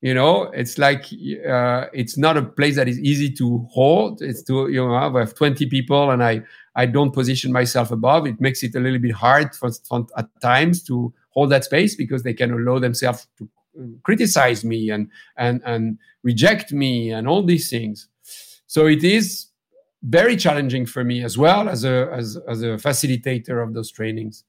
You 0.00 0.14
know 0.14 0.44
it's 0.54 0.78
like 0.78 1.04
uh, 1.04 1.86
it's 1.92 2.16
not 2.16 2.38
a 2.38 2.42
place 2.42 2.76
that 2.76 2.88
is 2.88 2.98
easy 3.00 3.30
to 3.32 3.66
hold. 3.70 4.22
It's 4.22 4.42
to 4.44 4.68
you 4.68 4.86
know 4.86 4.94
i 4.94 5.20
have 5.20 5.34
20 5.34 5.66
people 5.66 6.10
and 6.10 6.24
i 6.24 6.42
i 6.74 6.86
don't 6.86 7.12
position 7.12 7.52
myself 7.52 7.90
above. 7.90 8.26
It 8.26 8.40
makes 8.40 8.62
it 8.62 8.74
a 8.74 8.80
little 8.80 8.98
bit 8.98 9.12
hard 9.12 9.54
for, 9.54 9.70
for 9.70 10.06
at 10.16 10.28
times 10.40 10.82
to 10.84 11.12
hold 11.30 11.50
that 11.50 11.64
space 11.64 11.94
because 11.94 12.22
they 12.22 12.32
can 12.32 12.50
allow 12.50 12.78
themselves 12.78 13.28
to 13.36 13.48
criticize 14.02 14.64
me 14.64 14.90
and 14.90 15.10
and 15.36 15.60
and 15.66 15.98
reject 16.22 16.72
me 16.72 17.10
and 17.10 17.28
all 17.28 17.42
these 17.42 17.68
things. 17.68 18.08
So 18.66 18.86
it 18.86 19.04
is 19.04 19.48
very 20.02 20.36
challenging 20.36 20.86
for 20.86 21.04
me 21.04 21.22
as 21.22 21.36
well 21.36 21.68
as 21.68 21.84
a 21.84 22.08
as, 22.12 22.38
as 22.48 22.62
a 22.62 22.78
facilitator 22.78 23.62
of 23.62 23.74
those 23.74 23.90
trainings 23.90 24.44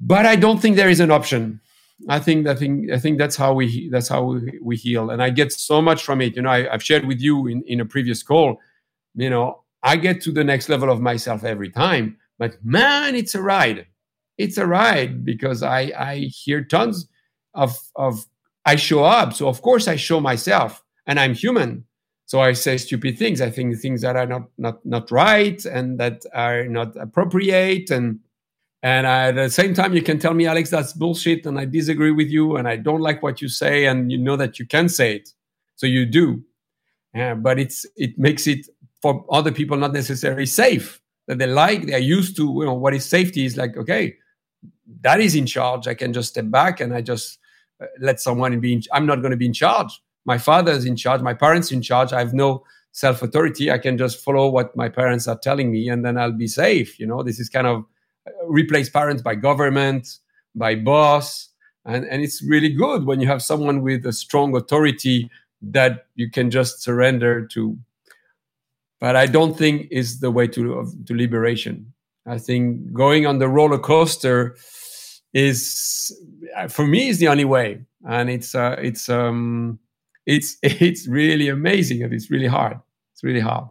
but 0.00 0.26
i 0.26 0.36
don't 0.36 0.60
think 0.60 0.76
there 0.76 0.90
is 0.90 1.00
an 1.00 1.10
option 1.10 1.60
I 2.08 2.18
think 2.18 2.46
I 2.46 2.54
think 2.54 2.90
I 2.90 2.98
think 2.98 3.18
that's 3.18 3.36
how 3.36 3.54
we 3.54 3.88
that's 3.88 4.08
how 4.08 4.24
we, 4.24 4.58
we 4.62 4.76
heal, 4.76 5.10
and 5.10 5.22
I 5.22 5.30
get 5.30 5.52
so 5.52 5.80
much 5.80 6.04
from 6.04 6.20
it. 6.20 6.36
You 6.36 6.42
know, 6.42 6.50
I, 6.50 6.68
have 6.68 6.82
shared 6.82 7.06
with 7.06 7.20
you 7.20 7.46
in 7.46 7.62
in 7.66 7.80
a 7.80 7.86
previous 7.86 8.22
call. 8.22 8.60
You 9.14 9.30
know, 9.30 9.62
I 9.82 9.96
get 9.96 10.20
to 10.22 10.32
the 10.32 10.44
next 10.44 10.68
level 10.68 10.90
of 10.90 11.00
myself 11.00 11.42
every 11.42 11.70
time, 11.70 12.18
but 12.38 12.62
man, 12.62 13.14
it's 13.14 13.34
a 13.34 13.40
ride. 13.40 13.86
It's 14.36 14.58
a 14.58 14.66
ride 14.66 15.24
because 15.24 15.62
I 15.62 15.92
I 15.96 16.16
hear 16.30 16.62
tons 16.64 17.08
of 17.54 17.78
of 17.96 18.26
I 18.66 18.76
show 18.76 19.04
up, 19.04 19.32
so 19.32 19.48
of 19.48 19.62
course 19.62 19.88
I 19.88 19.96
show 19.96 20.20
myself, 20.20 20.84
and 21.06 21.18
I'm 21.18 21.34
human. 21.34 21.84
So 22.26 22.40
I 22.40 22.52
say 22.52 22.76
stupid 22.76 23.18
things. 23.18 23.40
I 23.40 23.50
think 23.50 23.78
things 23.78 24.02
that 24.02 24.16
are 24.16 24.26
not 24.26 24.50
not 24.58 24.84
not 24.84 25.10
right 25.10 25.64
and 25.64 25.98
that 25.98 26.26
are 26.34 26.64
not 26.68 26.94
appropriate 26.96 27.90
and 27.90 28.20
and 28.86 29.04
at 29.04 29.34
the 29.34 29.50
same 29.50 29.74
time, 29.74 29.94
you 29.94 30.02
can 30.02 30.20
tell 30.20 30.32
me, 30.32 30.46
Alex, 30.46 30.70
that's 30.70 30.92
bullshit, 30.92 31.44
and 31.44 31.58
I 31.58 31.64
disagree 31.64 32.12
with 32.12 32.28
you, 32.28 32.56
and 32.56 32.68
I 32.68 32.76
don't 32.76 33.00
like 33.00 33.20
what 33.20 33.42
you 33.42 33.48
say, 33.48 33.86
and 33.86 34.12
you 34.12 34.16
know 34.16 34.36
that 34.36 34.60
you 34.60 34.64
can 34.64 34.88
say 34.88 35.16
it, 35.16 35.30
so 35.74 35.88
you 35.88 36.06
do. 36.06 36.44
But 37.12 37.58
it's 37.58 37.84
it 37.96 38.16
makes 38.16 38.46
it 38.46 38.68
for 39.02 39.26
other 39.28 39.50
people 39.50 39.76
not 39.76 39.92
necessarily 39.92 40.46
safe 40.46 41.00
that 41.26 41.38
they 41.38 41.48
like. 41.48 41.86
They're 41.86 41.98
used 41.98 42.36
to 42.36 42.44
you 42.44 42.64
know 42.64 42.74
what 42.74 42.94
is 42.94 43.04
safety 43.04 43.44
is 43.44 43.56
like. 43.56 43.76
Okay, 43.76 44.14
that 45.00 45.18
is 45.18 45.34
in 45.34 45.46
charge. 45.46 45.88
I 45.88 45.94
can 45.94 46.12
just 46.12 46.28
step 46.28 46.48
back 46.48 46.80
and 46.80 46.94
I 46.94 47.00
just 47.00 47.40
uh, 47.80 47.86
let 47.98 48.20
someone 48.20 48.60
be. 48.60 48.72
In, 48.74 48.82
I'm 48.92 49.06
not 49.06 49.16
going 49.16 49.32
to 49.32 49.36
be 49.36 49.46
in 49.46 49.52
charge. 49.52 50.00
My 50.26 50.38
father 50.38 50.70
is 50.70 50.84
in 50.84 50.94
charge. 50.94 51.22
My 51.22 51.34
parents 51.34 51.72
in 51.72 51.82
charge. 51.82 52.12
I 52.12 52.20
have 52.20 52.34
no 52.34 52.62
self 52.92 53.20
authority. 53.20 53.68
I 53.68 53.78
can 53.78 53.98
just 53.98 54.22
follow 54.22 54.48
what 54.48 54.76
my 54.76 54.88
parents 54.88 55.26
are 55.26 55.38
telling 55.38 55.72
me, 55.72 55.88
and 55.88 56.04
then 56.04 56.16
I'll 56.16 56.30
be 56.30 56.46
safe. 56.46 57.00
You 57.00 57.08
know, 57.08 57.24
this 57.24 57.40
is 57.40 57.48
kind 57.48 57.66
of 57.66 57.84
replace 58.48 58.88
parents 58.88 59.22
by 59.22 59.34
government, 59.34 60.08
by 60.54 60.74
boss. 60.74 61.48
And, 61.84 62.04
and 62.06 62.22
it's 62.22 62.42
really 62.42 62.70
good 62.70 63.04
when 63.04 63.20
you 63.20 63.28
have 63.28 63.42
someone 63.42 63.82
with 63.82 64.04
a 64.06 64.12
strong 64.12 64.56
authority 64.56 65.30
that 65.62 66.06
you 66.14 66.30
can 66.30 66.50
just 66.50 66.82
surrender 66.82 67.46
to. 67.48 67.78
But 69.00 69.14
I 69.14 69.26
don't 69.26 69.56
think 69.56 69.88
is 69.90 70.20
the 70.20 70.30
way 70.30 70.46
to, 70.48 70.92
to 71.06 71.14
liberation. 71.14 71.92
I 72.26 72.38
think 72.38 72.92
going 72.92 73.26
on 73.26 73.38
the 73.38 73.48
roller 73.48 73.78
coaster 73.78 74.56
is, 75.32 76.12
for 76.68 76.86
me, 76.86 77.08
is 77.08 77.18
the 77.18 77.28
only 77.28 77.44
way. 77.44 77.84
And 78.08 78.30
it's, 78.30 78.54
uh, 78.54 78.76
it's, 78.80 79.08
um, 79.08 79.78
it's, 80.24 80.56
it's 80.62 81.06
really 81.06 81.48
amazing 81.48 82.02
and 82.02 82.12
it's 82.12 82.30
really 82.30 82.46
hard. 82.46 82.80
It's 83.12 83.22
really 83.22 83.40
hard. 83.40 83.68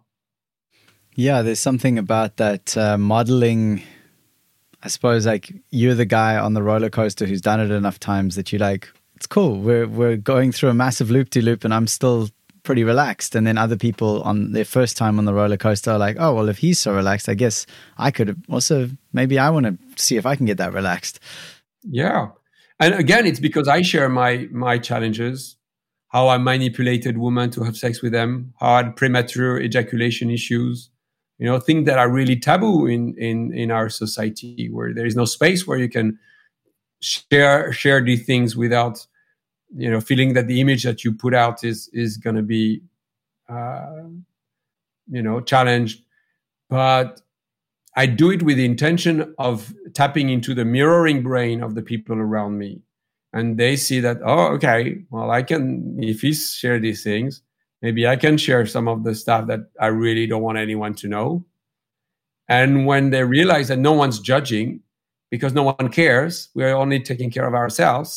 Yeah, 1.15 1.41
there's 1.41 1.59
something 1.59 1.97
about 1.97 2.37
that 2.37 2.75
uh, 2.77 2.97
modeling 2.97 3.81
I 4.85 4.87
suppose 4.87 5.25
like 5.25 5.51
you're 5.71 5.95
the 5.95 6.05
guy 6.05 6.37
on 6.37 6.53
the 6.53 6.61
roller 6.61 6.91
coaster 6.91 7.25
who's 7.25 7.41
done 7.41 7.59
it 7.59 7.71
enough 7.71 7.99
times 7.99 8.35
that 8.35 8.51
you're 8.51 8.59
like, 8.59 8.87
it's 9.15 9.25
cool. 9.25 9.59
We're 9.59 9.87
we're 9.87 10.15
going 10.15 10.51
through 10.51 10.69
a 10.69 10.75
massive 10.75 11.09
loop 11.09 11.31
de 11.31 11.41
loop, 11.41 11.65
and 11.65 11.73
I'm 11.73 11.87
still 11.87 12.29
pretty 12.61 12.83
relaxed. 12.83 13.33
And 13.33 13.47
then 13.47 13.57
other 13.57 13.77
people 13.77 14.21
on 14.21 14.51
their 14.51 14.63
first 14.63 14.95
time 14.95 15.17
on 15.17 15.25
the 15.25 15.33
roller 15.33 15.57
coaster 15.57 15.89
are 15.89 15.97
like, 15.97 16.17
oh 16.19 16.35
well, 16.35 16.49
if 16.49 16.59
he's 16.59 16.79
so 16.79 16.93
relaxed, 16.93 17.27
I 17.27 17.33
guess 17.33 17.65
I 17.97 18.11
could 18.11 18.39
also 18.47 18.91
maybe 19.11 19.39
I 19.39 19.49
want 19.49 19.65
to 19.65 19.77
see 19.95 20.17
if 20.17 20.25
I 20.27 20.35
can 20.35 20.45
get 20.45 20.57
that 20.57 20.71
relaxed. 20.71 21.19
Yeah, 21.81 22.27
and 22.79 22.93
again, 22.93 23.25
it's 23.25 23.39
because 23.39 23.67
I 23.67 23.81
share 23.81 24.07
my 24.07 24.47
my 24.51 24.77
challenges, 24.77 25.57
how 26.09 26.27
I 26.27 26.37
manipulated 26.37 27.17
women 27.17 27.49
to 27.51 27.63
have 27.63 27.75
sex 27.75 28.03
with 28.03 28.11
them, 28.11 28.53
how 28.59 28.73
I 28.73 28.77
had 28.83 28.95
premature 28.95 29.59
ejaculation 29.59 30.29
issues, 30.29 30.91
you 31.37 31.45
know, 31.45 31.59
things 31.59 31.85
that 31.85 31.97
are 31.97 32.09
really 32.09 32.37
taboo 32.37 32.87
in 32.87 33.15
in 33.17 33.53
in 33.53 33.71
our 33.71 33.89
society, 33.89 34.69
where 34.71 34.93
there 34.93 35.05
is 35.05 35.15
no 35.15 35.25
space 35.25 35.67
where 35.67 35.77
you 35.77 35.89
can 35.89 36.17
share 37.01 37.71
share 37.73 38.03
these 38.03 38.25
things 38.25 38.55
without, 38.55 39.05
you 39.75 39.89
know, 39.89 40.01
feeling 40.01 40.33
that 40.33 40.47
the 40.47 40.61
image 40.61 40.83
that 40.83 41.03
you 41.03 41.13
put 41.13 41.33
out 41.33 41.63
is 41.63 41.89
is 41.93 42.17
going 42.17 42.35
to 42.35 42.41
be, 42.41 42.81
uh, 43.49 44.03
you 45.09 45.21
know, 45.21 45.41
challenged. 45.41 46.01
But 46.69 47.21
I 47.95 48.05
do 48.05 48.31
it 48.31 48.43
with 48.43 48.57
the 48.57 48.65
intention 48.65 49.33
of 49.37 49.73
tapping 49.93 50.29
into 50.29 50.53
the 50.53 50.65
mirroring 50.65 51.23
brain 51.23 51.63
of 51.63 51.75
the 51.75 51.81
people 51.81 52.17
around 52.17 52.57
me. 52.57 52.81
And 53.31 53.57
they 53.57 53.75
see 53.75 53.99
that, 54.01 54.17
oh, 54.23 54.47
okay, 54.53 55.03
well, 55.09 55.31
I 55.31 55.43
can, 55.43 55.97
if 56.01 56.21
he 56.21 56.33
share 56.33 56.79
these 56.79 57.03
things, 57.03 57.41
maybe 57.85 58.07
I 58.07 58.15
can 58.15 58.35
share 58.35 58.65
some 58.65 58.87
of 58.87 59.03
the 59.03 59.13
stuff 59.13 59.45
that 59.45 59.59
I 59.79 59.87
really 60.03 60.25
don't 60.25 60.41
want 60.41 60.57
anyone 60.57 60.95
to 60.95 61.07
know. 61.07 61.45
And 62.47 62.87
when 62.87 63.11
they 63.11 63.23
realize 63.23 63.67
that 63.67 63.77
no 63.77 63.93
one's 63.93 64.19
judging 64.19 64.81
because 65.29 65.53
no 65.53 65.61
one 65.61 65.89
cares, 65.89 66.49
we're 66.55 66.75
only 66.75 66.99
taking 66.99 67.29
care 67.29 67.47
of 67.47 67.53
ourselves. 67.53 68.09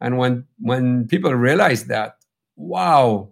And 0.00 0.16
when 0.16 0.46
when 0.58 1.06
people 1.06 1.34
realize 1.34 1.84
that, 1.84 2.16
wow, 2.56 3.28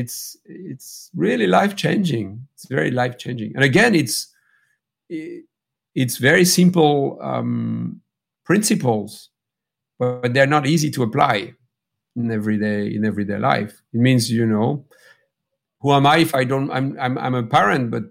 it's 0.00 0.36
it's 0.44 1.10
really 1.14 1.46
life 1.46 1.74
changing. 1.74 2.46
It's 2.52 2.66
very 2.66 2.90
life 2.90 3.16
changing. 3.16 3.52
And 3.54 3.64
again, 3.64 3.94
it's 3.94 4.16
it's 5.94 6.18
very 6.18 6.44
simple 6.44 7.18
um, 7.22 8.02
principles, 8.44 9.30
but 9.98 10.34
they're 10.34 10.54
not 10.56 10.66
easy 10.66 10.90
to 10.90 11.02
apply 11.02 11.54
in 12.18 12.30
everyday 12.30 12.94
in 12.94 13.04
everyday 13.04 13.38
life. 13.38 13.80
It 13.92 14.00
means 14.00 14.30
you 14.30 14.46
know, 14.46 14.84
who 15.80 15.92
am 15.92 16.06
I 16.06 16.18
if 16.18 16.34
I 16.34 16.44
don't? 16.44 16.70
I'm 16.70 16.98
I'm, 17.00 17.16
I'm 17.18 17.34
a 17.34 17.42
parent, 17.42 17.90
but 17.90 18.04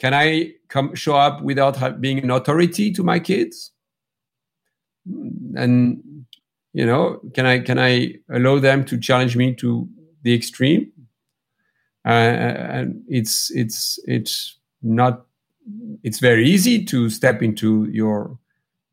can 0.00 0.14
I 0.14 0.52
come 0.68 0.94
show 0.94 1.16
up 1.16 1.42
without 1.42 2.00
being 2.00 2.18
an 2.18 2.30
authority 2.30 2.92
to 2.92 3.02
my 3.02 3.18
kids? 3.18 3.72
And 5.54 6.02
you 6.72 6.86
know, 6.86 7.20
can 7.34 7.46
I 7.46 7.58
can 7.60 7.78
I 7.78 8.14
allow 8.30 8.58
them 8.58 8.84
to 8.86 8.98
challenge 8.98 9.36
me 9.36 9.54
to 9.56 9.88
the 10.22 10.34
extreme? 10.34 10.92
Uh, 12.04 12.08
and 12.08 13.02
it's 13.08 13.50
it's 13.54 13.98
it's 14.06 14.58
not 14.82 15.26
it's 16.02 16.18
very 16.18 16.48
easy 16.48 16.84
to 16.84 17.10
step 17.10 17.42
into 17.42 17.84
your 17.90 18.38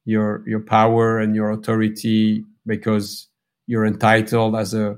your 0.05 0.43
your 0.47 0.59
power 0.59 1.19
and 1.19 1.35
your 1.35 1.51
authority 1.51 2.43
because 2.65 3.28
you're 3.69 3.85
entitled 3.85 4.55
as 4.55 4.73
a 4.73 4.97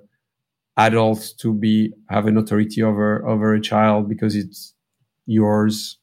adult 0.77 1.33
to 1.37 1.53
be 1.53 1.91
have 2.09 2.25
an 2.27 2.37
authority 2.37 2.81
over 2.81 3.27
over 3.27 3.53
a 3.53 3.61
child 3.61 4.07
because 4.07 4.35
it's 4.35 4.73
yours 5.25 5.97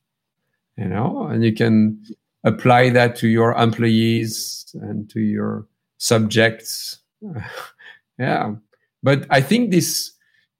you 0.76 0.84
know 0.84 1.26
and 1.26 1.42
you 1.42 1.52
can 1.52 1.98
apply 2.44 2.90
that 2.90 3.16
to 3.16 3.28
your 3.28 3.52
employees 3.54 4.66
and 4.82 5.08
to 5.10 5.20
your 5.20 5.66
subjects 5.96 7.00
yeah 8.18 8.52
but 9.02 9.26
i 9.30 9.40
think 9.40 9.70
this 9.70 10.12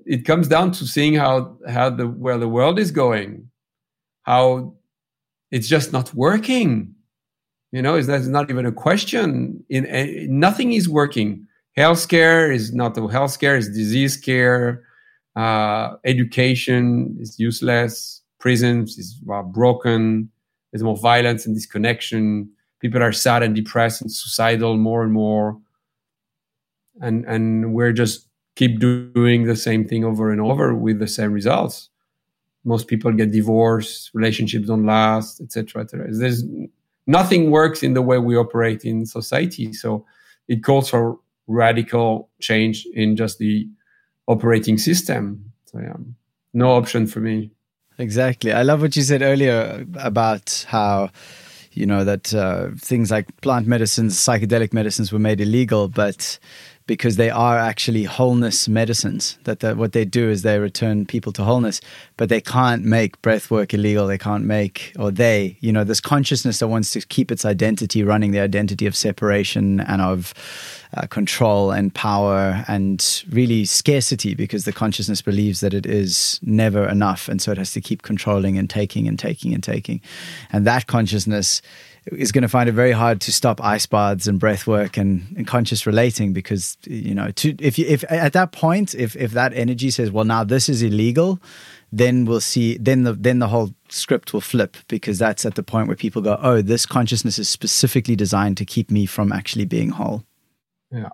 it 0.07 0.25
comes 0.25 0.49
down 0.49 0.73
to 0.73 0.87
seeing 0.87 1.15
how 1.15 1.57
how 1.69 1.91
the 1.91 2.09
where 2.09 2.39
the 2.39 2.49
world 2.49 2.79
is 2.79 2.91
going 2.91 3.51
how 4.23 4.75
it's 5.51 5.69
just 5.69 5.93
not 5.93 6.13
working. 6.15 6.95
You 7.73 7.83
know, 7.83 7.97
is 7.97 8.07
that's 8.07 8.27
not 8.27 8.51
even 8.51 8.67
a 8.67 8.73
question. 8.73 9.65
In, 9.69 9.85
in 9.85 10.39
nothing 10.39 10.73
is 10.73 10.89
working. 10.89 11.47
Healthcare 11.79 12.53
is 12.53 12.75
not 12.75 12.97
healthcare; 12.97 13.57
is 13.57 13.69
disease 13.69 14.17
care. 14.17 14.83
Uh, 15.37 15.95
education 16.05 17.17
is 17.21 17.39
useless. 17.39 18.21
Prisons 18.41 18.99
is 18.99 19.21
well, 19.25 19.45
broken. 19.45 20.29
There's 20.73 20.83
more 20.83 20.97
violence 20.97 21.47
and 21.47 21.55
disconnection. 21.55 22.51
People 22.81 23.01
are 23.01 23.13
sad 23.13 23.45
and 23.45 23.55
depressed 23.55 24.03
and 24.03 24.11
suicidal 24.11 24.77
more 24.77 25.05
and 25.05 25.13
more. 25.13 25.57
And 27.01 27.25
and 27.27 27.73
we're 27.73 27.93
just 27.93 28.27
keep 28.57 28.81
doing 28.81 29.45
the 29.45 29.55
same 29.55 29.87
thing 29.87 30.05
over 30.05 30.33
and 30.33 30.41
over 30.41 30.75
with 30.75 30.99
the 30.99 31.07
same 31.07 31.33
results 31.33 31.91
most 32.65 32.89
people 32.89 33.13
get 33.13 33.31
divorced 33.31 34.11
relationships 34.15 34.67
don't 34.67 34.85
last 34.85 35.41
etc 35.41 35.83
etc 35.83 36.07
there's 36.11 36.43
nothing 37.07 37.53
works 37.53 37.85
in 37.85 37.95
the 37.95 38.03
way 38.03 38.19
we 38.19 38.37
operate 38.37 38.85
in 38.85 39.07
society 39.07 39.73
so 39.73 40.05
it 40.49 40.65
calls 40.65 40.91
for 40.91 41.19
radical 41.49 42.31
change 42.41 42.87
in 42.95 43.17
just 43.17 43.39
the 43.39 43.67
operating 44.27 44.79
system 44.79 45.53
so 45.65 45.79
yeah 45.81 45.97
no 46.53 46.73
option 46.73 47.07
for 47.07 47.21
me 47.21 47.51
exactly 47.99 48.53
i 48.53 48.63
love 48.63 48.81
what 48.81 48.95
you 48.95 49.03
said 49.03 49.23
earlier 49.23 49.87
about 49.99 50.65
how 50.69 51.11
you 51.73 51.87
know 51.87 52.05
that 52.05 52.35
uh, 52.35 52.69
things 52.79 53.11
like 53.11 53.41
plant 53.41 53.67
medicines 53.67 54.17
psychedelic 54.17 54.73
medicines 54.73 55.13
were 55.13 55.19
made 55.19 55.41
illegal 55.41 55.89
but 55.89 56.39
because 56.89 57.17
they 57.17 57.31
are 57.31 57.57
actually 57.57 58.03
wholeness 58.03 58.67
medicines. 58.67 59.39
That 59.45 59.61
the, 59.61 59.77
what 59.77 59.93
they 59.93 60.05
do 60.05 60.29
is 60.29 60.43
they 60.43 60.59
return 60.59 61.07
people 61.07 61.33
to 61.35 61.45
wholeness, 61.45 61.81
but 62.17 62.31
they 62.31 62.41
can't 62.41 62.83
make 62.83 63.23
breath 63.23 63.51
work 63.51 63.73
illegal. 63.75 64.09
They 64.09 64.19
can't 64.19 64.45
make, 64.45 64.93
or 64.99 65.13
they, 65.13 65.59
you 65.61 65.71
know, 65.71 65.85
this 65.85 66.01
consciousness 66.01 66.59
that 66.59 66.69
wants 66.69 66.91
to 66.95 67.01
keep 67.03 67.31
its 67.31 67.45
identity 67.45 68.03
running, 68.03 68.33
the 68.33 68.41
identity 68.41 68.87
of 68.87 68.97
separation 68.97 69.81
and 69.81 70.03
of 70.03 70.35
uh, 70.97 71.07
control 71.07 71.71
and 71.71 71.95
power 71.95 72.65
and 72.69 73.25
really 73.31 73.65
scarcity, 73.65 74.35
because 74.35 74.65
the 74.65 74.73
consciousness 74.73 75.23
believes 75.23 75.61
that 75.61 75.75
it 75.75 75.87
is 75.87 76.41
never 76.43 76.89
enough. 76.89 77.29
And 77.29 77.41
so 77.43 77.53
it 77.53 77.59
has 77.59 77.73
to 77.73 77.81
keep 77.81 78.03
controlling 78.03 78.59
and 78.59 78.69
taking 78.69 79.07
and 79.07 79.19
taking 79.19 79.55
and 79.55 79.63
taking. 79.63 80.01
And 80.51 80.67
that 80.67 80.87
consciousness 80.87 81.63
is 82.13 82.33
going 82.33 82.43
to 82.43 82.49
find 82.49 82.69
it 82.69 82.73
very 82.73 82.93
hard 82.93 83.21
to 83.23 83.33
stop 83.33 83.63
ice 83.63 83.87
baths 83.87 84.27
and 84.27 84.39
breath 84.39 84.67
work 84.67 84.97
and, 84.97 85.35
and 85.37 85.47
conscious 85.47 85.87
relating 85.87 86.33
because 86.33 86.77
you 86.85 87.15
know 87.15 87.31
to 87.33 87.55
if 87.59 87.79
you 87.79 87.87
if 87.87 88.05
at 88.11 88.33
that 88.33 88.53
point 88.53 88.95
if 88.95 89.17
if 89.17 89.33
that 89.33 89.53
energy 89.55 89.91
says 89.91 90.11
well 90.11 90.25
now 90.25 90.45
this 90.45 90.69
is 90.69 90.83
illegal 90.83 91.41
then 91.93 92.25
we'll 92.25 92.41
see 92.41 92.77
then 92.79 93.03
the 93.05 93.13
then 93.13 93.39
the 93.39 93.49
whole 93.49 93.71
script 93.89 94.33
will 94.33 94.41
flip 94.41 94.77
because 94.89 95.19
that's 95.19 95.45
at 95.45 95.55
the 95.55 95.63
point 95.63 95.87
where 95.87 95.97
people 95.97 96.23
go 96.23 96.39
oh 96.43 96.63
this 96.63 96.87
consciousness 96.87 97.39
is 97.39 97.49
specifically 97.49 98.17
designed 98.17 98.57
to 98.57 98.65
keep 98.65 98.91
me 98.91 99.07
from 99.07 99.33
actually 99.33 99.65
being 99.65 99.91
whole 99.91 100.23
yeah 100.91 101.11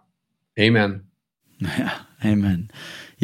amen 0.59 1.05
yeah 1.61 1.99
amen 2.25 2.71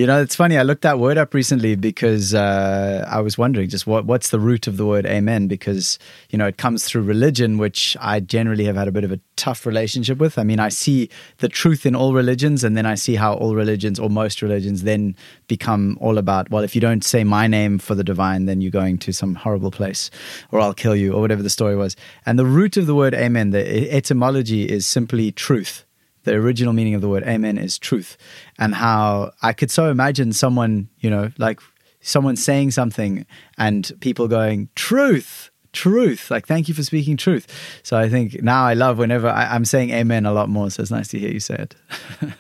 you 0.01 0.07
know, 0.07 0.23
it's 0.23 0.35
funny. 0.35 0.57
I 0.57 0.63
looked 0.63 0.81
that 0.81 0.99
word 0.99 1.19
up 1.19 1.35
recently 1.35 1.75
because 1.75 2.33
uh, 2.33 3.05
I 3.07 3.21
was 3.21 3.37
wondering 3.37 3.69
just 3.69 3.87
what 3.87 4.07
what's 4.07 4.31
the 4.31 4.41
root 4.41 4.67
of 4.67 4.79
the 4.79 4.87
word 4.87 5.05
amen? 5.05 5.47
Because 5.47 5.99
you 6.31 6.39
know 6.39 6.47
it 6.47 6.57
comes 6.57 6.87
through 6.87 7.03
religion, 7.03 7.59
which 7.59 7.99
I 8.01 8.21
generally 8.21 8.65
have 8.65 8.77
had 8.77 8.89
a 8.89 8.93
bit 8.93 9.05
of 9.05 9.13
a 9.13 9.21
tough 9.37 9.67
relationship 9.67 10.17
with. 10.17 10.39
I 10.39 10.43
mean, 10.43 10.59
I 10.59 10.71
see 10.71 11.11
the 11.39 11.51
truth 11.51 11.85
in 11.85 11.95
all 11.95 12.15
religions, 12.15 12.65
and 12.65 12.79
then 12.79 12.87
I 12.87 12.95
see 12.95 13.15
how 13.15 13.35
all 13.35 13.55
religions 13.55 13.99
or 13.99 14.09
most 14.09 14.41
religions 14.41 14.85
then 14.85 15.17
become 15.49 15.99
all 16.01 16.17
about 16.17 16.51
well, 16.51 16.63
if 16.63 16.75
you 16.75 16.81
don't 16.81 17.05
say 17.05 17.23
my 17.23 17.47
name 17.47 17.79
for 17.79 17.95
the 17.95 18.05
divine, 18.05 18.47
then 18.47 18.63
you're 18.63 18.71
going 18.71 18.97
to 18.99 19.13
some 19.13 19.35
horrible 19.35 19.71
place, 19.71 20.11
or 20.51 20.61
I'll 20.61 20.73
kill 20.73 20.97
you, 20.97 21.13
or 21.13 21.21
whatever 21.21 21.43
the 21.43 21.51
story 21.51 21.77
was. 21.77 21.95
And 22.25 22.39
the 22.39 22.47
root 22.47 22.79
of 22.79 22.87
the 22.87 22.95
word 22.95 23.13
amen, 23.13 23.51
the 23.51 23.93
etymology 23.93 24.67
is 24.67 24.87
simply 24.87 25.31
truth 25.31 25.85
the 26.25 26.35
original 26.35 26.73
meaning 26.73 26.95
of 26.95 27.01
the 27.01 27.09
word 27.09 27.23
amen 27.25 27.59
is 27.59 27.79
truth. 27.79 28.17
And 28.59 28.75
how 28.75 29.33
i 29.43 29.53
could 29.53 29.71
so 29.71 29.91
imagine 29.91 30.33
someone 30.33 30.89
you 30.99 31.11
know 31.11 31.31
like 31.39 31.61
someone 32.01 32.37
saying 32.37 32.71
something 32.71 33.27
and 33.59 33.93
people 34.01 34.27
going 34.27 34.69
truth 34.75 35.51
truth 35.73 36.31
like 36.31 36.47
thank 36.47 36.69
you 36.69 36.75
for 36.75 36.83
speaking 36.83 37.17
truth. 37.17 37.47
So 37.83 37.97
i 37.97 38.09
think 38.09 38.43
now 38.43 38.65
i 38.65 38.75
love 38.75 38.99
whenever 38.99 39.29
I, 39.29 39.55
am 39.55 39.65
saying 39.65 39.91
amen 39.91 40.27
a 40.27 40.33
lot 40.33 40.49
more 40.49 40.71
so 40.71 40.83
it's 40.83 40.91
nice 40.91 41.09
to 41.09 41.19
hear 41.19 41.31
you 41.31 41.41
say 41.41 41.55
it. 41.55 41.77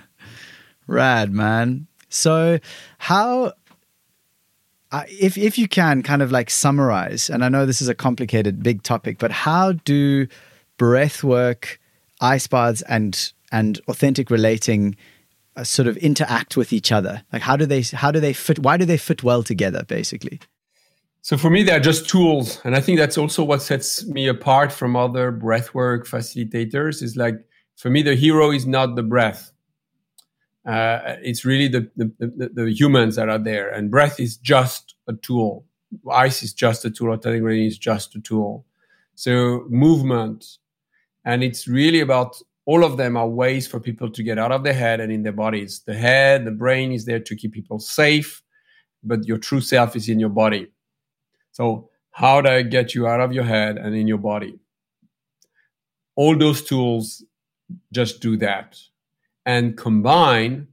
Rad 0.87 1.33
man. 1.33 1.87
So 2.09 2.59
how 2.99 3.53
uh, 4.93 5.05
if 5.09 5.39
if 5.39 5.57
you 5.57 5.69
can 5.69 6.03
kind 6.03 6.23
of 6.23 6.33
like 6.33 6.51
summarize 6.51 7.31
and 7.31 7.45
i 7.45 7.49
know 7.49 7.65
this 7.65 7.81
is 7.81 7.89
a 7.89 7.95
complicated 7.95 8.63
big 8.63 8.83
topic 8.83 9.19
but 9.19 9.31
how 9.31 9.73
do 9.73 10.27
breath 10.77 11.23
work 11.23 11.79
ice 12.21 12.47
baths 12.47 12.83
and 12.83 13.33
and 13.53 13.81
authentic 13.89 14.31
relating 14.31 14.97
uh, 15.57 15.65
sort 15.65 15.89
of 15.89 15.97
interact 15.99 16.57
with 16.57 16.73
each 16.73 16.93
other? 16.93 17.23
Like 17.33 17.43
how 17.43 17.57
do 17.57 17.67
they 17.67 17.83
how 17.83 18.11
do 18.11 18.21
they 18.21 18.33
fit? 18.33 18.59
Why 18.59 18.77
do 18.77 18.85
they 18.85 18.97
fit 18.97 19.23
well 19.23 19.43
together? 19.43 19.85
Basically. 19.85 20.41
So 21.23 21.37
for 21.37 21.51
me, 21.51 21.63
they're 21.63 21.81
just 21.81 22.09
tools, 22.09 22.61
and 22.65 22.75
I 22.75 22.81
think 22.81 22.99
that's 22.99 23.19
also 23.19 23.45
what 23.45 23.61
sets 23.61 24.07
me 24.07 24.27
apart 24.27 24.73
from 24.73 24.97
other 24.97 25.31
breathwork 25.31 26.09
facilitators. 26.09 27.03
Is 27.03 27.17
like 27.17 27.45
for 27.77 27.91
me, 27.91 28.03
the 28.03 28.15
hero 28.15 28.51
is 28.51 28.67
not 28.67 28.97
the 28.97 29.03
breath. 29.03 29.53
Uh, 30.67 31.17
it's 31.23 31.45
really 31.45 31.69
the, 31.69 31.91
the, 31.97 32.13
the, 32.19 32.51
the, 32.53 32.71
humans 32.71 33.17
that 33.17 33.31
are 33.31 33.39
there, 33.39 33.71
and 33.71 33.91
breath 33.91 34.21
is 34.21 34.37
just 34.37 34.95
a 35.09 35.15
tool. 35.15 35.65
Ice 36.13 36.43
is 36.43 36.53
just 36.53 36.85
a 36.85 36.91
tool. 36.91 37.13
Authentic 37.13 37.43
is 37.43 37.79
just 37.79 38.15
a 38.15 38.21
tool. 38.21 38.67
So 39.15 39.65
movement, 39.69 40.59
and 41.25 41.43
it's 41.43 41.67
really 41.67 42.01
about 42.01 42.41
all 42.71 42.85
of 42.85 42.97
them 42.97 43.17
are 43.17 43.29
ways 43.29 43.67
for 43.67 43.81
people 43.81 44.09
to 44.09 44.23
get 44.23 44.39
out 44.39 44.53
of 44.53 44.63
their 44.63 44.79
head 44.85 45.01
and 45.01 45.11
in 45.11 45.25
their 45.25 45.33
bodies. 45.33 45.83
The 45.87 45.95
head, 46.09 46.45
the 46.45 46.53
brain 46.53 46.93
is 46.93 47.05
there 47.05 47.19
to 47.19 47.35
keep 47.35 47.53
people 47.53 47.81
safe, 47.81 48.45
but 49.03 49.27
your 49.27 49.39
true 49.39 49.61
self 49.61 49.97
is 49.97 50.09
in 50.09 50.21
your 50.21 50.29
body. 50.29 50.69
So, 51.51 51.91
how 52.13 52.41
do 52.41 52.49
I 52.49 52.63
get 52.63 52.95
you 52.95 53.09
out 53.09 53.19
of 53.19 53.33
your 53.33 53.43
head 53.43 53.77
and 53.77 53.97
in 53.97 54.07
your 54.07 54.19
body? 54.19 54.57
All 56.15 56.39
those 56.39 56.63
tools 56.63 57.25
just 57.93 58.21
do 58.21 58.37
that. 58.37 58.79
And 59.45 59.77
combine, 59.77 60.69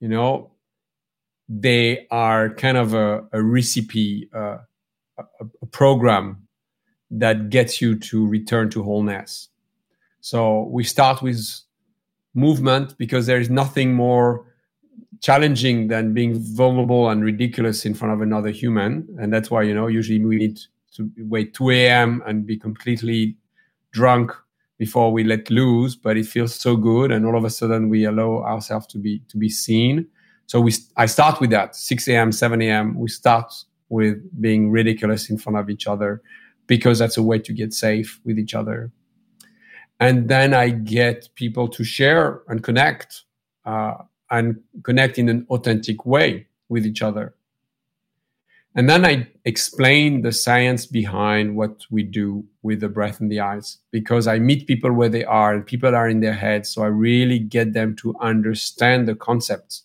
you 0.00 0.08
know, 0.08 0.52
they 1.50 2.06
are 2.10 2.48
kind 2.48 2.78
of 2.78 2.94
a, 2.94 3.26
a 3.34 3.42
recipe, 3.42 4.30
uh, 4.34 4.58
a, 5.18 5.24
a 5.60 5.66
program 5.66 6.48
that 7.10 7.50
gets 7.50 7.82
you 7.82 7.98
to 8.08 8.26
return 8.26 8.70
to 8.70 8.82
wholeness. 8.82 9.50
So 10.26 10.62
we 10.72 10.82
start 10.82 11.22
with 11.22 11.38
movement 12.34 12.98
because 12.98 13.26
there 13.26 13.38
is 13.38 13.48
nothing 13.48 13.94
more 13.94 14.44
challenging 15.20 15.86
than 15.86 16.14
being 16.14 16.34
vulnerable 16.34 17.10
and 17.10 17.22
ridiculous 17.22 17.86
in 17.86 17.94
front 17.94 18.12
of 18.12 18.20
another 18.20 18.50
human. 18.50 19.06
And 19.20 19.32
that's 19.32 19.52
why, 19.52 19.62
you 19.62 19.72
know, 19.72 19.86
usually 19.86 20.24
we 20.24 20.34
need 20.34 20.58
to 20.96 21.08
wait 21.18 21.54
2 21.54 21.70
a.m. 21.70 22.24
and 22.26 22.44
be 22.44 22.56
completely 22.56 23.36
drunk 23.92 24.32
before 24.78 25.12
we 25.12 25.22
let 25.22 25.48
loose, 25.48 25.94
but 25.94 26.16
it 26.16 26.26
feels 26.26 26.56
so 26.56 26.74
good. 26.74 27.12
And 27.12 27.24
all 27.24 27.36
of 27.36 27.44
a 27.44 27.50
sudden 27.50 27.88
we 27.88 28.04
allow 28.04 28.42
ourselves 28.42 28.88
to 28.88 28.98
be, 28.98 29.20
to 29.28 29.36
be 29.36 29.48
seen. 29.48 30.08
So 30.46 30.60
we, 30.60 30.74
I 30.96 31.06
start 31.06 31.40
with 31.40 31.50
that 31.50 31.76
6 31.76 32.08
a.m., 32.08 32.32
7 32.32 32.60
a.m. 32.62 32.98
We 32.98 33.10
start 33.10 33.54
with 33.90 34.18
being 34.40 34.72
ridiculous 34.72 35.30
in 35.30 35.38
front 35.38 35.56
of 35.56 35.70
each 35.70 35.86
other 35.86 36.20
because 36.66 36.98
that's 36.98 37.16
a 37.16 37.22
way 37.22 37.38
to 37.38 37.52
get 37.52 37.72
safe 37.72 38.18
with 38.24 38.40
each 38.40 38.54
other 38.54 38.90
and 40.00 40.28
then 40.28 40.52
I 40.54 40.70
get 40.70 41.28
people 41.34 41.68
to 41.68 41.84
share 41.84 42.42
and 42.48 42.62
connect 42.62 43.24
uh, 43.64 43.94
and 44.30 44.60
connect 44.82 45.18
in 45.18 45.28
an 45.28 45.46
authentic 45.50 46.04
way 46.04 46.46
with 46.68 46.84
each 46.84 47.02
other. 47.02 47.34
And 48.74 48.90
then 48.90 49.06
I 49.06 49.26
explain 49.46 50.20
the 50.20 50.32
science 50.32 50.84
behind 50.84 51.56
what 51.56 51.86
we 51.90 52.02
do 52.02 52.44
with 52.62 52.80
the 52.80 52.90
breath 52.90 53.20
and 53.20 53.32
the 53.32 53.40
eyes 53.40 53.78
because 53.90 54.26
I 54.26 54.38
meet 54.38 54.66
people 54.66 54.92
where 54.92 55.08
they 55.08 55.24
are 55.24 55.54
and 55.54 55.64
people 55.64 55.96
are 55.96 56.10
in 56.10 56.20
their 56.20 56.34
heads. 56.34 56.68
So 56.68 56.82
I 56.82 56.88
really 56.88 57.38
get 57.38 57.72
them 57.72 57.96
to 57.96 58.14
understand 58.20 59.08
the 59.08 59.14
concepts. 59.14 59.84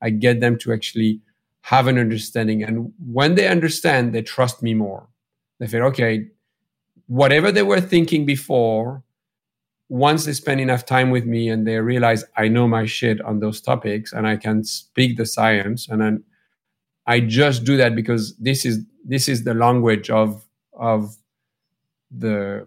I 0.00 0.10
get 0.10 0.40
them 0.40 0.58
to 0.58 0.72
actually 0.72 1.20
have 1.60 1.86
an 1.86 1.98
understanding. 1.98 2.64
And 2.64 2.92
when 3.06 3.36
they 3.36 3.46
understand, 3.46 4.12
they 4.12 4.22
trust 4.22 4.60
me 4.60 4.74
more. 4.74 5.06
They 5.60 5.68
feel, 5.68 5.84
okay, 5.84 6.26
whatever 7.06 7.52
they 7.52 7.62
were 7.62 7.80
thinking 7.80 8.26
before, 8.26 9.04
once 9.92 10.24
they 10.24 10.32
spend 10.32 10.58
enough 10.58 10.86
time 10.86 11.10
with 11.10 11.26
me 11.26 11.50
and 11.50 11.66
they 11.66 11.78
realize 11.78 12.24
I 12.38 12.48
know 12.48 12.66
my 12.66 12.86
shit 12.86 13.20
on 13.20 13.40
those 13.40 13.60
topics 13.60 14.10
and 14.14 14.26
I 14.26 14.38
can 14.38 14.64
speak 14.64 15.18
the 15.18 15.26
science 15.26 15.86
and 15.86 16.00
then 16.00 16.24
I 17.06 17.20
just 17.20 17.64
do 17.64 17.76
that 17.76 17.94
because 17.94 18.34
this 18.38 18.64
is 18.64 18.86
this 19.04 19.28
is 19.28 19.44
the 19.44 19.52
language 19.52 20.08
of 20.08 20.46
of 20.72 21.14
the 22.10 22.66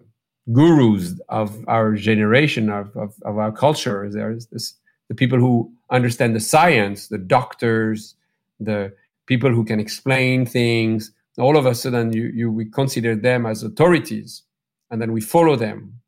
gurus 0.51 1.19
of 1.27 1.67
our 1.67 1.93
generation 1.93 2.69
of, 2.69 2.95
of, 2.95 3.15
of 3.23 3.39
our 3.39 3.51
culture. 3.51 4.07
There's 4.07 4.45
this 4.45 4.75
the 5.09 5.15
people 5.15 5.39
who 5.39 5.73
understand 5.89 6.35
the 6.35 6.39
science, 6.39 7.07
the 7.07 7.17
doctors, 7.17 8.13
the 8.59 8.93
people 9.25 9.49
who 9.49 9.65
can 9.65 9.79
explain 9.79 10.45
things. 10.45 11.11
All 11.39 11.57
of 11.57 11.65
a 11.65 11.73
sudden 11.73 12.13
you, 12.13 12.25
you 12.35 12.51
we 12.51 12.65
consider 12.65 13.15
them 13.15 13.47
as 13.47 13.63
authorities 13.63 14.43
and 14.91 15.01
then 15.01 15.11
we 15.11 15.21
follow 15.21 15.55
them 15.55 16.01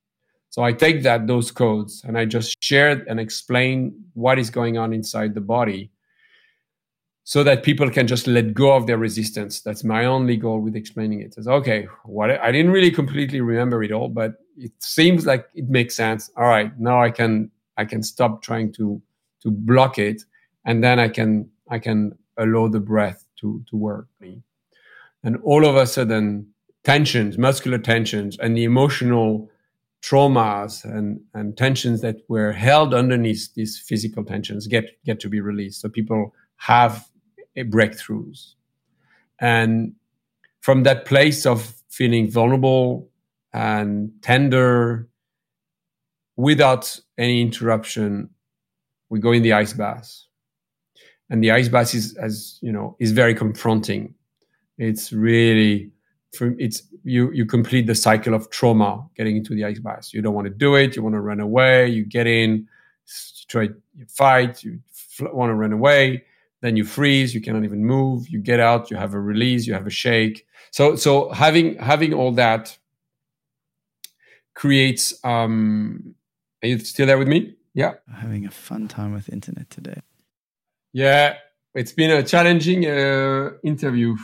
so 0.57 0.63
I 0.63 0.73
take 0.73 1.03
that 1.03 1.27
those 1.27 1.51
codes 1.51 2.01
and 2.03 2.17
I 2.17 2.25
just 2.25 2.57
share 2.63 3.05
and 3.07 3.19
explain 3.19 3.93
what 4.15 4.39
is 4.39 4.49
going 4.49 4.75
on 4.75 4.91
inside 4.91 5.35
the 5.35 5.39
body 5.39 5.91
so 7.25 7.43
that 7.43 7.61
people 7.61 7.91
can 7.91 8.07
just 8.07 8.25
let 8.25 8.55
go 8.55 8.75
of 8.75 8.87
their 8.87 8.97
resistance. 8.97 9.61
That's 9.61 9.83
my 9.83 10.05
only 10.05 10.35
goal 10.35 10.61
with 10.61 10.75
explaining 10.75 11.21
it. 11.21 11.35
Is 11.37 11.47
okay, 11.47 11.87
what 12.05 12.31
I 12.31 12.51
didn't 12.51 12.71
really 12.71 12.89
completely 12.89 13.39
remember 13.39 13.83
it 13.83 13.91
all, 13.91 14.09
but 14.09 14.33
it 14.57 14.71
seems 14.79 15.27
like 15.27 15.47
it 15.53 15.69
makes 15.69 15.95
sense. 15.95 16.31
All 16.35 16.47
right, 16.47 16.71
now 16.79 17.03
I 17.03 17.11
can 17.11 17.51
I 17.77 17.85
can 17.85 18.01
stop 18.01 18.41
trying 18.41 18.71
to 18.73 18.99
to 19.43 19.51
block 19.51 19.99
it 19.99 20.23
and 20.65 20.83
then 20.83 20.99
I 20.99 21.09
can 21.09 21.51
I 21.69 21.77
can 21.77 22.17
allow 22.35 22.67
the 22.67 22.79
breath 22.79 23.23
to 23.41 23.63
to 23.69 23.77
work. 23.77 24.07
And 25.23 25.37
all 25.43 25.67
of 25.67 25.75
a 25.75 25.85
sudden 25.85 26.47
tensions, 26.83 27.37
muscular 27.37 27.77
tensions 27.77 28.39
and 28.39 28.57
the 28.57 28.63
emotional 28.63 29.51
traumas 30.01 30.83
and, 30.83 31.19
and 31.33 31.57
tensions 31.57 32.01
that 32.01 32.17
were 32.27 32.51
held 32.51 32.93
underneath 32.93 33.53
these 33.55 33.79
physical 33.79 34.23
tensions 34.23 34.67
get, 34.67 34.85
get 35.05 35.19
to 35.19 35.29
be 35.29 35.41
released. 35.41 35.81
So 35.81 35.89
people 35.89 36.33
have 36.57 37.07
breakthroughs. 37.57 38.53
And 39.39 39.93
from 40.61 40.83
that 40.83 41.05
place 41.05 41.45
of 41.45 41.73
feeling 41.89 42.29
vulnerable 42.29 43.09
and 43.53 44.11
tender, 44.21 45.07
without 46.35 46.99
any 47.17 47.41
interruption, 47.41 48.29
we 49.09 49.19
go 49.19 49.31
in 49.31 49.41
the 49.41 49.53
ice 49.53 49.73
bath. 49.73 50.23
And 51.29 51.43
the 51.43 51.51
ice 51.51 51.67
bath 51.67 51.93
is, 51.93 52.15
as 52.17 52.59
you 52.61 52.71
know, 52.71 52.95
is 52.99 53.11
very 53.11 53.33
confronting. 53.33 54.13
It's 54.77 55.11
really 55.11 55.91
it's 56.33 56.83
you 57.03 57.31
you 57.31 57.45
complete 57.45 57.87
the 57.87 57.95
cycle 57.95 58.33
of 58.33 58.49
trauma 58.49 59.07
getting 59.15 59.37
into 59.37 59.55
the 59.55 59.65
ice 59.65 59.79
bath. 59.79 60.13
You 60.13 60.21
don't 60.21 60.33
want 60.33 60.45
to 60.45 60.53
do 60.53 60.75
it. 60.75 60.95
You 60.95 61.03
want 61.03 61.15
to 61.15 61.21
run 61.21 61.39
away. 61.39 61.87
You 61.87 62.05
get 62.05 62.27
in, 62.27 62.51
you 62.51 63.45
try 63.47 63.63
you 63.63 64.05
fight. 64.07 64.63
You 64.63 64.79
want 65.21 65.49
to 65.49 65.55
run 65.55 65.73
away. 65.73 66.23
Then 66.61 66.75
you 66.75 66.85
freeze. 66.85 67.33
You 67.33 67.41
cannot 67.41 67.63
even 67.63 67.85
move. 67.85 68.27
You 68.27 68.39
get 68.39 68.59
out. 68.59 68.91
You 68.91 68.97
have 68.97 69.13
a 69.13 69.19
release. 69.19 69.67
You 69.67 69.73
have 69.73 69.87
a 69.87 69.91
shake. 69.91 70.45
So 70.71 70.95
so 70.95 71.29
having 71.31 71.75
having 71.77 72.13
all 72.13 72.31
that 72.33 72.77
creates. 74.53 75.13
Um, 75.23 76.15
are 76.63 76.67
you 76.67 76.79
still 76.79 77.05
there 77.05 77.17
with 77.17 77.27
me? 77.27 77.55
Yeah. 77.73 77.93
Having 78.11 78.47
a 78.47 78.51
fun 78.51 78.87
time 78.87 79.13
with 79.13 79.29
internet 79.29 79.69
today. 79.69 80.01
Yeah, 80.93 81.35
it's 81.75 81.91
been 81.91 82.09
a 82.09 82.23
challenging 82.23 82.87
uh, 82.87 83.51
interview. 83.63 84.15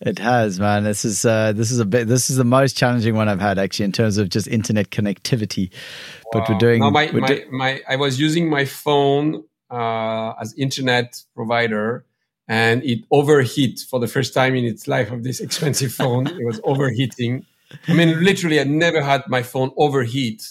It 0.00 0.18
has, 0.18 0.58
man. 0.58 0.84
This 0.84 1.04
is 1.04 1.26
uh, 1.26 1.52
this 1.52 1.70
is 1.70 1.78
a 1.78 1.84
bit. 1.84 2.08
This 2.08 2.30
is 2.30 2.36
the 2.36 2.44
most 2.44 2.74
challenging 2.74 3.14
one 3.14 3.28
I've 3.28 3.40
had 3.40 3.58
actually 3.58 3.84
in 3.84 3.92
terms 3.92 4.16
of 4.16 4.30
just 4.30 4.48
internet 4.48 4.90
connectivity. 4.90 5.70
Wow. 5.72 6.30
But 6.32 6.48
we're 6.48 6.58
doing. 6.58 6.80
No, 6.80 6.90
my, 6.90 7.10
we're 7.12 7.20
my, 7.20 7.26
do- 7.26 7.50
my, 7.50 7.82
I 7.86 7.96
was 7.96 8.18
using 8.18 8.48
my 8.48 8.64
phone 8.64 9.44
uh, 9.70 10.32
as 10.40 10.54
internet 10.54 11.20
provider, 11.34 12.06
and 12.48 12.82
it 12.82 13.00
overheat 13.10 13.80
for 13.90 14.00
the 14.00 14.08
first 14.08 14.32
time 14.32 14.54
in 14.54 14.64
its 14.64 14.88
life 14.88 15.10
of 15.10 15.22
this 15.22 15.38
expensive 15.40 15.92
phone. 15.92 16.26
it 16.28 16.46
was 16.46 16.62
overheating. 16.64 17.44
I 17.86 17.92
mean, 17.92 18.24
literally, 18.24 18.58
I 18.58 18.64
never 18.64 19.02
had 19.02 19.22
my 19.28 19.42
phone 19.42 19.70
overheat. 19.76 20.42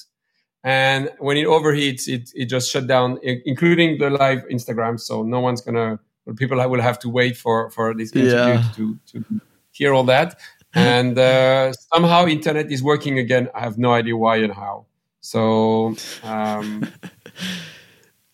And 0.63 1.09
when 1.17 1.37
it 1.37 1.47
overheats, 1.47 2.07
it 2.07 2.29
it 2.35 2.45
just 2.45 2.69
shut 2.69 2.85
down, 2.85 3.17
including 3.23 3.97
the 3.97 4.11
live 4.11 4.45
Instagram. 4.51 4.99
So 4.99 5.23
no 5.23 5.39
one's 5.39 5.61
gonna 5.61 5.99
people 6.35 6.57
will 6.69 6.81
have 6.81 6.99
to 6.99 7.09
wait 7.09 7.37
for 7.37 7.69
for 7.71 7.93
this 7.93 8.11
interview 8.13 8.37
yeah. 8.37 8.71
to 8.75 8.99
to 9.11 9.23
hear 9.71 9.93
all 9.93 10.03
that. 10.05 10.39
And 10.75 11.17
uh, 11.17 11.73
somehow 11.93 12.27
internet 12.27 12.71
is 12.71 12.83
working 12.83 13.17
again. 13.17 13.49
I 13.55 13.61
have 13.61 13.77
no 13.77 13.91
idea 13.93 14.15
why 14.15 14.37
and 14.37 14.53
how. 14.53 14.85
So. 15.21 15.95
Um, 16.23 16.87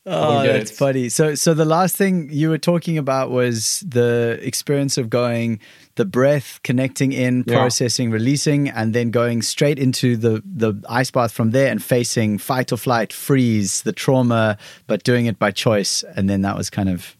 Oh, 0.07 0.43
that's 0.43 0.69
it. 0.69 0.75
funny. 0.75 1.09
So, 1.09 1.33
so 1.33 1.55
the 1.55 1.65
last 1.65 1.95
thing 1.95 2.29
you 2.31 2.49
were 2.49 2.59
talking 2.59 2.99
about 2.99 3.31
was 3.31 3.79
the 3.79 4.37
experience 4.41 4.99
of 4.99 5.09
going 5.09 5.59
the 5.95 6.05
breath, 6.05 6.59
connecting 6.63 7.11
in, 7.11 7.43
yeah. 7.47 7.55
processing, 7.55 8.11
releasing, 8.11 8.69
and 8.69 8.93
then 8.93 9.09
going 9.09 9.41
straight 9.41 9.79
into 9.79 10.15
the 10.15 10.43
the 10.45 10.75
ice 10.87 11.09
bath 11.09 11.31
from 11.31 11.51
there 11.51 11.71
and 11.71 11.81
facing 11.81 12.37
fight 12.37 12.71
or 12.71 12.77
flight, 12.77 13.11
freeze, 13.11 13.81
the 13.81 13.93
trauma, 13.93 14.59
but 14.85 15.03
doing 15.03 15.25
it 15.25 15.39
by 15.39 15.49
choice. 15.49 16.03
And 16.15 16.29
then 16.29 16.41
that 16.43 16.55
was 16.55 16.69
kind 16.69 16.89
of 16.89 17.14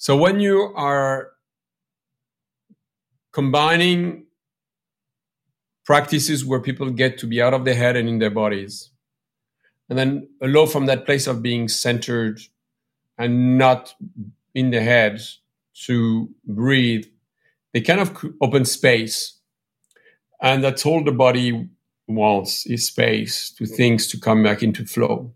so 0.00 0.16
when 0.16 0.40
you 0.40 0.72
are 0.76 1.32
combining 3.32 4.24
practices 5.84 6.42
where 6.42 6.58
people 6.58 6.88
get 6.88 7.18
to 7.18 7.26
be 7.26 7.42
out 7.42 7.52
of 7.52 7.66
their 7.66 7.74
head 7.74 7.96
and 7.96 8.08
in 8.08 8.18
their 8.18 8.30
bodies, 8.30 8.92
and 9.90 9.98
then 9.98 10.26
allow 10.40 10.64
from 10.64 10.86
that 10.86 11.04
place 11.04 11.26
of 11.26 11.42
being 11.42 11.68
centered 11.68 12.40
and 13.18 13.58
not 13.58 13.94
in 14.54 14.70
the 14.70 14.80
head 14.80 15.20
to 15.84 16.30
breathe, 16.46 17.04
they 17.74 17.82
kind 17.82 18.00
of 18.00 18.24
open 18.40 18.64
space. 18.64 19.38
And 20.40 20.64
that's 20.64 20.86
all 20.86 21.04
the 21.04 21.12
body 21.12 21.68
wants 22.08 22.64
is 22.64 22.86
space 22.86 23.50
to 23.50 23.66
things 23.66 24.06
to 24.08 24.18
come 24.18 24.42
back 24.42 24.62
into 24.62 24.86
flow 24.86 25.34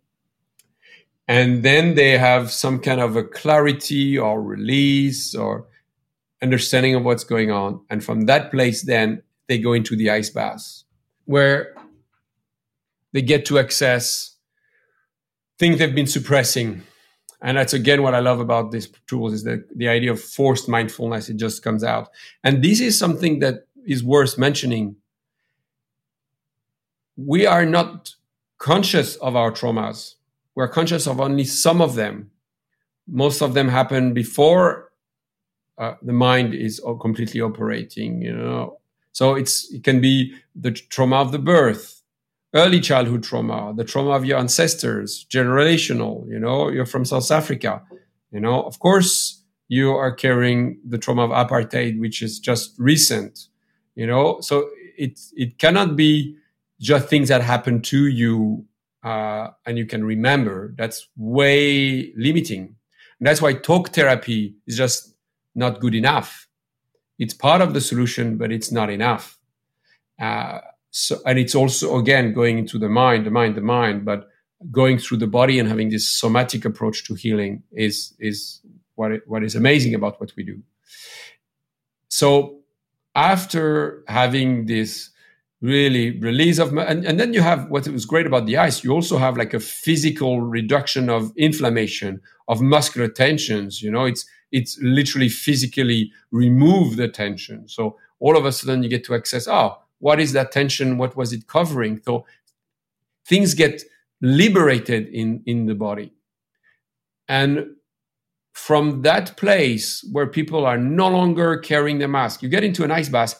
and 1.26 1.62
then 1.62 1.94
they 1.94 2.18
have 2.18 2.50
some 2.50 2.78
kind 2.78 3.00
of 3.00 3.16
a 3.16 3.24
clarity 3.24 4.18
or 4.18 4.42
release 4.42 5.34
or 5.34 5.66
understanding 6.42 6.94
of 6.94 7.04
what's 7.04 7.24
going 7.24 7.50
on 7.50 7.80
and 7.88 8.04
from 8.04 8.22
that 8.22 8.50
place 8.50 8.82
then 8.82 9.22
they 9.48 9.58
go 9.58 9.72
into 9.72 9.96
the 9.96 10.10
ice 10.10 10.30
bath 10.30 10.82
where 11.24 11.74
they 13.12 13.22
get 13.22 13.46
to 13.46 13.58
access 13.58 14.34
things 15.58 15.78
they've 15.78 15.94
been 15.94 16.06
suppressing. 16.06 16.82
And 17.40 17.56
that's 17.56 17.72
again 17.72 18.02
what 18.02 18.14
I 18.14 18.20
love 18.20 18.40
about 18.40 18.72
these 18.72 18.88
tools 19.06 19.32
is 19.32 19.44
that 19.44 19.66
the 19.76 19.88
idea 19.88 20.12
of 20.12 20.20
forced 20.20 20.68
mindfulness, 20.68 21.28
it 21.28 21.36
just 21.36 21.62
comes 21.62 21.84
out. 21.84 22.08
And 22.42 22.62
this 22.62 22.80
is 22.80 22.98
something 22.98 23.38
that 23.40 23.66
is 23.86 24.02
worth 24.02 24.38
mentioning. 24.38 24.96
We 27.16 27.46
are 27.46 27.64
not 27.64 28.14
conscious 28.58 29.16
of 29.16 29.36
our 29.36 29.52
traumas. 29.52 30.14
We're 30.54 30.68
conscious 30.68 31.06
of 31.06 31.20
only 31.20 31.44
some 31.44 31.80
of 31.80 31.94
them. 31.94 32.30
Most 33.06 33.42
of 33.42 33.54
them 33.54 33.68
happen 33.68 34.14
before 34.14 34.92
uh, 35.78 35.94
the 36.02 36.12
mind 36.12 36.54
is 36.54 36.80
completely 37.00 37.40
operating, 37.40 38.22
you 38.22 38.34
know. 38.34 38.78
So 39.12 39.34
it's 39.34 39.72
it 39.72 39.84
can 39.84 40.00
be 40.00 40.34
the 40.54 40.72
trauma 40.72 41.16
of 41.16 41.32
the 41.32 41.38
birth, 41.38 42.02
early 42.54 42.80
childhood 42.80 43.22
trauma, 43.22 43.72
the 43.76 43.84
trauma 43.84 44.10
of 44.10 44.24
your 44.24 44.38
ancestors, 44.38 45.26
generational, 45.28 46.28
you 46.28 46.38
know, 46.38 46.68
you're 46.68 46.86
from 46.86 47.04
South 47.04 47.30
Africa, 47.30 47.82
you 48.30 48.40
know, 48.40 48.62
of 48.62 48.78
course 48.78 49.42
you 49.68 49.90
are 49.92 50.12
carrying 50.12 50.78
the 50.86 50.98
trauma 50.98 51.24
of 51.24 51.30
apartheid, 51.30 51.98
which 51.98 52.22
is 52.22 52.38
just 52.38 52.74
recent, 52.78 53.48
you 53.94 54.06
know, 54.06 54.40
so 54.40 54.68
it, 54.96 55.18
it 55.34 55.58
cannot 55.58 55.96
be 55.96 56.36
just 56.80 57.08
things 57.08 57.28
that 57.28 57.40
happen 57.40 57.80
to 57.82 58.06
you 58.06 58.64
uh, 59.04 59.50
and 59.66 59.76
you 59.76 59.86
can 59.86 60.04
remember. 60.04 60.74
That's 60.76 61.08
way 61.16 62.12
limiting. 62.16 62.74
And 63.18 63.26
that's 63.28 63.42
why 63.42 63.52
talk 63.52 63.90
therapy 63.90 64.56
is 64.66 64.76
just 64.76 65.14
not 65.54 65.80
good 65.80 65.94
enough. 65.94 66.48
It's 67.18 67.34
part 67.34 67.60
of 67.60 67.74
the 67.74 67.80
solution, 67.80 68.38
but 68.38 68.50
it's 68.50 68.72
not 68.72 68.90
enough. 68.90 69.38
Uh, 70.20 70.58
so, 70.90 71.18
and 71.26 71.38
it's 71.38 71.54
also 71.54 71.98
again 71.98 72.32
going 72.32 72.58
into 72.58 72.78
the 72.78 72.88
mind, 72.88 73.26
the 73.26 73.30
mind, 73.30 73.56
the 73.56 73.60
mind, 73.60 74.04
but 74.04 74.28
going 74.70 74.98
through 74.98 75.18
the 75.18 75.26
body 75.26 75.58
and 75.58 75.68
having 75.68 75.90
this 75.90 76.08
somatic 76.08 76.64
approach 76.64 77.04
to 77.04 77.14
healing 77.14 77.62
is 77.72 78.14
is 78.18 78.60
what 78.94 79.12
it, 79.12 79.22
what 79.26 79.44
is 79.44 79.54
amazing 79.54 79.94
about 79.94 80.20
what 80.20 80.32
we 80.36 80.44
do. 80.44 80.62
So 82.08 82.60
after 83.14 84.04
having 84.08 84.66
this 84.66 85.10
really 85.64 86.18
release 86.20 86.58
of 86.58 86.76
and, 86.76 87.04
and 87.06 87.18
then 87.18 87.32
you 87.32 87.40
have 87.40 87.68
what 87.70 87.88
was 87.88 88.04
great 88.04 88.26
about 88.26 88.44
the 88.44 88.56
ice 88.56 88.84
you 88.84 88.92
also 88.92 89.16
have 89.16 89.36
like 89.36 89.54
a 89.54 89.60
physical 89.60 90.42
reduction 90.42 91.08
of 91.08 91.32
inflammation 91.36 92.20
of 92.48 92.60
muscular 92.60 93.08
tensions 93.08 93.82
you 93.82 93.90
know 93.90 94.04
it's 94.04 94.26
it's 94.54 94.78
literally 94.80 95.28
physically 95.28 96.12
remove 96.30 96.96
the 96.96 97.08
tension. 97.08 97.66
So 97.68 97.98
all 98.20 98.36
of 98.36 98.46
a 98.46 98.52
sudden 98.52 98.84
you 98.84 98.88
get 98.88 99.04
to 99.04 99.14
access 99.14 99.48
oh 99.48 99.78
what 99.98 100.20
is 100.20 100.32
that 100.32 100.52
tension? 100.52 100.98
What 100.98 101.16
was 101.16 101.32
it 101.32 101.46
covering? 101.48 102.00
So 102.04 102.24
things 103.26 103.54
get 103.54 103.82
liberated 104.22 105.08
in 105.08 105.42
in 105.44 105.66
the 105.66 105.74
body. 105.74 106.12
And 107.28 107.76
from 108.52 109.02
that 109.02 109.36
place 109.36 110.06
where 110.12 110.28
people 110.28 110.64
are 110.64 110.78
no 110.78 111.08
longer 111.08 111.58
carrying 111.58 111.98
the 111.98 112.06
mask 112.06 112.40
you 112.40 112.48
get 112.48 112.62
into 112.62 112.84
an 112.84 112.92
ice 112.92 113.08
bath 113.08 113.34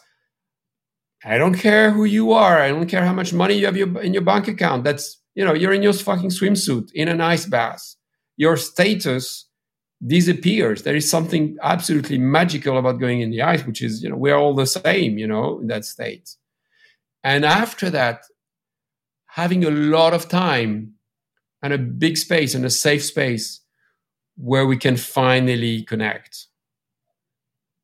i 1.25 1.37
don't 1.37 1.55
care 1.55 1.91
who 1.91 2.05
you 2.05 2.31
are. 2.31 2.61
I 2.61 2.69
don't 2.69 2.87
care 2.87 3.05
how 3.05 3.13
much 3.13 3.33
money 3.33 3.55
you 3.55 3.65
have 3.65 3.77
in 3.77 4.13
your 4.13 4.21
bank 4.21 4.47
account. 4.47 4.83
That's 4.83 5.21
you 5.33 5.43
know 5.43 5.53
you're 5.53 5.73
in 5.73 5.83
your 5.83 5.93
fucking 5.93 6.29
swimsuit 6.29 6.91
in 6.93 7.07
an 7.07 7.21
ice 7.21 7.45
bath. 7.45 7.95
Your 8.37 8.57
status 8.57 9.47
disappears. 10.05 10.83
There 10.83 10.95
is 10.95 11.09
something 11.09 11.57
absolutely 11.61 12.17
magical 12.17 12.77
about 12.77 12.99
going 12.99 13.21
in 13.21 13.31
the 13.31 13.41
ice 13.41 13.65
which 13.65 13.81
is 13.81 14.03
you 14.03 14.09
know 14.09 14.17
we're 14.17 14.37
all 14.37 14.53
the 14.53 14.67
same 14.67 15.17
you 15.17 15.27
know 15.27 15.59
in 15.59 15.67
that 15.67 15.85
state. 15.85 16.35
And 17.23 17.43
after 17.43 17.89
that, 17.89 18.25
having 19.27 19.65
a 19.65 19.71
lot 19.71 20.13
of 20.13 20.29
time 20.29 20.93
and 21.61 21.73
a 21.73 21.77
big 21.77 22.17
space 22.17 22.53
and 22.53 22.63
a 22.63 22.69
safe 22.69 23.03
space 23.03 23.61
where 24.37 24.67
we 24.67 24.77
can 24.77 24.97
finally 24.97 25.81
connect. 25.83 26.47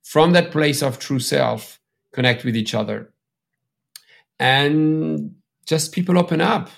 From 0.04 0.34
that 0.34 0.52
place 0.52 0.84
of 0.84 1.00
true 1.00 1.20
self, 1.20 1.80
connect 2.14 2.44
with 2.44 2.56
each 2.56 2.76
other. 2.76 3.11
And 4.42 5.36
just 5.68 5.94
people 5.94 6.18
open 6.18 6.42
up 6.42 6.70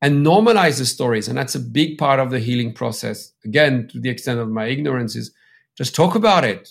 and 0.00 0.24
normalize 0.24 0.78
the 0.78 0.86
stories. 0.86 1.28
And 1.28 1.36
that's 1.36 1.54
a 1.54 1.60
big 1.60 1.98
part 1.98 2.20
of 2.20 2.30
the 2.30 2.38
healing 2.38 2.72
process. 2.72 3.32
Again, 3.44 3.88
to 3.92 4.00
the 4.00 4.10
extent 4.10 4.40
of 4.40 4.48
my 4.48 4.66
ignorance, 4.66 5.16
is 5.16 5.32
just 5.76 5.94
talk 5.94 6.14
about 6.14 6.44
it. 6.44 6.70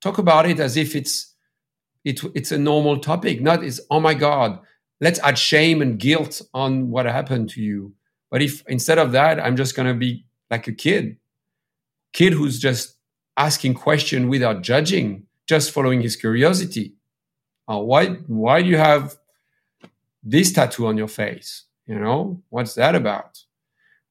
Talk 0.00 0.18
about 0.18 0.46
it 0.46 0.60
as 0.60 0.76
if 0.76 0.94
it's 0.94 1.34
it, 2.04 2.20
it's 2.34 2.52
a 2.52 2.58
normal 2.58 2.98
topic. 2.98 3.40
Not 3.40 3.64
is 3.64 3.80
oh 3.90 4.00
my 4.00 4.14
god, 4.14 4.60
let's 5.00 5.18
add 5.20 5.38
shame 5.38 5.80
and 5.80 5.98
guilt 5.98 6.42
on 6.52 6.90
what 6.90 7.06
happened 7.06 7.50
to 7.50 7.62
you. 7.62 7.94
But 8.30 8.42
if 8.42 8.62
instead 8.68 8.98
of 8.98 9.12
that, 9.12 9.40
I'm 9.40 9.56
just 9.56 9.74
gonna 9.74 9.94
be 9.94 10.26
like 10.50 10.68
a 10.68 10.72
kid, 10.72 11.16
kid 12.12 12.34
who's 12.34 12.58
just 12.58 12.96
asking 13.36 13.74
question 13.74 14.28
without 14.28 14.62
judging, 14.62 15.26
just 15.46 15.70
following 15.70 16.02
his 16.02 16.16
curiosity. 16.16 16.94
Uh, 17.66 17.78
why 17.78 18.06
why 18.26 18.60
do 18.60 18.68
you 18.68 18.76
have 18.76 19.16
this 20.24 20.52
tattoo 20.52 20.86
on 20.86 20.96
your 20.96 21.08
face? 21.08 21.64
You 21.86 21.98
know 21.98 22.42
what's 22.48 22.74
that 22.74 22.94
about? 22.94 23.38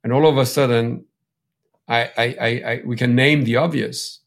And 0.03 0.13
all 0.13 0.27
of 0.27 0.37
a 0.37 0.45
sudden, 0.45 1.05
I, 1.87 2.01
I, 2.17 2.23
I, 2.23 2.47
I 2.47 2.81
we 2.85 2.95
can 2.95 3.15
name 3.15 3.43
the 3.43 3.57
obvious 3.57 4.19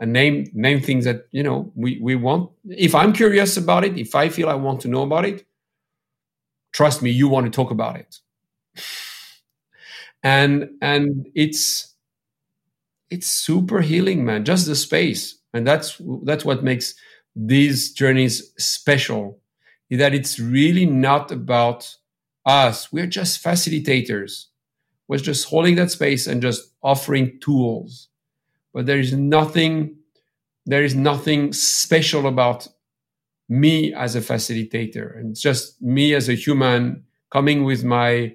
and 0.00 0.12
name 0.12 0.46
name 0.52 0.80
things 0.80 1.04
that 1.04 1.28
you 1.30 1.42
know 1.42 1.72
we 1.74 1.98
we 2.00 2.14
want 2.14 2.50
if 2.68 2.94
i'm 2.94 3.12
curious 3.12 3.56
about 3.56 3.84
it 3.84 3.96
if 3.98 4.14
i 4.14 4.28
feel 4.28 4.48
i 4.48 4.54
want 4.54 4.80
to 4.80 4.88
know 4.88 5.02
about 5.02 5.24
it 5.24 5.46
trust 6.72 7.02
me 7.02 7.10
you 7.10 7.28
want 7.28 7.46
to 7.46 7.50
talk 7.50 7.70
about 7.70 7.96
it 7.96 8.18
and 10.22 10.68
and 10.80 11.26
it's 11.34 11.94
it's 13.10 13.28
super 13.28 13.80
healing 13.80 14.24
man 14.24 14.44
just 14.44 14.66
the 14.66 14.74
space 14.74 15.38
and 15.52 15.66
that's 15.66 16.00
that's 16.24 16.44
what 16.44 16.64
makes 16.64 16.94
these 17.36 17.92
journeys 17.92 18.52
special 18.58 19.40
is 19.90 19.98
that 19.98 20.14
it's 20.14 20.38
really 20.38 20.86
not 20.86 21.30
about 21.30 21.96
us. 22.46 22.92
We're 22.92 23.06
just 23.06 23.42
facilitators. 23.42 24.46
We're 25.08 25.18
just 25.18 25.48
holding 25.48 25.76
that 25.76 25.90
space 25.90 26.26
and 26.26 26.42
just 26.42 26.72
offering 26.82 27.38
tools. 27.40 28.08
But 28.72 28.86
there 28.86 28.98
is 28.98 29.12
nothing 29.12 29.96
there 30.66 30.82
is 30.82 30.94
nothing 30.94 31.52
special 31.52 32.26
about 32.26 32.66
me 33.50 33.92
as 33.92 34.16
a 34.16 34.20
facilitator. 34.20 35.18
And 35.18 35.32
it's 35.32 35.42
just 35.42 35.80
me 35.82 36.14
as 36.14 36.28
a 36.28 36.34
human 36.34 37.04
coming 37.30 37.64
with 37.64 37.84
my 37.84 38.34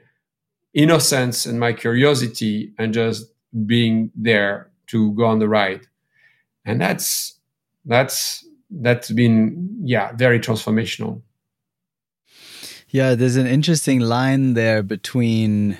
innocence 0.74 1.48
and 1.48 1.60
my 1.60 1.74
curiosity 1.74 2.74
and 2.78 2.94
just 2.94 3.26
being 3.66 4.12
there 4.16 4.70
to 4.88 5.12
go 5.14 5.26
on 5.26 5.40
the 5.40 5.50
ride. 5.50 5.88
And 6.66 6.80
that's 6.80 7.40
that's 7.86 8.46
that's 8.70 9.10
been 9.10 9.80
yeah 9.84 10.12
very 10.16 10.40
transformational 10.40 11.24
yeah 12.90 13.16
there's 13.16 13.36
an 13.36 13.48
interesting 13.48 14.00
line 14.00 14.54
there 14.54 14.84
between 14.84 15.78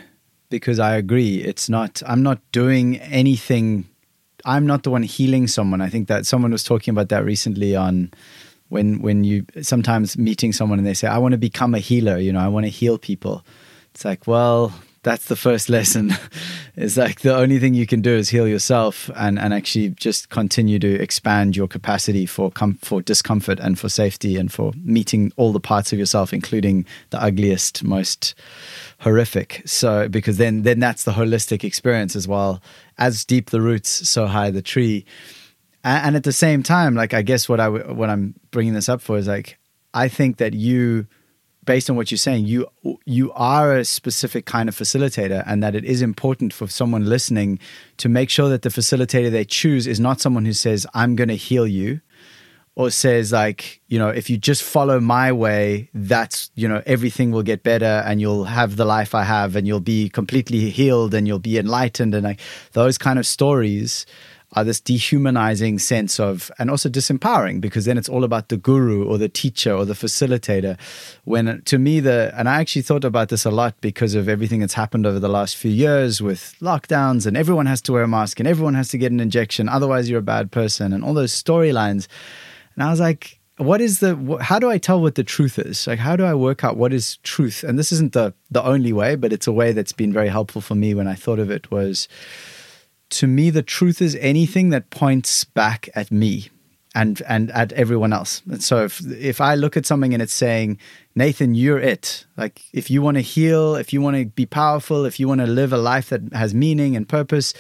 because 0.50 0.80
i 0.80 0.96
agree 0.96 1.38
it's 1.38 1.70
not 1.70 2.02
i'm 2.06 2.24
not 2.24 2.40
doing 2.52 2.98
anything 3.00 3.86
I'm 4.46 4.66
not 4.66 4.84
the 4.84 4.92
one 4.92 5.04
healing 5.04 5.48
someone. 5.48 5.82
I 5.82 5.90
think 5.90 6.08
that 6.08 6.26
someone 6.26 6.52
was 6.52 6.64
talking 6.64 6.92
about 6.92 7.10
that 7.10 7.26
recently 7.26 7.76
on 7.76 8.12
when 8.70 9.02
when 9.02 9.24
you 9.24 9.46
sometimes 9.62 10.18
meeting 10.18 10.54
someone 10.54 10.80
and 10.80 10.88
they 10.88 10.94
say, 10.94 11.08
I 11.08 11.18
want 11.18 11.34
to 11.34 11.38
become 11.38 11.76
a 11.76 11.80
healer, 11.80 12.18
you 12.18 12.32
know, 12.32 12.40
I 12.40 12.48
want 12.48 12.66
to 12.66 12.70
heal 12.70 12.98
people. 12.98 13.46
It's 13.94 14.06
like, 14.06 14.28
well, 14.28 14.74
that's 15.02 15.26
the 15.26 15.36
first 15.36 15.70
lesson. 15.70 16.12
it's 16.76 16.98
like 16.98 17.22
the 17.22 17.36
only 17.36 17.60
thing 17.60 17.74
you 17.74 17.88
can 17.88 18.02
do 18.02 18.12
is 18.12 18.30
heal 18.30 18.48
yourself 18.48 19.10
and, 19.16 19.40
and 19.40 19.54
actually 19.54 19.90
just 19.90 20.30
continue 20.30 20.78
to 20.80 21.02
expand 21.02 21.56
your 21.56 21.68
capacity 21.68 22.26
for 22.26 22.52
com- 22.52 22.80
for 22.82 23.02
discomfort 23.02 23.60
and 23.60 23.80
for 23.80 23.88
safety 23.90 24.36
and 24.36 24.52
for 24.52 24.74
meeting 24.84 25.32
all 25.38 25.54
the 25.54 25.60
parts 25.60 25.94
of 25.94 26.00
yourself, 26.00 26.34
including 26.34 26.86
the 27.12 27.22
ugliest, 27.22 27.84
most 27.84 28.36
horrific. 29.00 29.62
So 29.66 30.10
because 30.10 30.38
then 30.38 30.64
then 30.64 30.80
that's 30.80 31.06
the 31.06 31.14
holistic 31.14 31.64
experience 31.64 32.16
as 32.16 32.28
well. 32.28 32.62
As 32.98 33.24
deep 33.24 33.52
the 33.52 33.62
roots, 33.62 34.10
so 34.10 34.28
high 34.28 34.52
the 34.52 34.62
tree. 34.62 35.06
And, 35.84 36.08
and 36.08 36.16
at 36.18 36.24
the 36.24 36.34
same 36.34 36.62
time, 36.62 36.96
like 36.96 37.14
I 37.14 37.22
guess 37.22 37.48
what 37.48 37.62
I 37.62 37.70
what 37.70 38.10
I'm 38.10 38.36
bringing 38.52 38.74
this 38.74 38.90
up 38.90 39.02
for 39.02 39.18
is 39.18 39.28
like 39.28 39.58
I 39.94 40.10
think 40.10 40.38
that 40.38 40.54
you 40.54 41.08
based 41.70 41.88
on 41.88 41.96
what 41.96 42.10
you're 42.10 42.18
saying, 42.18 42.48
you 42.48 42.66
you 43.06 43.32
are 43.34 43.78
a 43.78 43.86
specific 43.86 44.48
kind 44.48 44.68
of 44.68 44.76
facilitator, 44.76 45.44
and 45.46 45.62
that 45.62 45.76
it 45.76 45.86
is 45.86 46.02
important 46.02 46.52
for 46.52 46.66
someone 46.68 47.06
listening 47.06 47.60
to 47.98 48.10
make 48.10 48.32
sure 48.32 48.50
that 48.50 48.64
the 48.64 48.70
facilitator 48.70 49.30
they 49.30 49.46
choose 49.46 49.86
is 49.86 50.00
not 50.00 50.20
someone 50.20 50.46
who 50.46 50.54
says, 50.54 50.88
"I'm 50.96 51.16
going 51.16 51.28
to 51.28 51.36
heal 51.36 51.68
you," 51.68 52.02
or 52.74 52.90
says 52.90 53.32
like 53.32 53.82
you 53.88 54.00
know 54.00 54.10
if 54.10 54.32
you 54.32 54.38
just 54.38 54.64
follow 54.64 55.00
my 55.00 55.32
way 55.32 55.90
that's 55.94 56.50
you 56.56 56.68
know 56.68 56.82
everything 56.88 57.30
will 57.30 57.44
get 57.44 57.62
better 57.62 57.96
and 58.08 58.20
you'll 58.22 58.46
have 58.46 58.78
the 58.78 58.86
life 58.86 59.14
i 59.14 59.24
have 59.24 59.58
and 59.58 59.68
you'll 59.68 59.88
be 59.98 60.08
completely 60.08 60.70
healed 60.70 61.14
and 61.14 61.28
you'll 61.28 61.48
be 61.52 61.58
enlightened 61.58 62.16
and 62.16 62.24
like 62.24 62.40
those 62.72 62.98
kind 62.98 63.20
of 63.20 63.28
stories 63.28 64.06
are 64.54 64.64
this 64.64 64.82
dehumanizing 64.82 65.78
sense 65.80 66.20
of, 66.20 66.52
and 66.58 66.70
also 66.70 66.90
disempowering 66.90 67.62
because 67.62 67.86
then 67.86 67.98
it's 67.98 68.10
all 68.10 68.24
about 68.24 68.50
the 68.50 68.58
guru 68.58 69.06
or 69.06 69.18
the 69.18 69.30
teacher 69.30 69.74
or 69.74 69.86
the 69.86 69.94
facilitator. 69.94 70.80
When 71.24 71.62
to 71.64 71.78
me, 71.78 72.00
the, 72.00 72.34
and 72.36 72.50
I 72.50 72.60
actually 72.60 72.82
thought 72.82 73.04
about 73.04 73.30
this 73.30 73.46
a 73.46 73.52
lot 73.52 73.76
because 73.82 74.16
of 74.16 74.28
everything 74.28 74.60
that's 74.60 74.74
happened 74.74 75.06
over 75.06 75.20
the 75.20 75.30
last 75.30 75.56
few 75.56 75.72
years 75.72 76.22
with 76.22 76.56
lockdowns 76.60 77.28
and 77.28 77.38
everyone 77.38 77.68
has 77.68 77.82
to 77.84 77.94
wear 77.94 78.04
a 78.04 78.08
mask 78.08 78.40
and 78.40 78.48
everyone 78.48 78.74
has 78.74 78.90
to 78.90 78.98
get 78.98 79.12
an 79.12 79.20
injection. 79.20 79.70
Otherwise, 79.70 80.10
you're 80.10 80.20
a 80.20 80.24
bad 80.24 80.52
person 80.52 80.94
and 80.94 81.04
all 81.04 81.14
those 81.14 81.32
storylines. 81.32 82.08
And 82.76 82.84
I 82.84 82.90
was 82.90 83.00
like, 83.00 83.40
what 83.58 83.82
is 83.82 84.00
the 84.00 84.38
how 84.40 84.58
do 84.58 84.70
i 84.70 84.78
tell 84.78 85.02
what 85.02 85.16
the 85.16 85.24
truth 85.24 85.60
is 85.60 85.86
like 85.86 86.00
how 86.00 86.16
do 86.16 86.24
i 86.24 86.34
work 86.34 86.64
out 86.64 86.78
what 86.78 86.94
is 86.94 87.18
truth 87.24 87.62
and 87.62 87.78
this 87.78 87.92
isn't 87.92 88.14
the 88.14 88.34
the 88.50 88.64
only 88.64 88.94
way 88.94 89.18
but 89.18 89.34
it's 89.34 89.48
a 89.48 89.52
way 89.52 89.74
that's 89.74 89.92
been 89.92 90.14
very 90.14 90.30
helpful 90.30 90.62
for 90.62 90.76
me 90.76 90.94
when 90.94 91.10
i 91.10 91.14
thought 91.14 91.40
of 91.40 91.52
it 91.52 91.70
was 91.70 92.08
to 93.10 93.28
me 93.28 93.50
the 93.50 93.64
truth 93.64 94.02
is 94.02 94.16
anything 94.16 94.70
that 94.70 94.90
points 94.90 95.44
back 95.44 95.90
at 95.96 96.12
me 96.12 96.50
and 96.96 97.22
and 97.28 97.52
at 97.52 97.72
everyone 97.74 98.14
else. 98.14 98.42
And 98.50 98.64
so 98.64 98.84
if 98.84 99.02
if 99.12 99.42
i 99.42 99.56
look 99.56 99.78
at 99.78 99.86
something 99.86 100.14
and 100.14 100.22
it's 100.22 100.34
saying 100.34 100.78
nathan 101.16 101.56
you're 101.56 101.80
it. 101.80 102.26
Like 102.38 102.62
if 102.74 102.90
you 102.90 103.02
want 103.02 103.16
to 103.16 103.22
heal 103.22 103.76
if 103.76 103.94
you 103.94 104.02
want 104.02 104.18
to 104.18 104.26
be 104.26 104.46
powerful 104.46 105.06
if 105.06 105.20
you 105.20 105.28
want 105.28 105.42
to 105.42 105.48
live 105.48 105.74
a 105.74 105.78
life 105.78 106.10
that 106.10 106.22
has 106.34 106.54
meaning 106.54 106.96
and 106.96 107.08
purpose 107.08 107.54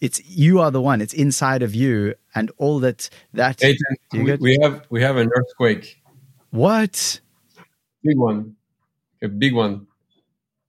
it's 0.00 0.24
you 0.24 0.60
are 0.60 0.70
the 0.70 0.80
one. 0.80 1.02
It's 1.02 1.12
inside 1.12 1.62
of 1.62 1.74
you 1.74 2.14
and 2.34 2.50
all 2.56 2.78
that 2.80 3.10
that 3.34 3.60
Nathan, 3.60 4.24
we, 4.24 4.32
we 4.36 4.58
have 4.62 4.86
we 4.88 5.02
have 5.02 5.16
an 5.16 5.30
earthquake. 5.36 6.00
What? 6.50 7.20
Big 8.02 8.16
one. 8.16 8.56
A 9.22 9.28
big 9.28 9.54
one. 9.54 9.86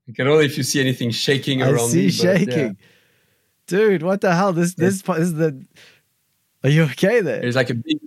You 0.06 0.12
can 0.12 0.28
only 0.28 0.44
if 0.44 0.56
you 0.58 0.62
see 0.62 0.80
anything 0.80 1.10
shaking 1.10 1.62
around 1.62 1.74
I 1.74 1.86
see 1.86 2.04
me, 2.04 2.10
shaking 2.10 2.58
yeah 2.58 2.72
dude, 3.66 4.02
what 4.02 4.20
the 4.20 4.34
hell? 4.34 4.52
This 4.52 4.74
this, 4.74 5.02
this 5.02 5.18
is 5.18 5.34
the. 5.34 5.64
Are 6.64 6.70
you 6.70 6.84
okay 6.84 7.20
there? 7.20 7.44
It's 7.44 7.56
like 7.56 7.70
a 7.70 7.74
big. 7.74 7.98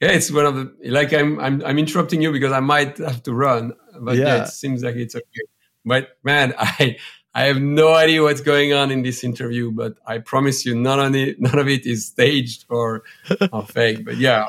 Yeah, 0.00 0.10
it's 0.10 0.30
one 0.30 0.44
of 0.44 0.54
the 0.54 0.90
like 0.90 1.12
I'm 1.12 1.40
I'm 1.40 1.64
I'm 1.64 1.78
interrupting 1.78 2.20
you 2.20 2.30
because 2.32 2.52
I 2.52 2.60
might 2.60 2.98
have 2.98 3.22
to 3.24 3.32
run, 3.32 3.72
but 3.98 4.16
yeah, 4.16 4.24
yeah 4.24 4.42
it 4.44 4.48
seems 4.48 4.82
like 4.82 4.96
it's 4.96 5.14
okay. 5.14 5.46
But 5.84 6.18
man, 6.22 6.54
I 6.58 6.98
I 7.34 7.44
have 7.44 7.60
no 7.60 7.94
idea 7.94 8.22
what's 8.22 8.40
going 8.40 8.72
on 8.72 8.90
in 8.90 9.02
this 9.02 9.24
interview, 9.24 9.70
but 9.70 9.94
I 10.06 10.18
promise 10.18 10.66
you, 10.66 10.74
none 10.74 11.00
of 11.00 11.14
it 11.14 11.40
none 11.40 11.58
of 11.58 11.68
it 11.68 11.86
is 11.86 12.06
staged 12.06 12.66
or, 12.68 13.04
or 13.52 13.62
fake. 13.66 14.04
But 14.04 14.16
yeah, 14.16 14.48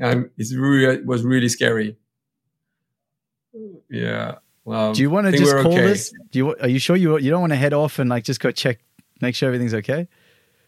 um, 0.00 0.30
it's 0.36 0.54
really 0.54 0.94
it 0.94 1.06
was 1.06 1.24
really 1.24 1.48
scary. 1.48 1.96
Yeah. 3.88 4.36
Well, 4.64 4.94
do 4.94 5.02
you 5.02 5.10
want 5.10 5.26
to 5.26 5.32
just 5.32 5.52
call 5.52 5.72
okay. 5.72 5.82
this? 5.82 6.12
Do 6.30 6.38
you 6.38 6.56
are 6.56 6.68
you 6.68 6.78
sure 6.78 6.96
you 6.96 7.18
you 7.18 7.30
don't 7.30 7.40
want 7.40 7.52
to 7.52 7.56
head 7.56 7.72
off 7.72 7.98
and 7.98 8.08
like 8.08 8.24
just 8.24 8.40
go 8.40 8.50
check 8.50 8.78
make 9.20 9.34
sure 9.34 9.48
everything's 9.48 9.74
okay? 9.74 10.08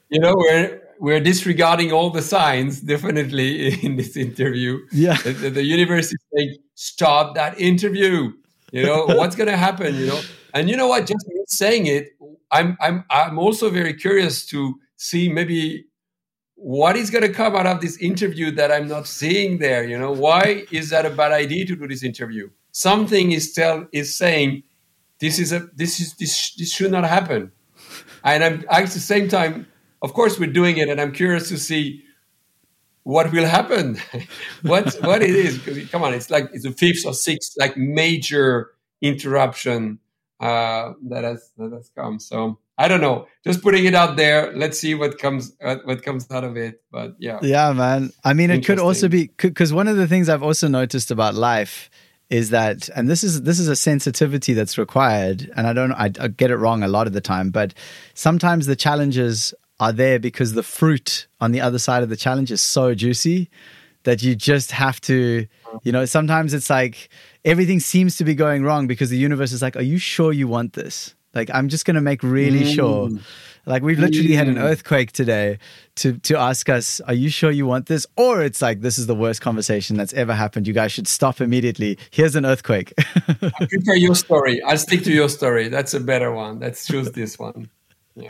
You 0.09 0.21
know, 0.21 0.35
we're 0.37 0.83
we're 0.99 1.21
disregarding 1.21 1.93
all 1.93 2.11
the 2.11 2.23
signs 2.23 2.81
definitely 2.81 3.75
in 3.85 3.97
this 3.97 4.17
interview. 4.17 4.79
Yeah, 4.93 5.17
the, 5.23 5.33
the, 5.33 5.51
the 5.51 5.65
universe 5.65 6.07
is 6.07 6.19
saying, 6.35 6.57
"Stop 6.75 7.35
that 7.35 7.61
interview." 7.61 8.33
You 8.73 8.83
know 8.83 9.07
what's 9.19 9.37
going 9.37 9.49
to 9.49 9.57
happen. 9.57 9.95
You 9.95 10.07
know, 10.07 10.21
and 10.55 10.69
you 10.71 10.77
know 10.77 10.89
what? 10.89 11.07
Just 11.07 11.25
saying 11.49 11.87
it, 11.87 12.17
I'm 12.51 12.77
I'm 12.81 13.05
I'm 13.11 13.39
also 13.39 13.71
very 13.71 13.95
curious 13.95 14.47
to 14.47 14.79
see 14.97 15.29
maybe 15.29 15.87
what 16.55 16.97
is 16.97 17.11
going 17.11 17.23
to 17.23 17.33
come 17.33 17.55
out 17.55 17.67
of 17.67 17.81
this 17.81 17.99
interview 17.99 18.51
that 18.53 18.73
I'm 18.73 18.89
not 18.89 19.07
seeing 19.07 19.59
there. 19.59 19.85
You 19.85 19.99
know, 19.99 20.13
why 20.13 20.67
is 20.71 20.91
that 20.91 21.05
a 21.05 21.11
bad 21.11 21.33
idea 21.33 21.67
to 21.67 21.77
do 21.77 21.87
this 21.87 22.03
interview? 22.03 22.49
Something 22.73 23.33
is 23.33 23.53
tell 23.53 23.87
is 23.93 24.15
saying 24.15 24.63
this 25.21 25.39
is 25.39 25.53
a 25.53 25.69
this 25.75 26.01
is 26.01 26.15
this 26.15 26.55
this 26.55 26.73
should 26.73 26.93
not 26.93 27.05
happen 27.05 27.53
and 28.25 28.45
I'm 28.45 28.65
at 28.71 28.89
the 28.89 29.01
same 29.01 29.29
time, 29.29 29.67
of 30.03 30.13
course, 30.13 30.39
we're 30.39 30.53
doing 30.53 30.79
it, 30.79 30.89
and 30.89 31.01
I'm 31.01 31.13
curious 31.13 31.49
to 31.49 31.59
see 31.59 32.03
what 33.03 33.33
will 33.33 33.47
happen, 33.47 33.99
what 34.63 34.95
what 35.03 35.23
it 35.23 35.31
is. 35.31 35.59
Because 35.59 35.89
come 35.91 36.03
on, 36.03 36.15
it's 36.15 36.31
like 36.31 36.51
it's 36.53 36.65
the 36.65 36.73
fifth 36.73 37.07
or 37.07 37.15
sixth 37.15 37.55
like 37.59 37.77
major 37.77 38.73
interruption 39.01 39.99
uh, 40.41 40.93
that 41.09 41.25
has 41.25 41.53
that 41.59 41.73
has 41.73 41.91
come. 41.95 42.19
So 42.19 42.59
I 42.79 42.89
don't 42.89 43.01
know. 43.01 43.27
Just 43.45 43.63
putting 43.63 43.85
it 43.85 43.95
out 43.95 44.17
there. 44.17 44.53
Let's 44.55 44.79
see 44.79 44.95
what 44.95 45.19
comes 45.19 45.55
uh, 45.63 45.77
what 45.85 46.03
comes 46.03 46.31
out 46.31 46.45
of 46.45 46.57
it. 46.57 46.83
But 46.91 47.17
yeah, 47.19 47.39
yeah, 47.43 47.73
man. 47.73 48.11
I 48.25 48.35
mean, 48.35 48.51
it 48.51 48.67
could 48.67 48.79
also 48.79 49.09
be 49.09 49.31
because 49.37 49.73
one 49.73 49.89
of 49.89 49.97
the 49.97 50.07
things 50.07 50.29
I've 50.29 50.43
also 50.43 50.69
noticed 50.69 51.11
about 51.11 51.35
life 51.35 51.91
is 52.31 52.51
that 52.51 52.89
and 52.97 53.09
this 53.09 53.23
is 53.23 53.43
this 53.43 53.59
is 53.59 53.69
a 53.69 53.77
sensitivity 53.77 54.53
that's 54.53 54.79
required 54.79 55.51
and 55.57 55.67
i 55.67 55.73
don't 55.73 55.93
I, 55.93 56.11
I, 56.21 56.29
get 56.29 56.51
it 56.51 56.57
wrong 56.57 56.83
a 56.83 56.89
lot 56.89 57.07
of 57.07 57.13
the 57.13 57.21
time 57.21 57.51
but 57.51 57.75
sometimes 58.15 58.67
the 58.67 58.77
challenges 58.77 59.55
are 59.79 59.93
there 59.93 60.19
because 60.19 60.55
the 60.55 60.63
fruit 60.63 61.27
on 61.41 61.53
the 61.53 61.61
other 61.61 61.79
side 61.79 62.03
of 62.03 62.09
the 62.09 62.17
challenge 62.17 62.51
is 62.51 62.61
so 62.61 62.95
juicy 62.95 63.51
that 64.05 64.23
you 64.23 64.35
just 64.35 64.71
have 64.73 65.01
to 65.03 65.47
you 65.83 65.93
know 65.93 66.05
sometimes 66.05 66.55
it's 66.55 66.71
like 66.71 67.09
everything 67.45 67.81
seems 67.81 68.17
to 68.17 68.25
be 68.25 68.35
going 68.35 68.63
wrong 68.63 68.87
because 68.87 69.11
the 69.11 69.19
universe 69.19 69.53
is 69.53 69.63
like 69.63 69.77
are 69.77 69.83
you 69.83 69.99
sure 69.99 70.33
you 70.33 70.49
want 70.49 70.73
this 70.73 71.16
like 71.37 71.51
i'm 71.55 71.69
just 71.69 71.85
going 71.85 71.95
to 71.95 72.01
make 72.01 72.23
really 72.23 72.63
mm. 72.63 72.75
sure 72.75 73.09
like 73.67 73.83
we've 73.83 73.99
literally 73.99 74.31
mm. 74.31 74.37
had 74.37 74.49
an 74.49 74.55
mm. 74.55 74.63
earthquake 74.63 75.11
today 75.11 75.59
to 75.97 76.19
to 76.19 76.39
ask 76.39 76.69
us, 76.69 77.01
"Are 77.01 77.15
you 77.15 77.29
sure 77.29 77.51
you 77.51 77.67
want 77.67 77.87
this?" 77.87 78.07
Or 78.17 78.43
it's 78.43 78.63
like, 78.63 78.81
"This 78.81 78.97
is 78.97 79.09
the 79.09 79.15
worst 79.15 79.41
conversation 79.41 79.97
that's 79.97 80.13
ever 80.15 80.35
happened. 80.35 80.69
You 80.69 80.73
guys 80.73 80.93
should 80.93 81.09
stop 81.09 81.41
immediately. 81.41 81.99
Here's 82.13 82.37
an 82.37 82.47
earthquake." 82.47 82.95
I 82.99 83.67
prefer 83.69 83.95
your 83.95 84.15
story. 84.15 84.63
I'll 84.63 84.79
stick 84.79 85.03
to 85.05 85.13
your 85.13 85.29
story. 85.29 85.69
That's 85.69 85.95
a 85.95 86.01
better 86.01 86.33
one. 86.33 86.61
Let's 86.61 86.87
choose 86.87 87.11
this 87.11 87.41
one. 87.41 87.69
Yeah. 88.15 88.29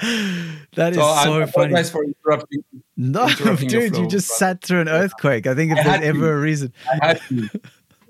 That 0.74 0.92
is 0.92 0.98
so, 0.98 1.02
so 1.22 1.42
I 1.42 1.46
funny. 1.46 1.82
for 1.84 2.04
interrupting. 2.04 2.64
No, 2.96 3.28
interrupting 3.28 3.68
dude, 3.68 3.96
you 3.96 4.08
just 4.08 4.28
sat 4.38 4.62
through 4.62 4.80
an 4.80 4.88
earthquake. 4.88 5.46
I 5.46 5.54
think 5.54 5.76
if 5.76 5.84
there's 5.84 6.02
ever 6.02 6.32
a 6.32 6.40
reason. 6.40 6.72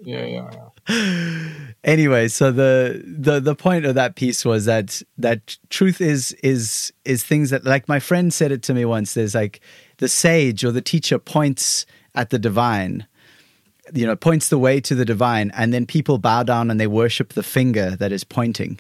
Yeah, 0.07 0.25
yeah 0.87 1.67
anyway 1.85 2.29
so 2.29 2.53
the 2.53 3.03
the 3.05 3.41
the 3.41 3.57
point 3.57 3.85
of 3.85 3.97
that 3.97 4.15
piece 4.15 4.45
was 4.45 4.65
that 4.67 5.03
that 5.19 5.59
truth 5.69 6.01
is 6.01 6.31
is 6.45 6.93
is 7.05 7.25
things 7.25 7.51
that 7.51 7.65
like 7.65 7.89
my 7.89 7.99
friend 7.99 8.33
said 8.33 8.53
it 8.53 8.63
to 8.63 8.75
me 8.75 8.85
once 8.85 9.15
there's 9.15 9.35
like 9.35 9.61
the 9.97 10.07
sage 10.07 10.65
or 10.65 10.71
the 10.71 10.81
teacher 10.81 11.19
points 11.19 11.87
at 12.15 12.31
the 12.31 12.39
divine 12.39 13.05
you 13.95 14.07
know 14.07 14.15
points 14.15 14.49
the 14.49 14.59
way 14.59 14.81
to 14.81 14.95
the 14.95 15.05
divine 15.05 15.51
and 15.57 15.75
then 15.75 15.85
people 15.85 16.19
bow 16.19 16.45
down 16.45 16.71
and 16.71 16.79
they 16.79 16.87
worship 16.87 17.33
the 17.33 17.43
finger 17.43 17.97
that 17.97 18.13
is 18.13 18.23
pointing 18.23 18.79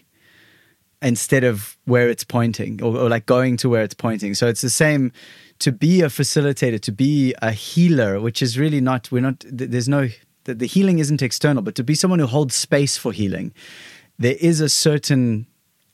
instead 1.03 1.45
of 1.45 1.77
where 1.85 2.09
it's 2.09 2.25
pointing 2.25 2.83
or, 2.83 2.97
or 2.97 3.09
like 3.09 3.27
going 3.27 3.57
to 3.59 3.69
where 3.69 3.83
it's 3.83 3.95
pointing. 3.95 4.35
So 4.35 4.47
it's 4.49 4.63
the 4.63 4.71
same 4.71 5.13
to 5.59 5.73
be 5.73 6.03
a 6.03 6.07
facilitator 6.07 6.81
to 6.81 6.93
be 6.93 7.35
a 7.41 7.51
healer 7.51 8.21
which 8.21 8.43
is 8.43 8.59
really 8.59 8.81
not 8.81 9.11
we're 9.11 9.23
not 9.23 9.43
there's 9.49 9.89
no 9.89 10.09
that 10.47 10.59
the 10.59 10.67
healing 10.67 10.99
isn't 10.99 11.23
external, 11.23 11.63
but 11.63 11.75
to 11.77 11.85
be 11.85 11.95
someone 11.95 12.19
who 12.19 12.27
holds 12.27 12.57
space 12.57 12.97
for 12.97 13.13
healing, 13.13 13.53
there 14.19 14.37
is 14.41 14.61
a 14.61 14.69
certain 14.69 15.47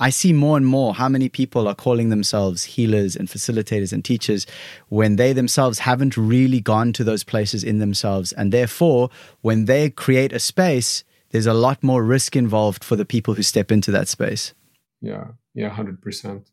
I 0.03 0.11
see 0.11 0.33
more 0.33 0.57
and 0.57 0.67
more 0.67 0.95
how 0.95 1.09
many 1.09 1.29
people 1.29 1.69
are 1.69 1.77
calling 1.77 2.09
themselves 2.09 2.65
healers 2.65 3.15
and 3.15 3.29
facilitators 3.29 3.93
and 3.93 4.05
teachers 4.05 4.49
when 4.89 5.15
they 5.15 5.33
themselves 5.33 5.79
haven't 5.79 6.17
really 6.17 6.61
gone 6.61 6.93
to 6.95 7.05
those 7.05 7.23
places 7.23 7.63
in 7.63 7.79
themselves. 7.79 8.33
And 8.33 8.53
therefore, 8.53 9.11
when 9.43 9.67
they 9.67 9.91
create 9.91 10.33
a 10.33 10.41
space, 10.41 11.05
there's 11.31 11.47
a 11.47 11.55
lot 11.55 11.85
more 11.85 12.03
risk 12.03 12.35
involved 12.35 12.83
for 12.83 12.97
the 12.97 13.05
people 13.05 13.35
who 13.35 13.45
step 13.45 13.71
into 13.71 13.93
that 13.93 14.09
space. 14.09 14.55
Yeah, 15.01 15.29
yeah, 15.55 15.71
100%. 15.71 16.47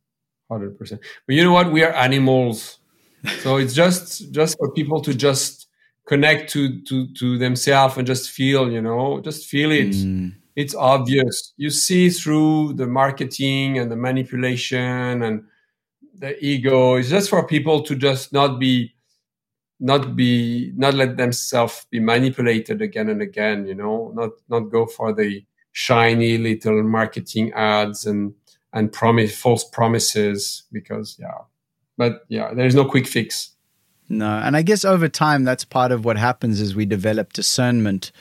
100%. 0.52 1.00
But 1.26 1.36
you 1.36 1.44
know 1.44 1.52
what? 1.52 1.72
We 1.72 1.84
are 1.84 1.94
animals. 1.94 2.78
So 3.40 3.58
it's 3.58 3.74
just 3.74 4.32
just 4.32 4.58
for 4.58 4.72
people 4.72 5.02
to 5.02 5.14
just 5.14 5.59
connect 6.10 6.50
to 6.50 6.82
to 6.82 7.08
to 7.14 7.38
themselves 7.38 7.96
and 7.96 8.08
just 8.08 8.32
feel 8.32 8.72
you 8.72 8.82
know 8.82 9.22
just 9.22 9.46
feel 9.46 9.72
it. 9.72 9.92
Mm. 9.92 10.34
it's 10.56 10.74
obvious. 10.74 11.54
You 11.56 11.70
see 11.70 12.10
through 12.10 12.74
the 12.74 12.88
marketing 12.88 13.78
and 13.78 13.92
the 13.92 13.96
manipulation 13.96 15.22
and 15.22 15.44
the 16.16 16.32
ego. 16.44 16.96
It's 16.96 17.10
just 17.10 17.30
for 17.30 17.46
people 17.46 17.84
to 17.84 17.96
just 17.96 18.34
not 18.34 18.60
be 18.60 18.96
not 19.80 20.16
be 20.16 20.74
not 20.76 20.96
let 20.96 21.16
themselves 21.16 21.86
be 21.92 22.00
manipulated 22.00 22.82
again 22.82 23.08
and 23.10 23.22
again 23.22 23.68
you 23.68 23.76
know 23.76 24.12
not 24.16 24.32
not 24.50 24.72
go 24.72 24.86
for 24.88 25.14
the 25.14 25.46
shiny 25.72 26.38
little 26.40 26.82
marketing 26.84 27.54
ads 27.54 28.08
and 28.08 28.34
and 28.74 28.92
promise 28.92 29.40
false 29.40 29.64
promises 29.64 30.64
because 30.72 31.18
yeah. 31.20 31.42
But 32.00 32.26
yeah 32.30 32.56
there's 32.56 32.76
no 32.76 32.86
quick 32.86 33.06
fix 33.06 33.52
no, 34.10 34.28
and 34.28 34.58
I 34.58 34.64
guess 34.64 34.84
over 34.84 35.08
time, 35.08 35.44
that's 35.44 35.64
part 35.64 35.92
of 35.92 36.04
what 36.04 36.18
happens 36.18 36.60
is 36.60 36.76
we 36.76 36.86
develop 36.86 37.34
discernment 37.34 38.12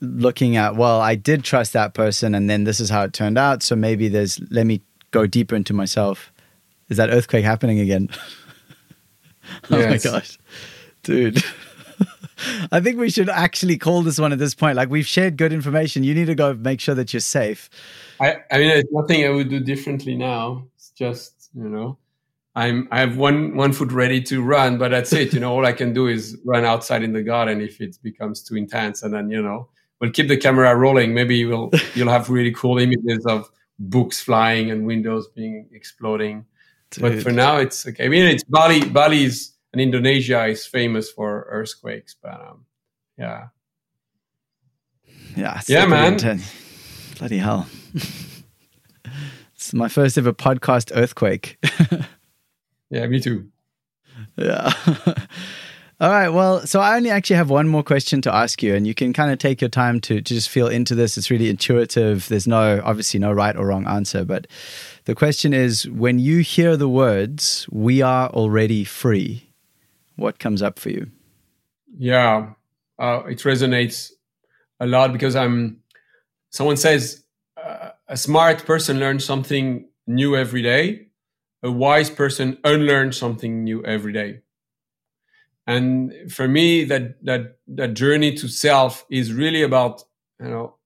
looking 0.00 0.56
at, 0.56 0.76
well, 0.76 1.00
I 1.00 1.14
did 1.14 1.44
trust 1.44 1.74
that 1.74 1.92
person 1.92 2.34
and 2.34 2.48
then 2.48 2.64
this 2.64 2.80
is 2.80 2.88
how 2.88 3.02
it 3.02 3.12
turned 3.12 3.36
out. 3.36 3.62
So 3.62 3.76
maybe 3.76 4.08
there's, 4.08 4.40
let 4.50 4.66
me 4.66 4.80
go 5.10 5.26
deeper 5.26 5.54
into 5.54 5.74
myself. 5.74 6.32
Is 6.88 6.96
that 6.96 7.10
earthquake 7.10 7.44
happening 7.44 7.80
again? 7.80 8.08
oh 9.70 9.78
yes. 9.78 10.04
my 10.04 10.10
gosh. 10.10 10.38
Dude. 11.02 11.42
I 12.72 12.80
think 12.80 12.98
we 12.98 13.10
should 13.10 13.28
actually 13.28 13.76
call 13.76 14.02
this 14.02 14.18
one 14.18 14.32
at 14.32 14.38
this 14.38 14.54
point. 14.54 14.76
Like 14.76 14.88
we've 14.88 15.06
shared 15.06 15.36
good 15.36 15.52
information. 15.52 16.04
You 16.04 16.14
need 16.14 16.26
to 16.26 16.34
go 16.34 16.54
make 16.54 16.80
sure 16.80 16.94
that 16.94 17.12
you're 17.12 17.20
safe. 17.20 17.68
I, 18.20 18.36
I 18.50 18.58
mean, 18.58 18.68
there's 18.68 18.84
nothing 18.92 19.24
I 19.26 19.30
would 19.30 19.50
do 19.50 19.60
differently 19.60 20.16
now. 20.16 20.66
It's 20.76 20.90
just, 20.90 21.50
you 21.54 21.68
know, 21.68 21.98
I'm 22.58 22.88
I 22.90 22.98
have 22.98 23.16
one 23.16 23.54
one 23.54 23.72
foot 23.72 23.92
ready 23.92 24.20
to 24.22 24.42
run, 24.42 24.78
but 24.78 24.90
that's 24.90 25.12
it. 25.12 25.32
You 25.32 25.38
know, 25.38 25.52
all 25.52 25.64
I 25.64 25.72
can 25.72 25.92
do 25.92 26.08
is 26.08 26.36
run 26.44 26.64
outside 26.64 27.04
in 27.04 27.12
the 27.12 27.22
garden 27.22 27.60
if 27.60 27.80
it 27.80 27.96
becomes 28.02 28.42
too 28.42 28.56
intense, 28.56 29.04
and 29.04 29.14
then 29.14 29.30
you 29.30 29.40
know 29.40 29.68
we'll 30.00 30.10
keep 30.10 30.26
the 30.26 30.36
camera 30.36 30.74
rolling. 30.74 31.14
Maybe 31.14 31.36
you'll 31.36 31.70
you'll 31.94 32.10
have 32.10 32.28
really 32.28 32.50
cool 32.50 32.78
images 32.78 33.24
of 33.26 33.48
books 33.78 34.20
flying 34.20 34.72
and 34.72 34.86
windows 34.86 35.28
being 35.28 35.68
exploding. 35.72 36.46
Dude. 36.90 37.02
But 37.02 37.22
for 37.22 37.30
now, 37.30 37.58
it's 37.58 37.86
okay. 37.86 38.06
I 38.06 38.08
mean, 38.08 38.24
it's 38.24 38.42
Bali. 38.42 38.84
Bali 38.88 39.22
is 39.22 39.52
and 39.72 39.80
Indonesia 39.80 40.44
is 40.46 40.66
famous 40.66 41.08
for 41.08 41.46
earthquakes, 41.50 42.16
but 42.20 42.40
um, 42.40 42.66
yeah, 43.16 43.48
yeah, 45.36 45.60
yeah, 45.68 45.86
man, 45.86 46.14
intense. 46.14 46.52
bloody 47.18 47.38
hell. 47.38 47.68
it's 49.54 49.72
my 49.72 49.88
first 49.88 50.18
ever 50.18 50.32
podcast 50.32 50.90
earthquake. 50.92 51.64
Yeah, 52.90 53.06
me 53.06 53.20
too. 53.20 53.50
Yeah. 54.36 54.72
All 56.00 56.10
right. 56.10 56.28
Well, 56.28 56.64
so 56.64 56.80
I 56.80 56.96
only 56.96 57.10
actually 57.10 57.36
have 57.36 57.50
one 57.50 57.66
more 57.66 57.82
question 57.82 58.22
to 58.22 58.32
ask 58.32 58.62
you, 58.62 58.74
and 58.74 58.86
you 58.86 58.94
can 58.94 59.12
kind 59.12 59.32
of 59.32 59.38
take 59.38 59.60
your 59.60 59.68
time 59.68 60.00
to, 60.02 60.14
to 60.16 60.34
just 60.34 60.48
feel 60.48 60.68
into 60.68 60.94
this. 60.94 61.18
It's 61.18 61.28
really 61.28 61.50
intuitive. 61.50 62.28
There's 62.28 62.46
no, 62.46 62.80
obviously, 62.84 63.18
no 63.18 63.32
right 63.32 63.56
or 63.56 63.66
wrong 63.66 63.84
answer. 63.88 64.24
But 64.24 64.46
the 65.06 65.16
question 65.16 65.52
is 65.52 65.88
when 65.90 66.20
you 66.20 66.38
hear 66.38 66.76
the 66.76 66.88
words, 66.88 67.66
we 67.72 68.00
are 68.00 68.28
already 68.28 68.84
free, 68.84 69.50
what 70.14 70.38
comes 70.38 70.62
up 70.62 70.78
for 70.78 70.90
you? 70.90 71.10
Yeah, 71.96 72.52
uh, 73.00 73.22
it 73.28 73.38
resonates 73.38 74.12
a 74.78 74.86
lot 74.86 75.12
because 75.12 75.34
I'm, 75.34 75.80
someone 76.50 76.76
says, 76.76 77.24
uh, 77.56 77.90
a 78.06 78.16
smart 78.16 78.64
person 78.64 79.00
learns 79.00 79.24
something 79.24 79.88
new 80.06 80.36
every 80.36 80.62
day 80.62 81.07
a 81.62 81.70
wise 81.70 82.10
person 82.10 82.58
unlearn 82.64 83.12
something 83.12 83.64
new 83.64 83.84
every 83.84 84.12
day. 84.12 84.40
And 85.66 86.12
for 86.30 86.48
me, 86.48 86.84
that 86.84 87.22
that 87.24 87.58
that 87.68 87.94
journey 87.94 88.34
to 88.34 88.48
self 88.48 89.04
is 89.10 89.32
really 89.32 89.62
about 89.62 90.02
you 90.40 90.48
know 90.48 90.78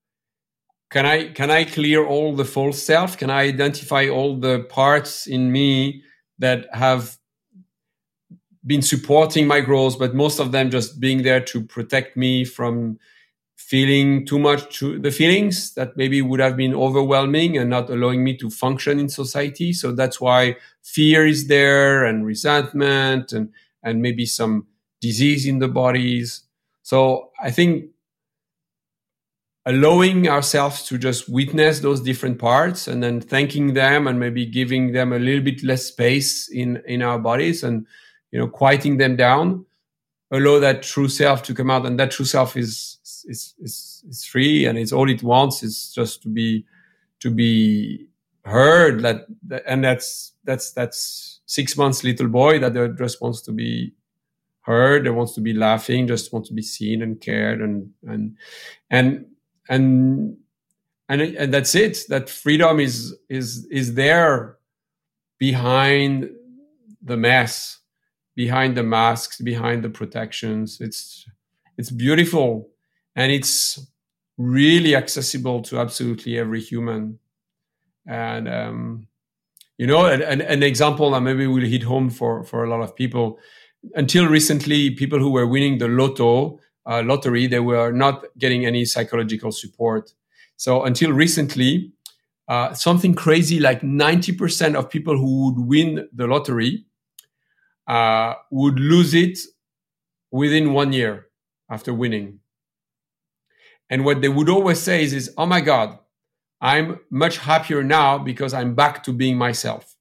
can 0.92 1.06
I 1.06 1.28
can 1.28 1.50
I 1.50 1.64
clear 1.64 2.04
all 2.04 2.36
the 2.36 2.44
false 2.44 2.82
self? 2.82 3.16
Can 3.16 3.30
I 3.30 3.44
identify 3.44 4.08
all 4.08 4.36
the 4.36 4.60
parts 4.68 5.26
in 5.26 5.50
me 5.50 6.02
that 6.38 6.66
have 6.74 7.16
been 8.66 8.82
supporting 8.82 9.46
my 9.46 9.60
growth, 9.60 9.98
but 9.98 10.14
most 10.14 10.38
of 10.38 10.52
them 10.52 10.70
just 10.70 11.00
being 11.00 11.22
there 11.22 11.40
to 11.40 11.62
protect 11.62 12.16
me 12.16 12.44
from 12.44 12.98
feeling 13.72 14.26
too 14.26 14.38
much 14.38 14.78
to 14.78 14.98
the 14.98 15.10
feelings 15.10 15.72
that 15.72 15.96
maybe 15.96 16.20
would 16.20 16.40
have 16.40 16.58
been 16.58 16.74
overwhelming 16.74 17.56
and 17.56 17.70
not 17.70 17.88
allowing 17.88 18.22
me 18.22 18.36
to 18.36 18.50
function 18.50 18.98
in 18.98 19.08
society. 19.08 19.72
So 19.72 19.92
that's 19.92 20.20
why 20.20 20.56
fear 20.82 21.26
is 21.26 21.46
there 21.46 22.04
and 22.04 22.26
resentment 22.26 23.32
and, 23.32 23.48
and 23.82 24.02
maybe 24.02 24.26
some 24.26 24.66
disease 25.00 25.46
in 25.46 25.58
the 25.58 25.68
bodies. 25.68 26.42
So 26.82 27.30
I 27.42 27.50
think 27.50 27.86
allowing 29.64 30.28
ourselves 30.28 30.82
to 30.88 30.98
just 30.98 31.30
witness 31.30 31.80
those 31.80 32.02
different 32.02 32.38
parts 32.38 32.86
and 32.86 33.02
then 33.02 33.22
thanking 33.22 33.72
them 33.72 34.06
and 34.06 34.20
maybe 34.20 34.44
giving 34.44 34.92
them 34.92 35.14
a 35.14 35.18
little 35.18 35.42
bit 35.42 35.64
less 35.64 35.86
space 35.86 36.46
in, 36.50 36.82
in 36.86 37.00
our 37.00 37.18
bodies 37.18 37.64
and, 37.64 37.86
you 38.32 38.38
know, 38.38 38.48
quieting 38.48 38.98
them 38.98 39.16
down, 39.16 39.64
allow 40.30 40.58
that 40.58 40.82
true 40.82 41.08
self 41.08 41.42
to 41.44 41.54
come 41.54 41.70
out. 41.70 41.86
And 41.86 41.98
that 41.98 42.10
true 42.10 42.26
self 42.26 42.54
is, 42.54 42.98
is, 43.24 43.54
is 44.08 44.24
free 44.24 44.66
and 44.66 44.78
it's 44.78 44.92
all 44.92 45.08
it 45.08 45.22
wants 45.22 45.62
is 45.62 45.92
just 45.94 46.22
to 46.22 46.28
be, 46.28 46.64
to 47.20 47.30
be 47.30 48.08
heard 48.44 49.02
that, 49.02 49.26
and 49.66 49.84
that's, 49.84 50.32
that's, 50.44 50.72
that's 50.72 51.40
six 51.46 51.76
months 51.76 52.02
little 52.02 52.28
boy 52.28 52.58
that 52.58 52.96
just 52.98 53.22
wants 53.22 53.42
to 53.42 53.52
be 53.52 53.92
heard, 54.62 55.04
that 55.06 55.12
wants 55.12 55.34
to 55.34 55.40
be 55.40 55.52
laughing, 55.52 56.06
just 56.06 56.32
wants 56.32 56.48
to 56.48 56.54
be 56.54 56.62
seen 56.62 57.02
and 57.02 57.20
cared 57.20 57.60
and, 57.60 57.90
and, 58.06 58.36
and, 58.90 59.26
and, 59.68 60.36
and, 61.08 61.20
and 61.20 61.54
that's 61.54 61.74
it. 61.74 61.98
That 62.08 62.30
freedom 62.30 62.80
is, 62.80 63.16
is, 63.28 63.66
is 63.70 63.94
there 63.94 64.58
behind 65.38 66.30
the 67.02 67.16
mess, 67.16 67.78
behind 68.34 68.76
the 68.76 68.82
masks, 68.82 69.40
behind 69.40 69.82
the 69.82 69.90
protections. 69.90 70.80
It's, 70.80 71.28
it's 71.76 71.90
beautiful 71.90 72.71
and 73.16 73.32
it's 73.32 73.78
really 74.38 74.96
accessible 74.96 75.62
to 75.62 75.78
absolutely 75.78 76.38
every 76.38 76.60
human. 76.60 77.18
And 78.06 78.48
um, 78.48 79.06
you 79.78 79.86
know, 79.86 80.06
an, 80.06 80.40
an 80.40 80.62
example 80.62 81.10
that 81.10 81.20
maybe 81.20 81.46
will 81.46 81.64
hit 81.64 81.82
home 81.82 82.10
for 82.10 82.44
for 82.44 82.64
a 82.64 82.70
lot 82.70 82.82
of 82.82 82.94
people. 82.96 83.38
Until 83.94 84.26
recently, 84.26 84.90
people 84.90 85.18
who 85.18 85.30
were 85.30 85.46
winning 85.46 85.78
the 85.78 85.88
lotto 85.88 86.60
uh, 86.86 87.02
lottery, 87.04 87.46
they 87.46 87.60
were 87.60 87.92
not 87.92 88.24
getting 88.38 88.64
any 88.64 88.84
psychological 88.84 89.52
support. 89.52 90.12
So 90.56 90.84
until 90.84 91.12
recently, 91.12 91.92
uh, 92.48 92.74
something 92.74 93.14
crazy 93.14 93.58
like 93.58 93.80
90% 93.82 94.74
of 94.76 94.90
people 94.90 95.16
who 95.16 95.46
would 95.46 95.66
win 95.66 96.08
the 96.12 96.26
lottery 96.26 96.84
uh, 97.86 98.34
would 98.50 98.78
lose 98.78 99.14
it 99.14 99.38
within 100.30 100.72
one 100.72 100.92
year 100.92 101.26
after 101.70 101.94
winning. 101.94 102.40
And 103.92 104.06
what 104.06 104.22
they 104.22 104.30
would 104.30 104.48
always 104.48 104.80
say 104.80 105.04
is, 105.04 105.12
is, 105.12 105.34
oh 105.36 105.44
my 105.44 105.60
God, 105.60 105.98
I'm 106.62 106.98
much 107.10 107.36
happier 107.36 107.84
now 107.84 108.16
because 108.16 108.54
I'm 108.54 108.74
back 108.74 109.02
to 109.02 109.12
being 109.12 109.36
myself. 109.36 109.94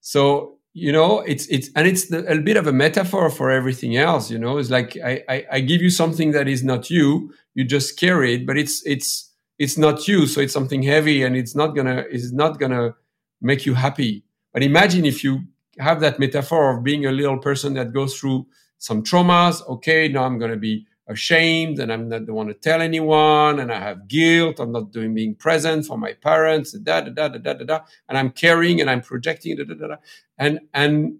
So, 0.00 0.56
you 0.72 0.90
know, 0.90 1.20
it's, 1.20 1.46
it's, 1.48 1.68
and 1.76 1.86
it's 1.86 2.06
the, 2.08 2.26
a 2.26 2.40
bit 2.40 2.56
of 2.56 2.66
a 2.66 2.72
metaphor 2.72 3.28
for 3.28 3.50
everything 3.50 3.98
else, 3.98 4.30
you 4.30 4.38
know, 4.38 4.56
it's 4.56 4.70
like, 4.70 4.96
I, 5.04 5.22
I, 5.28 5.46
I 5.52 5.60
give 5.60 5.82
you 5.82 5.90
something 5.90 6.30
that 6.32 6.48
is 6.48 6.64
not 6.64 6.88
you, 6.88 7.34
you 7.52 7.62
just 7.62 8.00
carry 8.00 8.36
it, 8.36 8.46
but 8.46 8.56
it's, 8.56 8.84
it's, 8.86 9.30
it's 9.58 9.76
not 9.76 10.08
you. 10.08 10.26
So 10.26 10.40
it's 10.40 10.54
something 10.54 10.82
heavy 10.82 11.24
and 11.24 11.36
it's 11.36 11.54
not 11.54 11.76
gonna, 11.76 12.04
it's 12.10 12.32
not 12.32 12.58
gonna 12.58 12.94
make 13.42 13.66
you 13.66 13.74
happy. 13.74 14.24
But 14.54 14.62
imagine 14.62 15.04
if 15.04 15.22
you 15.22 15.42
have 15.78 16.00
that 16.00 16.18
metaphor 16.18 16.74
of 16.74 16.82
being 16.84 17.04
a 17.04 17.12
little 17.12 17.36
person 17.38 17.74
that 17.74 17.92
goes 17.92 18.16
through 18.16 18.46
some 18.78 19.02
traumas. 19.02 19.66
Okay, 19.68 20.08
now 20.08 20.24
I'm 20.24 20.38
going 20.38 20.50
to 20.50 20.56
be 20.56 20.86
ashamed 21.06 21.78
and 21.78 21.92
I'm 21.92 22.08
not 22.08 22.26
the 22.26 22.32
one 22.32 22.46
to 22.46 22.54
tell 22.54 22.80
anyone 22.80 23.60
and 23.60 23.72
I 23.72 23.80
have 23.80 24.08
guilt. 24.08 24.58
I'm 24.58 24.72
not 24.72 24.92
doing 24.92 25.14
being 25.14 25.34
present 25.34 25.86
for 25.86 25.98
my 25.98 26.14
parents, 26.14 26.72
da 26.72 27.02
da 27.02 27.10
da 27.10 27.28
da 27.28 27.38
da 27.38 27.52
da, 27.54 27.64
da 27.64 27.80
and 28.08 28.16
I'm 28.16 28.30
carrying 28.30 28.80
and 28.80 28.90
I'm 28.90 29.02
projecting, 29.02 29.56
da, 29.56 29.64
da, 29.64 29.74
da, 29.74 29.86
da. 29.88 29.96
and 30.38 30.60
and 30.72 31.18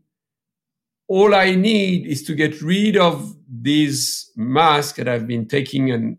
all 1.06 1.34
I 1.34 1.54
need 1.54 2.06
is 2.06 2.22
to 2.24 2.34
get 2.34 2.62
rid 2.62 2.96
of 2.96 3.36
these 3.46 4.30
masks 4.36 4.96
that 4.96 5.08
I've 5.08 5.26
been 5.26 5.46
taking 5.46 5.90
and 5.90 6.16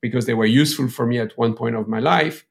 because 0.00 0.26
they 0.26 0.34
were 0.34 0.46
useful 0.46 0.88
for 0.88 1.04
me 1.04 1.18
at 1.18 1.36
one 1.36 1.54
point 1.54 1.76
of 1.76 1.88
my 1.88 1.98
life 1.98 2.46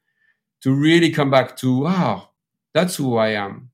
to 0.62 0.74
really 0.74 1.10
come 1.10 1.32
back 1.32 1.56
to 1.58 1.84
wow, 1.84 2.30
that's 2.74 2.98
who 2.98 3.18
I 3.18 3.30
am. 3.30 3.72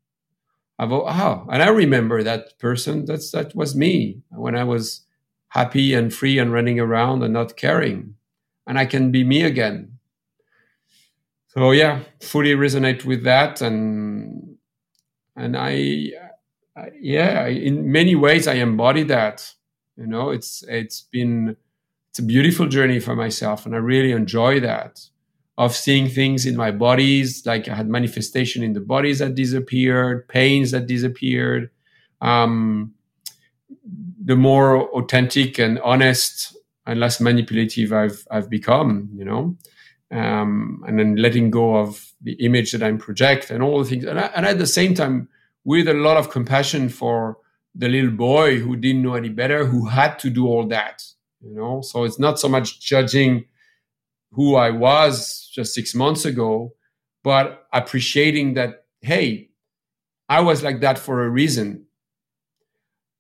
I've, 0.77 0.91
oh, 0.91 1.47
and 1.51 1.63
I 1.63 1.69
remember 1.69 2.21
that 2.21 2.59
person. 2.59 3.05
That's 3.05 3.31
that 3.31 3.55
was 3.55 3.75
me 3.75 4.21
when 4.29 4.55
I 4.55 4.65
was 4.65 5.04
happy 5.55 5.93
and 5.93 6.13
free 6.13 6.37
and 6.37 6.51
running 6.51 6.79
around 6.81 7.23
and 7.23 7.33
not 7.33 7.55
caring. 7.55 8.15
And 8.67 8.77
I 8.77 8.85
can 8.85 9.09
be 9.09 9.23
me 9.23 9.43
again. 9.43 9.97
So 11.47 11.71
yeah, 11.71 12.01
fully 12.21 12.53
resonate 12.53 13.05
with 13.05 13.23
that. 13.23 13.61
And, 13.61 14.57
and 15.35 15.55
I, 15.55 16.11
I 16.75 16.89
yeah, 16.99 17.47
in 17.47 17.89
many 17.89 18.15
ways 18.15 18.47
I 18.47 18.55
embody 18.55 19.03
that. 19.03 19.53
You 19.95 20.07
know, 20.07 20.31
it's, 20.31 20.61
it's 20.67 21.07
been, 21.09 21.55
it's 22.09 22.19
a 22.19 22.23
beautiful 22.23 22.67
journey 22.67 22.99
for 22.99 23.15
myself. 23.15 23.65
And 23.65 23.73
I 23.73 23.77
really 23.77 24.11
enjoy 24.11 24.59
that 24.59 24.99
of 25.57 25.73
seeing 25.73 26.09
things 26.09 26.45
in 26.45 26.57
my 26.57 26.71
bodies. 26.71 27.45
Like 27.45 27.69
I 27.69 27.75
had 27.75 27.87
manifestation 27.87 28.61
in 28.61 28.73
the 28.73 28.81
bodies 28.81 29.19
that 29.19 29.35
disappeared, 29.35 30.27
pains 30.27 30.71
that 30.71 30.85
disappeared. 30.85 31.69
Um, 32.19 32.93
the 34.26 34.36
more 34.36 34.89
authentic 34.89 35.59
and 35.59 35.80
honest 35.80 36.57
and 36.86 36.99
less 36.99 37.21
manipulative 37.21 37.93
I've 37.93 38.28
I've 38.32 38.49
become, 38.49 39.09
you 39.15 39.23
know, 39.23 39.55
um, 40.11 40.84
and 40.88 40.99
then 40.99 41.15
letting 41.15 41.51
go 41.51 41.78
of 41.78 42.11
the 42.21 42.34
image 42.34 42.71
that 42.71 42.84
I'm 42.84 42.97
project 42.97 43.51
and 43.51 43.63
all 43.63 43.80
the 43.80 43.89
things, 43.89 44.03
and, 44.03 44.19
I, 44.19 44.32
and 44.36 44.45
at 44.45 44.57
the 44.57 44.67
same 44.67 44.95
time 44.95 45.30
with 45.63 45.88
a 45.88 45.93
lot 45.93 46.17
of 46.17 46.32
compassion 46.32 46.89
for 46.89 47.38
the 47.76 47.88
little 47.88 48.11
boy 48.11 48.59
who 48.59 48.76
didn't 48.76 49.03
know 49.03 49.13
any 49.13 49.30
better, 49.30 49.65
who 49.65 49.88
had 49.88 50.17
to 50.19 50.30
do 50.30 50.47
all 50.47 50.67
that, 50.67 51.03
you 51.41 51.53
know. 51.53 51.82
So 51.82 52.03
it's 52.03 52.19
not 52.19 52.39
so 52.39 52.49
much 52.49 52.80
judging 52.80 53.45
who 54.32 54.55
I 54.55 54.71
was 54.71 55.49
just 55.53 55.73
six 55.73 55.93
months 55.93 56.26
ago, 56.26 56.73
but 57.23 57.67
appreciating 57.71 58.55
that 58.55 58.86
hey, 59.01 59.49
I 60.28 60.41
was 60.41 60.63
like 60.63 60.80
that 60.82 60.97
for 60.97 61.23
a 61.23 61.30
reason, 61.30 61.86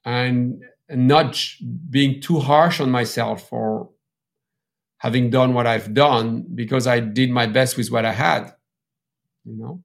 and 0.03 0.63
and 0.87 1.07
not 1.07 1.37
being 1.89 2.21
too 2.21 2.39
harsh 2.39 2.79
on 2.79 2.91
myself 2.91 3.49
for 3.49 3.89
having 4.97 5.29
done 5.29 5.53
what 5.53 5.67
I've 5.67 5.93
done 5.93 6.45
because 6.53 6.87
I 6.87 6.99
did 6.99 7.29
my 7.29 7.47
best 7.47 7.77
with 7.77 7.91
what 7.91 8.05
I 8.05 8.11
had, 8.11 8.53
you 9.43 9.55
know. 9.55 9.83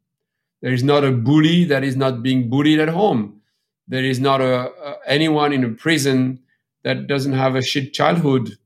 There 0.63 0.73
is 0.73 0.83
not 0.83 1.05
a 1.05 1.11
bully 1.11 1.65
that 1.65 1.85
is 1.85 1.97
not 1.97 2.23
being 2.23 2.51
bullied 2.51 2.81
at 2.81 2.89
home. 2.89 3.41
There 3.89 4.05
is 4.05 4.21
not 4.21 4.43
a, 4.43 4.71
a 4.71 4.99
anyone 5.07 5.53
in 5.53 5.65
a 5.65 5.71
prison 5.71 6.41
that 6.85 7.07
doesn't 7.07 7.33
have 7.33 7.57
a 7.57 7.63
shit 7.63 7.93
childhood. 7.93 8.57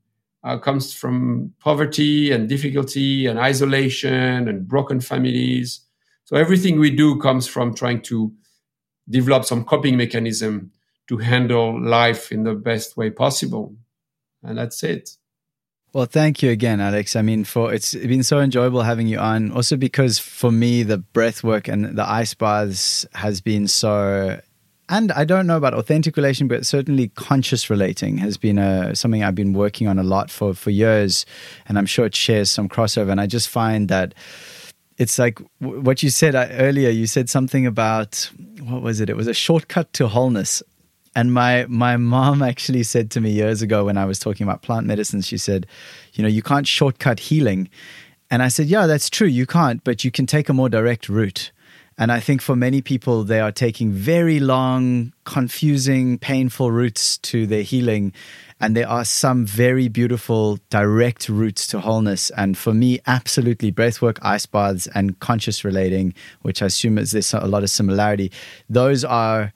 Uh, 0.43 0.59
comes 0.59 0.93
from 0.93 1.55
poverty 1.59 2.31
and 2.31 2.51
difficulty 2.51 3.25
and 3.25 3.39
isolation 3.39 4.47
and 4.47 4.69
broken 4.69 5.01
families. 5.01 5.81
So 6.25 6.37
everything 6.37 6.79
we 6.79 6.91
do 6.91 7.19
comes 7.19 7.47
from 7.47 7.75
trying 7.75 8.03
to 8.03 8.31
develop 9.09 9.47
some 9.47 9.65
coping 9.65 9.97
mechanism 9.97 10.71
to 11.09 11.19
handle 11.19 11.81
life 11.81 12.33
in 12.33 12.45
the 12.45 12.55
best 12.55 12.97
way 12.97 13.11
possible. 13.11 13.77
And 14.43 14.59
that's 14.59 14.83
it. 14.83 15.11
Well, 15.95 16.07
thank 16.07 16.43
you 16.43 16.51
again, 16.51 16.81
Alex. 16.81 17.15
I 17.15 17.23
mean, 17.23 17.45
for 17.45 17.73
it's 17.73 17.95
been 17.95 18.25
so 18.25 18.41
enjoyable 18.41 18.83
having 18.83 19.07
you 19.07 19.19
on. 19.19 19.53
Also, 19.53 19.77
because 19.77 20.19
for 20.19 20.51
me, 20.51 20.83
the 20.83 20.99
breath 20.99 21.45
work 21.45 21.69
and 21.69 21.97
the 21.97 22.09
ice 22.09 22.35
baths 22.35 23.07
has 23.15 23.41
been 23.41 23.69
so. 23.69 24.41
And 24.89 25.13
I 25.13 25.25
don't 25.25 25.47
know 25.47 25.57
about 25.57 25.73
authentic 25.73 26.17
relation, 26.17 26.49
but 26.49 26.67
certainly 26.67 27.09
conscious 27.15 27.71
relating 27.71 28.19
has 28.19 28.37
been 28.37 28.59
a, 28.59 28.95
something 28.95 29.23
I've 29.23 29.37
been 29.37 29.55
working 29.55 29.87
on 29.87 30.01
a 30.01 30.03
lot 30.03 30.33
for 30.33 30.53
for 30.53 30.71
years, 30.71 31.27
and 31.69 31.79
I'm 31.79 31.87
sure 31.87 32.07
it 32.07 32.17
shares 32.17 32.51
some 32.51 32.69
crossover. 32.69 33.11
And 33.11 33.21
I 33.21 33.29
just 33.29 33.49
find 33.49 33.89
that 33.89 34.15
it's 34.99 35.17
like 35.17 35.39
what 35.61 36.03
you 36.03 36.11
said 36.11 36.35
uh, 36.35 36.49
earlier. 36.51 36.91
You 36.91 37.07
said 37.07 37.31
something 37.31 37.67
about 37.67 38.29
what 38.61 38.83
was 38.83 38.99
it? 38.99 39.09
It 39.09 39.17
was 39.17 39.29
a 39.29 39.35
shortcut 39.35 39.93
to 39.93 40.09
wholeness. 40.09 40.61
And 41.17 41.33
my 41.33 41.67
my 41.69 41.97
mom 41.97 42.43
actually 42.43 42.83
said 42.83 43.11
to 43.13 43.21
me 43.21 43.31
years 43.31 43.63
ago 43.63 43.85
when 43.85 43.97
I 43.97 44.05
was 44.05 44.19
talking 44.19 44.45
about 44.45 44.63
plant 44.63 44.87
medicine, 44.87 45.21
she 45.21 45.39
said, 45.39 45.67
you 46.15 46.23
know, 46.23 46.29
you 46.29 46.43
can't 46.43 46.67
shortcut 46.67 47.21
healing. 47.21 47.69
And 48.31 48.43
I 48.43 48.49
said, 48.49 48.67
yeah, 48.67 48.87
that's 48.87 49.11
true, 49.11 49.29
you 49.29 49.47
can't, 49.47 49.85
but 49.85 50.05
you 50.05 50.11
can 50.11 50.27
take 50.27 50.49
a 50.49 50.53
more 50.53 50.69
direct 50.69 51.09
route. 51.09 51.53
And 51.97 52.11
I 52.11 52.19
think 52.19 52.43
for 52.43 52.57
many 52.57 52.83
people, 52.83 53.23
they 53.23 53.39
are 53.39 53.53
taking 53.53 53.93
very 53.93 54.41
long, 54.41 55.13
confusing, 55.25 56.19
painful 56.19 56.73
routes 56.73 57.19
to 57.19 57.47
their 57.47 57.63
healing. 57.63 58.13
And 58.61 58.77
there 58.77 58.89
are 58.89 59.05
some 59.05 59.47
very 59.47 59.87
beautiful, 59.89 60.59
direct 60.71 61.29
routes 61.29 61.69
to 61.69 61.81
wholeness. 61.81 62.31
And 62.31 62.59
for 62.59 62.75
me, 62.75 62.99
absolutely 63.07 63.71
breathwork, 63.71 64.19
ice 64.23 64.47
baths, 64.47 64.89
and 64.89 65.19
conscious 65.21 65.65
relating, 65.65 66.15
which 66.43 66.63
I 66.63 66.67
assume 66.67 66.99
is 66.99 67.13
there's 67.13 67.33
a 67.33 67.47
lot 67.47 67.63
of 67.63 67.71
similarity. 67.71 68.33
Those 68.69 69.05
are 69.05 69.53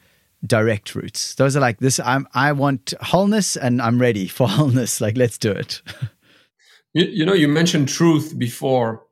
direct 0.47 0.95
routes. 0.95 1.35
Those 1.35 1.57
are 1.57 1.61
like 1.61 1.79
this. 1.79 2.01
I'm 2.01 2.27
I 2.35 2.53
want 2.53 2.95
wholeness, 3.01 3.57
and 3.57 3.83
I'm 3.83 4.01
ready 4.01 4.29
for 4.29 4.49
wholeness. 4.49 5.01
Like 5.01 5.17
let's 5.17 5.39
do 5.39 5.51
it. 5.51 5.83
you, 6.95 7.05
you 7.05 7.27
know, 7.27 7.35
you 7.35 7.49
mentioned 7.49 7.89
truth 7.89 8.39
before. 8.39 9.05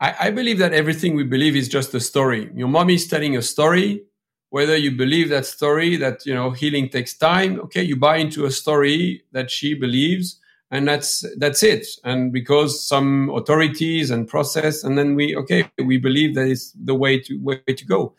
I, 0.00 0.14
I 0.20 0.30
believe 0.30 0.58
that 0.58 0.74
everything 0.74 1.14
we 1.14 1.24
believe 1.24 1.56
is 1.56 1.68
just 1.68 1.94
a 1.94 2.00
story. 2.00 2.50
Your 2.54 2.68
mommy 2.68 2.94
is 2.94 3.06
telling 3.06 3.36
a 3.36 3.42
story. 3.42 4.02
Whether 4.50 4.76
you 4.76 4.92
believe 4.92 5.28
that 5.30 5.44
story, 5.44 5.96
that 5.96 6.24
you 6.24 6.34
know 6.34 6.50
healing 6.50 6.88
takes 6.88 7.16
time, 7.16 7.60
okay, 7.60 7.82
you 7.82 7.96
buy 7.96 8.18
into 8.18 8.44
a 8.46 8.50
story 8.50 9.24
that 9.32 9.50
she 9.50 9.74
believes, 9.74 10.38
and 10.70 10.86
that's 10.86 11.24
that's 11.38 11.62
it. 11.62 11.86
And 12.04 12.32
because 12.32 12.86
some 12.86 13.30
authorities 13.30 14.10
and 14.10 14.28
process, 14.28 14.84
and 14.84 14.96
then 14.96 15.14
we 15.14 15.34
okay, 15.36 15.68
we 15.84 15.98
believe 15.98 16.34
that 16.36 16.46
is 16.46 16.72
the 16.72 16.94
way 16.94 17.18
to 17.20 17.36
way 17.42 17.60
to 17.66 17.84
go. 17.84 18.14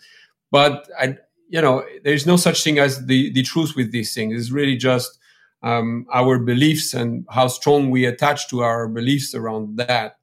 But 0.52 0.90
I, 1.00 1.18
you 1.50 1.62
know, 1.62 1.84
there's 2.04 2.26
no 2.26 2.36
such 2.36 2.64
thing 2.64 2.80
as 2.80 3.06
the 3.06 3.32
the 3.34 3.44
truth 3.44 3.76
with 3.76 3.92
these 3.92 4.14
things. 4.14 4.40
It's 4.40 4.52
really 4.52 4.76
just 4.76 5.18
um, 5.64 6.06
our 6.14 6.40
beliefs 6.40 6.94
and 6.94 7.26
how 7.30 7.48
strong 7.48 7.90
we 7.90 8.06
attach 8.06 8.50
to 8.50 8.62
our 8.62 8.88
beliefs 8.88 9.34
around 9.34 9.78
that. 9.78 10.18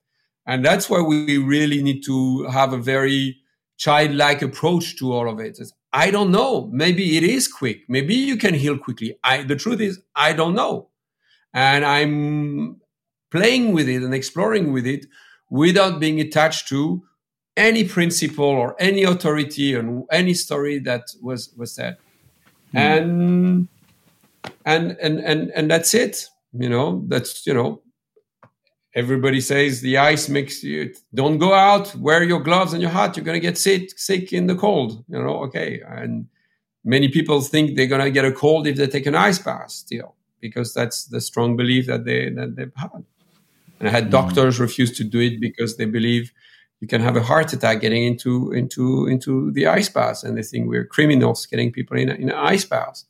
And 0.46 0.64
that's 0.64 0.90
why 0.90 1.00
we 1.00 1.38
really 1.38 1.82
need 1.82 2.02
to 2.04 2.44
have 2.44 2.72
a 2.72 2.78
very 2.78 3.38
childlike 3.76 4.42
approach 4.42 4.96
to 4.98 5.12
all 5.12 5.28
of 5.28 5.40
it. 5.40 5.56
It's, 5.58 5.72
I 5.92 6.10
don't 6.10 6.30
know. 6.30 6.68
Maybe 6.72 7.16
it 7.16 7.24
is 7.24 7.48
quick. 7.48 7.80
Maybe 7.88 8.14
you 8.14 8.36
can 8.36 8.54
heal 8.54 8.78
quickly. 8.78 9.18
I, 9.24 9.42
the 9.42 9.56
truth 9.56 9.80
is, 9.80 10.00
I 10.14 10.32
don't 10.32 10.54
know. 10.54 10.90
And 11.52 11.84
I'm 11.84 12.80
playing 13.30 13.72
with 13.72 13.88
it 13.88 14.02
and 14.02 14.14
exploring 14.14 14.72
with 14.72 14.86
it 14.86 15.06
without 15.50 16.00
being 16.00 16.20
attached 16.20 16.68
to 16.68 17.02
any 17.56 17.84
principle 17.84 18.44
or 18.44 18.74
any 18.78 19.04
authority 19.04 19.74
and 19.74 20.04
any 20.10 20.34
story 20.34 20.78
that 20.80 21.02
was, 21.22 21.52
was 21.56 21.72
said. 21.72 21.96
Mm. 22.74 22.78
And, 22.80 23.68
and, 24.64 24.96
and, 25.00 25.20
and, 25.20 25.50
and 25.50 25.70
that's 25.70 25.94
it. 25.94 26.26
You 26.52 26.68
know, 26.68 27.04
that's, 27.08 27.46
you 27.46 27.54
know, 27.54 27.82
everybody 28.94 29.40
says 29.40 29.80
the 29.80 29.98
ice 29.98 30.28
makes 30.28 30.62
you 30.62 30.92
don't 31.14 31.38
go 31.38 31.52
out 31.52 31.94
wear 31.96 32.22
your 32.22 32.40
gloves 32.40 32.72
and 32.72 32.80
your 32.80 32.90
hat 32.90 33.16
you're 33.16 33.24
going 33.24 33.40
to 33.40 33.40
get 33.40 33.58
sick 33.58 33.98
sick 33.98 34.32
in 34.32 34.46
the 34.46 34.54
cold 34.54 35.04
you 35.08 35.18
know 35.18 35.36
okay 35.42 35.80
and 35.86 36.26
many 36.84 37.08
people 37.08 37.40
think 37.40 37.76
they're 37.76 37.86
going 37.86 38.04
to 38.04 38.10
get 38.10 38.24
a 38.24 38.32
cold 38.32 38.66
if 38.66 38.76
they 38.76 38.86
take 38.86 39.06
an 39.06 39.14
ice 39.14 39.38
bath 39.38 39.70
still 39.70 40.14
because 40.40 40.72
that's 40.72 41.06
the 41.06 41.20
strong 41.20 41.56
belief 41.56 41.86
that 41.86 42.04
they 42.04 42.30
that 42.30 42.54
they've 42.56 42.72
had 42.76 43.04
and 43.80 43.88
i 43.88 43.90
had 43.90 44.06
mm. 44.06 44.10
doctors 44.10 44.60
refuse 44.60 44.96
to 44.96 45.04
do 45.04 45.18
it 45.18 45.40
because 45.40 45.76
they 45.76 45.86
believe 45.86 46.32
you 46.80 46.88
can 46.88 47.00
have 47.00 47.16
a 47.16 47.22
heart 47.22 47.52
attack 47.52 47.80
getting 47.80 48.04
into 48.04 48.52
into 48.52 49.06
into 49.06 49.50
the 49.52 49.66
ice 49.66 49.88
bath 49.88 50.22
and 50.24 50.36
they 50.36 50.42
think 50.42 50.68
we're 50.68 50.86
criminals 50.86 51.46
getting 51.46 51.72
people 51.72 51.96
in, 51.96 52.08
in 52.10 52.28
an 52.30 52.36
ice 52.36 52.64
bath 52.64 53.04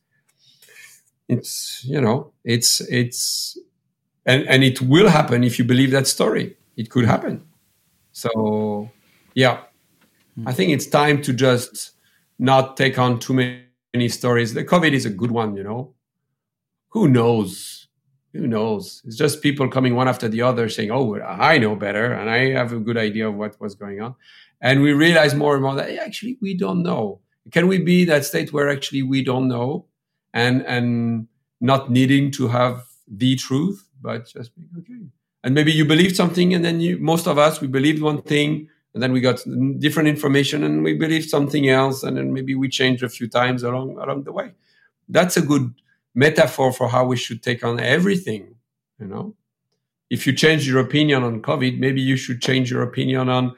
it's 1.27 1.83
you 1.85 1.99
know 1.99 2.31
it's 2.43 2.81
it's 2.81 3.57
and 4.25 4.47
and 4.47 4.63
it 4.63 4.81
will 4.81 5.09
happen 5.09 5.43
if 5.43 5.59
you 5.59 5.65
believe 5.65 5.91
that 5.91 6.07
story. 6.07 6.57
It 6.75 6.89
could 6.89 7.05
happen. 7.05 7.43
So 8.11 8.89
yeah. 9.33 9.61
Hmm. 10.35 10.47
I 10.47 10.53
think 10.53 10.71
it's 10.71 10.87
time 10.87 11.21
to 11.23 11.33
just 11.33 11.91
not 12.37 12.77
take 12.77 12.99
on 12.99 13.19
too 13.19 13.33
many 13.33 14.09
stories. 14.09 14.53
The 14.53 14.65
covid 14.65 14.91
is 14.91 15.05
a 15.05 15.09
good 15.09 15.31
one 15.31 15.55
you 15.55 15.63
know. 15.63 15.93
Who 16.89 17.07
knows 17.07 17.84
who 18.35 18.47
knows 18.47 19.01
it's 19.05 19.15
just 19.15 19.41
people 19.41 19.67
coming 19.69 19.95
one 19.95 20.07
after 20.07 20.27
the 20.27 20.41
other 20.41 20.69
saying 20.69 20.91
oh 20.91 21.19
i 21.21 21.57
know 21.57 21.75
better 21.75 22.11
and 22.13 22.29
i 22.29 22.51
have 22.51 22.71
a 22.73 22.79
good 22.79 22.97
idea 22.97 23.27
of 23.27 23.35
what 23.35 23.59
was 23.59 23.75
going 23.75 24.01
on 24.01 24.15
and 24.61 24.81
we 24.81 24.93
realize 24.93 25.33
more 25.35 25.53
and 25.53 25.63
more 25.63 25.75
that 25.75 25.89
hey, 25.89 25.97
actually 25.97 26.37
we 26.41 26.53
don't 26.53 26.83
know 26.83 27.19
can 27.51 27.67
we 27.67 27.77
be 27.77 28.05
that 28.05 28.25
state 28.25 28.51
where 28.51 28.69
actually 28.69 29.03
we 29.03 29.23
don't 29.23 29.47
know 29.47 29.85
and 30.33 30.65
and 30.65 31.27
not 31.61 31.89
needing 31.89 32.31
to 32.31 32.47
have 32.49 32.83
the 33.07 33.35
truth 33.35 33.85
but 34.05 34.27
just 34.27 34.55
being 34.55 34.69
okay. 34.79 35.01
And 35.43 35.53
maybe 35.53 35.71
you 35.71 35.85
believed 35.85 36.15
something, 36.15 36.53
and 36.53 36.63
then 36.63 36.79
you, 36.79 36.97
most 36.97 37.27
of 37.27 37.37
us, 37.37 37.61
we 37.61 37.67
believed 37.67 38.01
one 38.01 38.21
thing, 38.21 38.69
and 38.93 39.03
then 39.03 39.11
we 39.11 39.21
got 39.21 39.43
different 39.79 40.09
information, 40.09 40.63
and 40.63 40.83
we 40.83 40.93
believed 40.93 41.29
something 41.29 41.67
else, 41.69 42.03
and 42.03 42.17
then 42.17 42.33
maybe 42.33 42.55
we 42.55 42.69
changed 42.69 43.03
a 43.03 43.09
few 43.09 43.27
times 43.27 43.63
along 43.63 43.97
along 43.97 44.23
the 44.23 44.31
way. 44.31 44.53
That's 45.09 45.37
a 45.37 45.41
good 45.41 45.73
metaphor 46.15 46.71
for 46.71 46.87
how 46.87 47.05
we 47.05 47.17
should 47.17 47.43
take 47.43 47.63
on 47.63 47.79
everything. 47.79 48.55
You 48.99 49.07
know, 49.07 49.35
if 50.09 50.25
you 50.25 50.33
change 50.33 50.67
your 50.67 50.79
opinion 50.79 51.23
on 51.23 51.41
COVID, 51.41 51.77
maybe 51.77 52.01
you 52.01 52.15
should 52.15 52.41
change 52.41 52.71
your 52.71 52.81
opinion 52.81 53.29
on 53.29 53.53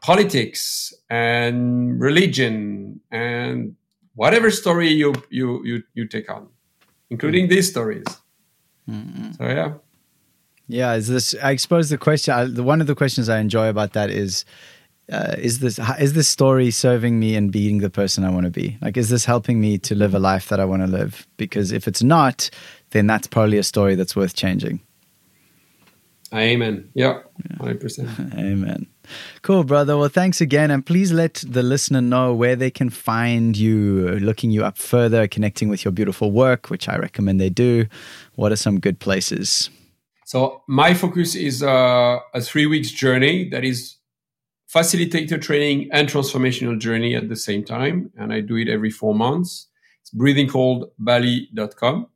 politics 0.00 0.92
and 1.08 2.00
religion 2.00 3.00
and 3.10 3.76
whatever 4.14 4.50
story 4.50 4.88
you 4.88 5.14
you 5.30 5.64
you, 5.64 5.82
you 5.94 6.06
take 6.06 6.30
on, 6.30 6.48
including 7.10 7.48
these 7.48 7.70
stories. 7.70 8.04
Mm-hmm. 8.90 9.32
So 9.32 9.44
yeah. 9.44 9.74
Yeah, 10.68 10.94
is 10.94 11.08
this? 11.08 11.34
I 11.42 11.56
suppose 11.56 11.90
the 11.90 11.98
question, 11.98 12.54
the 12.54 12.62
one 12.62 12.80
of 12.80 12.86
the 12.86 12.94
questions 12.94 13.28
I 13.28 13.40
enjoy 13.40 13.68
about 13.68 13.92
that 13.92 14.10
is, 14.10 14.44
uh, 15.12 15.36
is 15.38 15.58
this 15.58 15.78
is 16.00 16.14
this 16.14 16.26
story 16.26 16.70
serving 16.70 17.20
me 17.20 17.36
and 17.36 17.52
being 17.52 17.78
the 17.78 17.90
person 17.90 18.24
I 18.24 18.30
want 18.30 18.46
to 18.46 18.50
be? 18.50 18.78
Like, 18.80 18.96
is 18.96 19.10
this 19.10 19.26
helping 19.26 19.60
me 19.60 19.76
to 19.78 19.94
live 19.94 20.14
a 20.14 20.18
life 20.18 20.48
that 20.48 20.58
I 20.58 20.64
want 20.64 20.82
to 20.82 20.88
live? 20.88 21.26
Because 21.36 21.70
if 21.70 21.86
it's 21.86 22.02
not, 22.02 22.48
then 22.90 23.06
that's 23.06 23.26
probably 23.26 23.58
a 23.58 23.62
story 23.62 23.94
that's 23.94 24.16
worth 24.16 24.34
changing. 24.34 24.80
Amen. 26.34 26.88
Yeah, 26.94 27.20
hundred 27.60 27.80
percent. 27.80 28.08
Amen. 28.34 28.86
Cool, 29.42 29.64
brother. 29.64 29.98
Well, 29.98 30.08
thanks 30.08 30.40
again. 30.40 30.70
And 30.70 30.84
please 30.86 31.12
let 31.12 31.44
the 31.46 31.62
listener 31.62 32.00
know 32.00 32.32
where 32.32 32.56
they 32.56 32.70
can 32.70 32.88
find 32.88 33.54
you, 33.54 34.18
looking 34.20 34.50
you 34.50 34.64
up 34.64 34.78
further, 34.78 35.28
connecting 35.28 35.68
with 35.68 35.84
your 35.84 35.92
beautiful 35.92 36.30
work, 36.32 36.70
which 36.70 36.88
I 36.88 36.96
recommend 36.96 37.38
they 37.38 37.50
do. 37.50 37.86
What 38.36 38.50
are 38.50 38.56
some 38.56 38.80
good 38.80 38.98
places? 38.98 39.68
So, 40.24 40.62
my 40.66 40.94
focus 40.94 41.34
is 41.34 41.62
uh, 41.62 42.20
a 42.32 42.40
three 42.40 42.64
weeks 42.64 42.90
journey 42.92 43.50
that 43.50 43.62
is 43.62 43.96
facilitator 44.74 45.40
training 45.40 45.88
and 45.92 46.08
transformational 46.08 46.78
journey 46.78 47.14
at 47.14 47.28
the 47.28 47.36
same 47.36 47.64
time. 47.64 48.10
And 48.16 48.32
I 48.32 48.40
do 48.40 48.56
it 48.56 48.68
every 48.68 48.90
four 48.90 49.14
months. 49.14 49.68
It's 50.00 50.10
breathingcoldbali.com. 50.14 52.06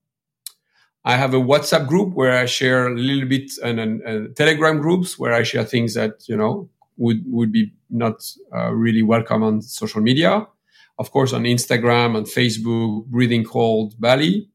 I 1.04 1.16
have 1.16 1.34
a 1.34 1.40
WhatsApp 1.40 1.86
group 1.86 2.14
where 2.14 2.36
I 2.36 2.46
share 2.46 2.88
a 2.88 2.94
little 2.94 3.28
bit 3.28 3.52
and, 3.62 3.78
and, 3.78 4.00
and 4.02 4.34
Telegram 4.34 4.80
groups 4.80 5.18
where 5.18 5.32
I 5.32 5.44
share 5.44 5.64
things 5.64 5.94
that, 5.94 6.28
you 6.28 6.36
know, 6.36 6.68
would 6.96 7.22
would 7.26 7.52
be 7.52 7.72
not 7.90 8.26
uh, 8.54 8.72
really 8.72 9.02
welcome 9.02 9.42
on 9.42 9.62
social 9.62 10.00
media. 10.00 10.46
Of 10.98 11.10
course, 11.12 11.34
on 11.34 11.44
Instagram, 11.44 12.16
and 12.16 12.26
Facebook, 12.26 13.04
breathing 13.06 13.44
cold 13.44 14.00
Bali. 14.00 14.48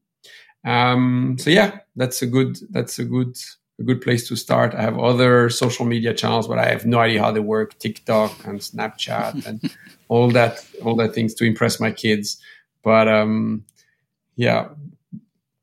Um, 0.64 1.36
so 1.38 1.50
yeah, 1.50 1.78
that's 1.96 2.20
a 2.22 2.26
good 2.26 2.58
that's 2.70 2.98
a 2.98 3.04
good 3.04 3.36
a 3.78 3.82
good 3.82 4.00
place 4.00 4.28
to 4.28 4.36
start. 4.36 4.74
I 4.74 4.82
have 4.82 4.98
other 4.98 5.50
social 5.50 5.84
media 5.84 6.14
channels, 6.14 6.46
but 6.48 6.58
I 6.58 6.68
have 6.68 6.84
no 6.86 6.98
idea 6.98 7.22
how 7.22 7.32
they 7.32 7.40
work: 7.40 7.78
TikTok 7.78 8.44
and 8.46 8.60
Snapchat 8.60 9.46
and 9.46 9.74
all 10.08 10.30
that, 10.30 10.64
all 10.84 10.96
that 10.96 11.14
things 11.14 11.34
to 11.34 11.44
impress 11.44 11.80
my 11.80 11.90
kids. 11.90 12.40
But 12.82 13.08
um, 13.08 13.64
yeah, 14.36 14.68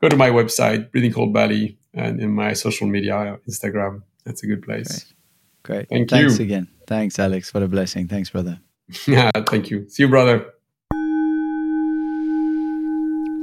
go 0.02 0.10
to 0.10 0.16
my 0.16 0.30
website, 0.30 0.92
Breathing 0.92 1.14
Cold 1.14 1.34
Bali, 1.34 1.78
and 1.94 2.20
in 2.20 2.32
my 2.32 2.54
social 2.54 2.88
media, 2.88 3.40
Instagram. 3.48 4.04
That's 4.26 4.44
a 4.44 4.48
good 4.48 4.64
place. 4.64 5.06
Great. 5.64 5.88
Great. 5.88 5.90
Thank 5.90 6.10
Thanks 6.10 6.40
you. 6.40 6.46
again. 6.46 6.68
Thanks, 6.88 7.20
Alex. 7.20 7.54
What 7.54 7.64
a 7.64 7.68
blessing. 7.68 8.08
Thanks, 8.08 8.30
brother. 8.30 8.60
yeah, 9.08 9.32
thank 9.48 9.70
you. 9.70 9.88
See 9.90 10.04
you, 10.04 10.10
brother. 10.10 10.54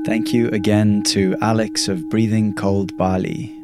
Thank 0.06 0.32
you 0.32 0.48
again 0.50 1.02
to 1.04 1.36
Alex 1.40 1.88
of 1.88 2.08
Breathing 2.10 2.54
Cold 2.54 2.96
Bali. 2.96 3.55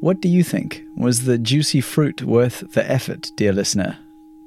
What 0.00 0.22
do 0.22 0.30
you 0.30 0.42
think? 0.42 0.82
Was 0.96 1.26
the 1.26 1.36
juicy 1.36 1.82
fruit 1.82 2.22
worth 2.22 2.72
the 2.72 2.90
effort, 2.90 3.30
dear 3.36 3.52
listener? 3.52 3.98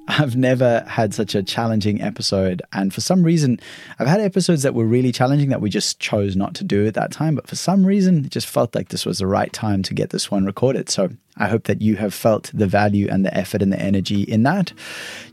I've 0.08 0.36
never 0.36 0.84
had 0.88 1.14
such 1.14 1.36
a 1.36 1.44
challenging 1.44 2.02
episode. 2.02 2.64
And 2.74 2.92
for 2.92 3.02
some 3.02 3.22
reason, 3.22 3.60
I've 4.00 4.08
had 4.08 4.20
episodes 4.20 4.64
that 4.64 4.74
were 4.74 4.84
really 4.84 5.12
challenging 5.12 5.50
that 5.50 5.62
we 5.62 5.70
just 5.70 6.00
chose 6.00 6.36
not 6.36 6.56
to 6.56 6.64
do 6.64 6.88
at 6.88 6.96
that 6.96 7.12
time. 7.12 7.36
But 7.36 7.48
for 7.48 7.56
some 7.56 7.86
reason, 7.86 8.26
it 8.26 8.32
just 8.32 8.48
felt 8.48 8.74
like 8.74 8.90
this 8.90 9.06
was 9.06 9.20
the 9.20 9.28
right 9.28 9.54
time 9.54 9.84
to 9.84 9.94
get 9.94 10.10
this 10.10 10.32
one 10.32 10.44
recorded. 10.44 10.90
So 10.90 11.10
I 11.38 11.48
hope 11.48 11.66
that 11.66 11.84
you 11.84 11.98
have 11.98 12.16
felt 12.16 12.50
the 12.52 12.68
value 12.68 13.08
and 13.08 13.24
the 13.24 13.38
effort 13.38 13.62
and 13.62 13.72
the 13.72 13.80
energy 13.80 14.24
in 14.24 14.42
that. 14.44 14.74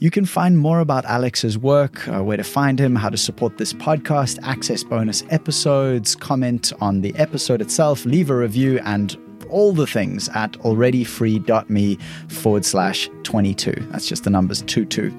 You 0.01 0.11
can 0.11 0.27
find 0.27 0.59
more 0.59 0.81
about 0.81 1.07
Alex's 1.07 1.57
work, 1.57 2.07
uh, 2.09 2.23
where 2.23 2.37
to 2.37 2.45
find 2.45 2.79
him, 2.79 2.95
how 2.95 3.09
to 3.09 3.17
support 3.17 3.57
this 3.57 3.73
podcast, 3.73 4.39
access 4.43 4.85
bonus 4.85 5.25
episodes, 5.31 6.15
comment 6.15 6.75
on 6.83 7.01
the 7.01 7.17
episode 7.17 7.63
itself, 7.63 8.05
leave 8.05 8.29
a 8.29 8.37
review, 8.37 8.81
and 8.85 9.17
all 9.51 9.73
the 9.73 9.87
things 9.87 10.29
at 10.31 10.53
alreadyfree.me 10.53 11.99
forward 12.29 12.65
slash 12.65 13.11
22. 13.25 13.73
That's 13.91 14.07
just 14.07 14.25
the 14.25 14.31
numbers 14.31 14.63
22. 14.63 15.13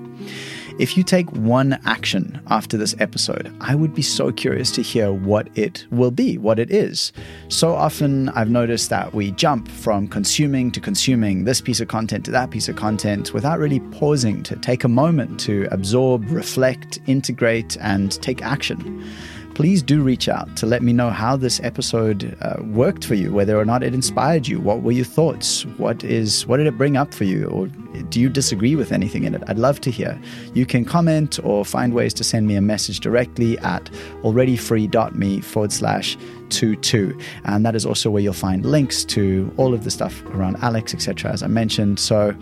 If 0.79 0.97
you 0.97 1.03
take 1.03 1.29
one 1.33 1.79
action 1.85 2.41
after 2.47 2.77
this 2.77 2.95
episode, 2.99 3.53
I 3.61 3.75
would 3.75 3.93
be 3.93 4.01
so 4.01 4.31
curious 4.31 4.71
to 4.71 4.81
hear 4.81 5.11
what 5.11 5.47
it 5.55 5.85
will 5.91 6.11
be, 6.11 6.37
what 6.37 6.59
it 6.59 6.71
is. 6.71 7.11
So 7.49 7.75
often 7.75 8.29
I've 8.29 8.49
noticed 8.49 8.89
that 8.89 9.13
we 9.13 9.31
jump 9.31 9.67
from 9.67 10.07
consuming 10.07 10.71
to 10.71 10.79
consuming 10.79 11.43
this 11.43 11.61
piece 11.61 11.81
of 11.81 11.87
content 11.87 12.25
to 12.25 12.31
that 12.31 12.51
piece 12.51 12.69
of 12.69 12.77
content 12.77 13.33
without 13.33 13.59
really 13.59 13.79
pausing 13.91 14.43
to 14.43 14.55
take 14.55 14.83
a 14.83 14.87
moment 14.87 15.39
to 15.41 15.67
absorb, 15.71 16.29
reflect, 16.31 16.99
integrate, 17.05 17.77
and 17.81 18.13
take 18.21 18.41
action 18.41 19.05
please 19.53 19.81
do 19.81 20.01
reach 20.01 20.29
out 20.29 20.55
to 20.57 20.65
let 20.65 20.81
me 20.81 20.93
know 20.93 21.09
how 21.09 21.35
this 21.35 21.59
episode 21.63 22.37
uh, 22.41 22.55
worked 22.63 23.05
for 23.05 23.15
you, 23.15 23.31
whether 23.31 23.57
or 23.57 23.65
not 23.65 23.83
it 23.83 23.93
inspired 23.93 24.47
you. 24.47 24.59
What 24.59 24.81
were 24.81 24.91
your 24.91 25.05
thoughts? 25.05 25.65
What 25.77 26.03
is 26.03 26.45
what 26.47 26.57
did 26.57 26.67
it 26.67 26.77
bring 26.77 26.97
up 26.97 27.13
for 27.13 27.23
you, 27.23 27.45
or 27.47 27.67
do 27.67 28.19
you 28.19 28.29
disagree 28.29 28.75
with 28.75 28.91
anything 28.91 29.23
in 29.23 29.35
it? 29.35 29.43
I'd 29.47 29.59
love 29.59 29.81
to 29.81 29.91
hear. 29.91 30.19
You 30.53 30.65
can 30.65 30.85
comment 30.85 31.39
or 31.43 31.65
find 31.65 31.93
ways 31.93 32.13
to 32.15 32.23
send 32.23 32.47
me 32.47 32.55
a 32.55 32.61
message 32.61 32.99
directly 32.99 33.57
at 33.59 33.85
alreadyfree.me 34.23 35.41
forward 35.41 35.71
slash 35.71 36.17
two 36.49 36.75
two, 36.77 37.17
and 37.45 37.65
that 37.65 37.75
is 37.75 37.85
also 37.85 38.09
where 38.09 38.21
you'll 38.21 38.33
find 38.33 38.65
links 38.65 39.03
to 39.05 39.53
all 39.57 39.73
of 39.73 39.83
the 39.83 39.91
stuff 39.91 40.23
around 40.27 40.57
Alex, 40.57 40.93
etc. 40.93 41.31
As 41.31 41.43
I 41.43 41.47
mentioned, 41.47 41.99
so 41.99 42.35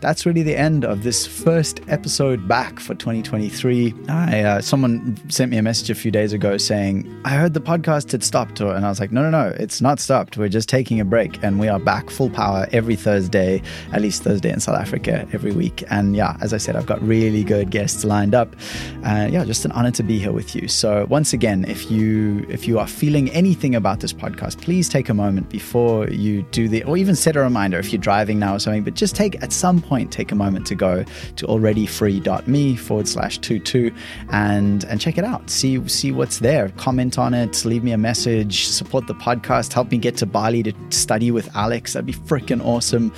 that's 0.00 0.24
really 0.24 0.42
the 0.42 0.56
end 0.56 0.84
of 0.84 1.02
this 1.02 1.26
first 1.26 1.80
episode 1.88 2.48
back 2.48 2.80
for 2.80 2.94
2023. 2.94 3.94
I 4.08 4.40
uh, 4.40 4.60
someone 4.60 5.16
sent 5.28 5.50
me 5.50 5.58
a 5.58 5.62
message 5.62 5.90
a 5.90 5.94
few 5.94 6.10
days 6.10 6.32
ago 6.32 6.56
saying 6.56 7.20
I 7.24 7.30
heard 7.30 7.54
the 7.54 7.60
podcast 7.60 8.12
had 8.12 8.24
stopped, 8.24 8.60
and 8.60 8.84
I 8.84 8.88
was 8.88 8.98
like, 8.98 9.12
no, 9.12 9.22
no, 9.22 9.30
no, 9.30 9.54
it's 9.58 9.80
not 9.80 10.00
stopped. 10.00 10.36
We're 10.38 10.48
just 10.48 10.68
taking 10.68 11.00
a 11.00 11.04
break, 11.04 11.42
and 11.42 11.60
we 11.60 11.68
are 11.68 11.78
back 11.78 12.10
full 12.10 12.30
power 12.30 12.66
every 12.72 12.96
Thursday, 12.96 13.62
at 13.92 14.00
least 14.00 14.22
Thursday 14.22 14.50
in 14.50 14.60
South 14.60 14.76
Africa 14.76 15.28
every 15.32 15.52
week. 15.52 15.84
And 15.90 16.16
yeah, 16.16 16.36
as 16.40 16.54
I 16.54 16.56
said, 16.56 16.76
I've 16.76 16.86
got 16.86 17.02
really 17.02 17.44
good 17.44 17.70
guests 17.70 18.04
lined 18.04 18.34
up. 18.34 18.56
Uh, 19.04 19.28
yeah, 19.30 19.44
just 19.44 19.64
an 19.64 19.72
honor 19.72 19.90
to 19.92 20.02
be 20.02 20.18
here 20.18 20.32
with 20.32 20.54
you. 20.54 20.66
So 20.68 21.06
once 21.10 21.32
again, 21.32 21.64
if 21.66 21.90
you 21.90 22.46
if 22.48 22.66
you 22.66 22.78
are 22.78 22.86
feeling 22.86 23.30
anything 23.30 23.74
about 23.74 24.00
this 24.00 24.12
podcast, 24.12 24.60
please 24.62 24.88
take 24.88 25.10
a 25.10 25.14
moment 25.14 25.50
before 25.50 26.08
you 26.08 26.42
do 26.50 26.68
the, 26.68 26.82
or 26.84 26.96
even 26.96 27.14
set 27.14 27.36
a 27.36 27.40
reminder 27.40 27.78
if 27.78 27.92
you're 27.92 28.00
driving 28.00 28.38
now 28.38 28.54
or 28.54 28.58
something. 28.58 28.82
But 28.82 28.94
just 28.94 29.14
take 29.14 29.42
at 29.42 29.52
some 29.52 29.82
point 29.82 29.89
point, 29.90 30.12
take 30.12 30.30
a 30.30 30.36
moment 30.36 30.66
to 30.68 30.76
go 30.76 31.04
to 31.36 31.46
alreadyfree.me 31.46 32.76
forward 32.76 33.08
slash 33.08 33.38
two 33.38 33.58
two 33.58 33.92
and 34.30 34.84
and 34.84 35.00
check 35.00 35.18
it 35.18 35.24
out. 35.24 35.50
See 35.50 35.72
see 35.88 36.12
what's 36.12 36.38
there. 36.38 36.68
Comment 36.86 37.18
on 37.18 37.34
it. 37.34 37.64
Leave 37.64 37.82
me 37.82 37.92
a 37.92 37.98
message. 37.98 38.66
Support 38.66 39.08
the 39.08 39.14
podcast. 39.14 39.72
Help 39.72 39.90
me 39.90 39.98
get 39.98 40.16
to 40.18 40.26
Bali 40.26 40.62
to 40.62 40.72
study 40.90 41.32
with 41.32 41.54
Alex. 41.56 41.94
That'd 41.94 42.06
be 42.06 42.12
freaking 42.12 42.64
awesome. 42.64 43.12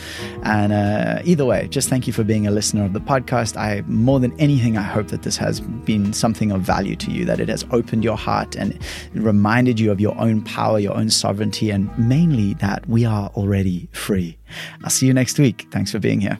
And 0.44 0.72
uh, 0.72 1.20
either 1.24 1.44
way, 1.44 1.68
just 1.68 1.90
thank 1.90 2.06
you 2.06 2.12
for 2.14 2.24
being 2.24 2.46
a 2.46 2.50
listener 2.50 2.84
of 2.86 2.94
the 2.94 3.00
podcast. 3.00 3.56
I 3.56 3.82
more 3.86 4.18
than 4.18 4.32
anything, 4.40 4.78
I 4.78 4.82
hope 4.96 5.08
that 5.08 5.22
this 5.22 5.36
has 5.36 5.60
been 5.60 6.14
something 6.14 6.50
of 6.52 6.62
value 6.62 6.96
to 6.96 7.10
you. 7.10 7.26
That 7.26 7.38
it 7.38 7.50
has 7.50 7.66
opened 7.70 8.02
your 8.02 8.16
heart 8.16 8.56
and 8.56 8.78
reminded 9.12 9.78
you 9.78 9.92
of 9.92 10.00
your 10.00 10.18
own 10.18 10.40
power, 10.42 10.78
your 10.78 10.96
own 10.96 11.10
sovereignty, 11.10 11.70
and 11.70 11.90
mainly 11.98 12.54
that 12.54 12.88
we 12.88 13.04
are 13.04 13.28
already 13.36 13.88
free. 13.92 14.38
I'll 14.82 14.90
see 14.90 15.06
you 15.06 15.12
next 15.12 15.38
week. 15.38 15.66
Thanks 15.70 15.92
for 15.92 15.98
being 15.98 16.20
here. 16.20 16.38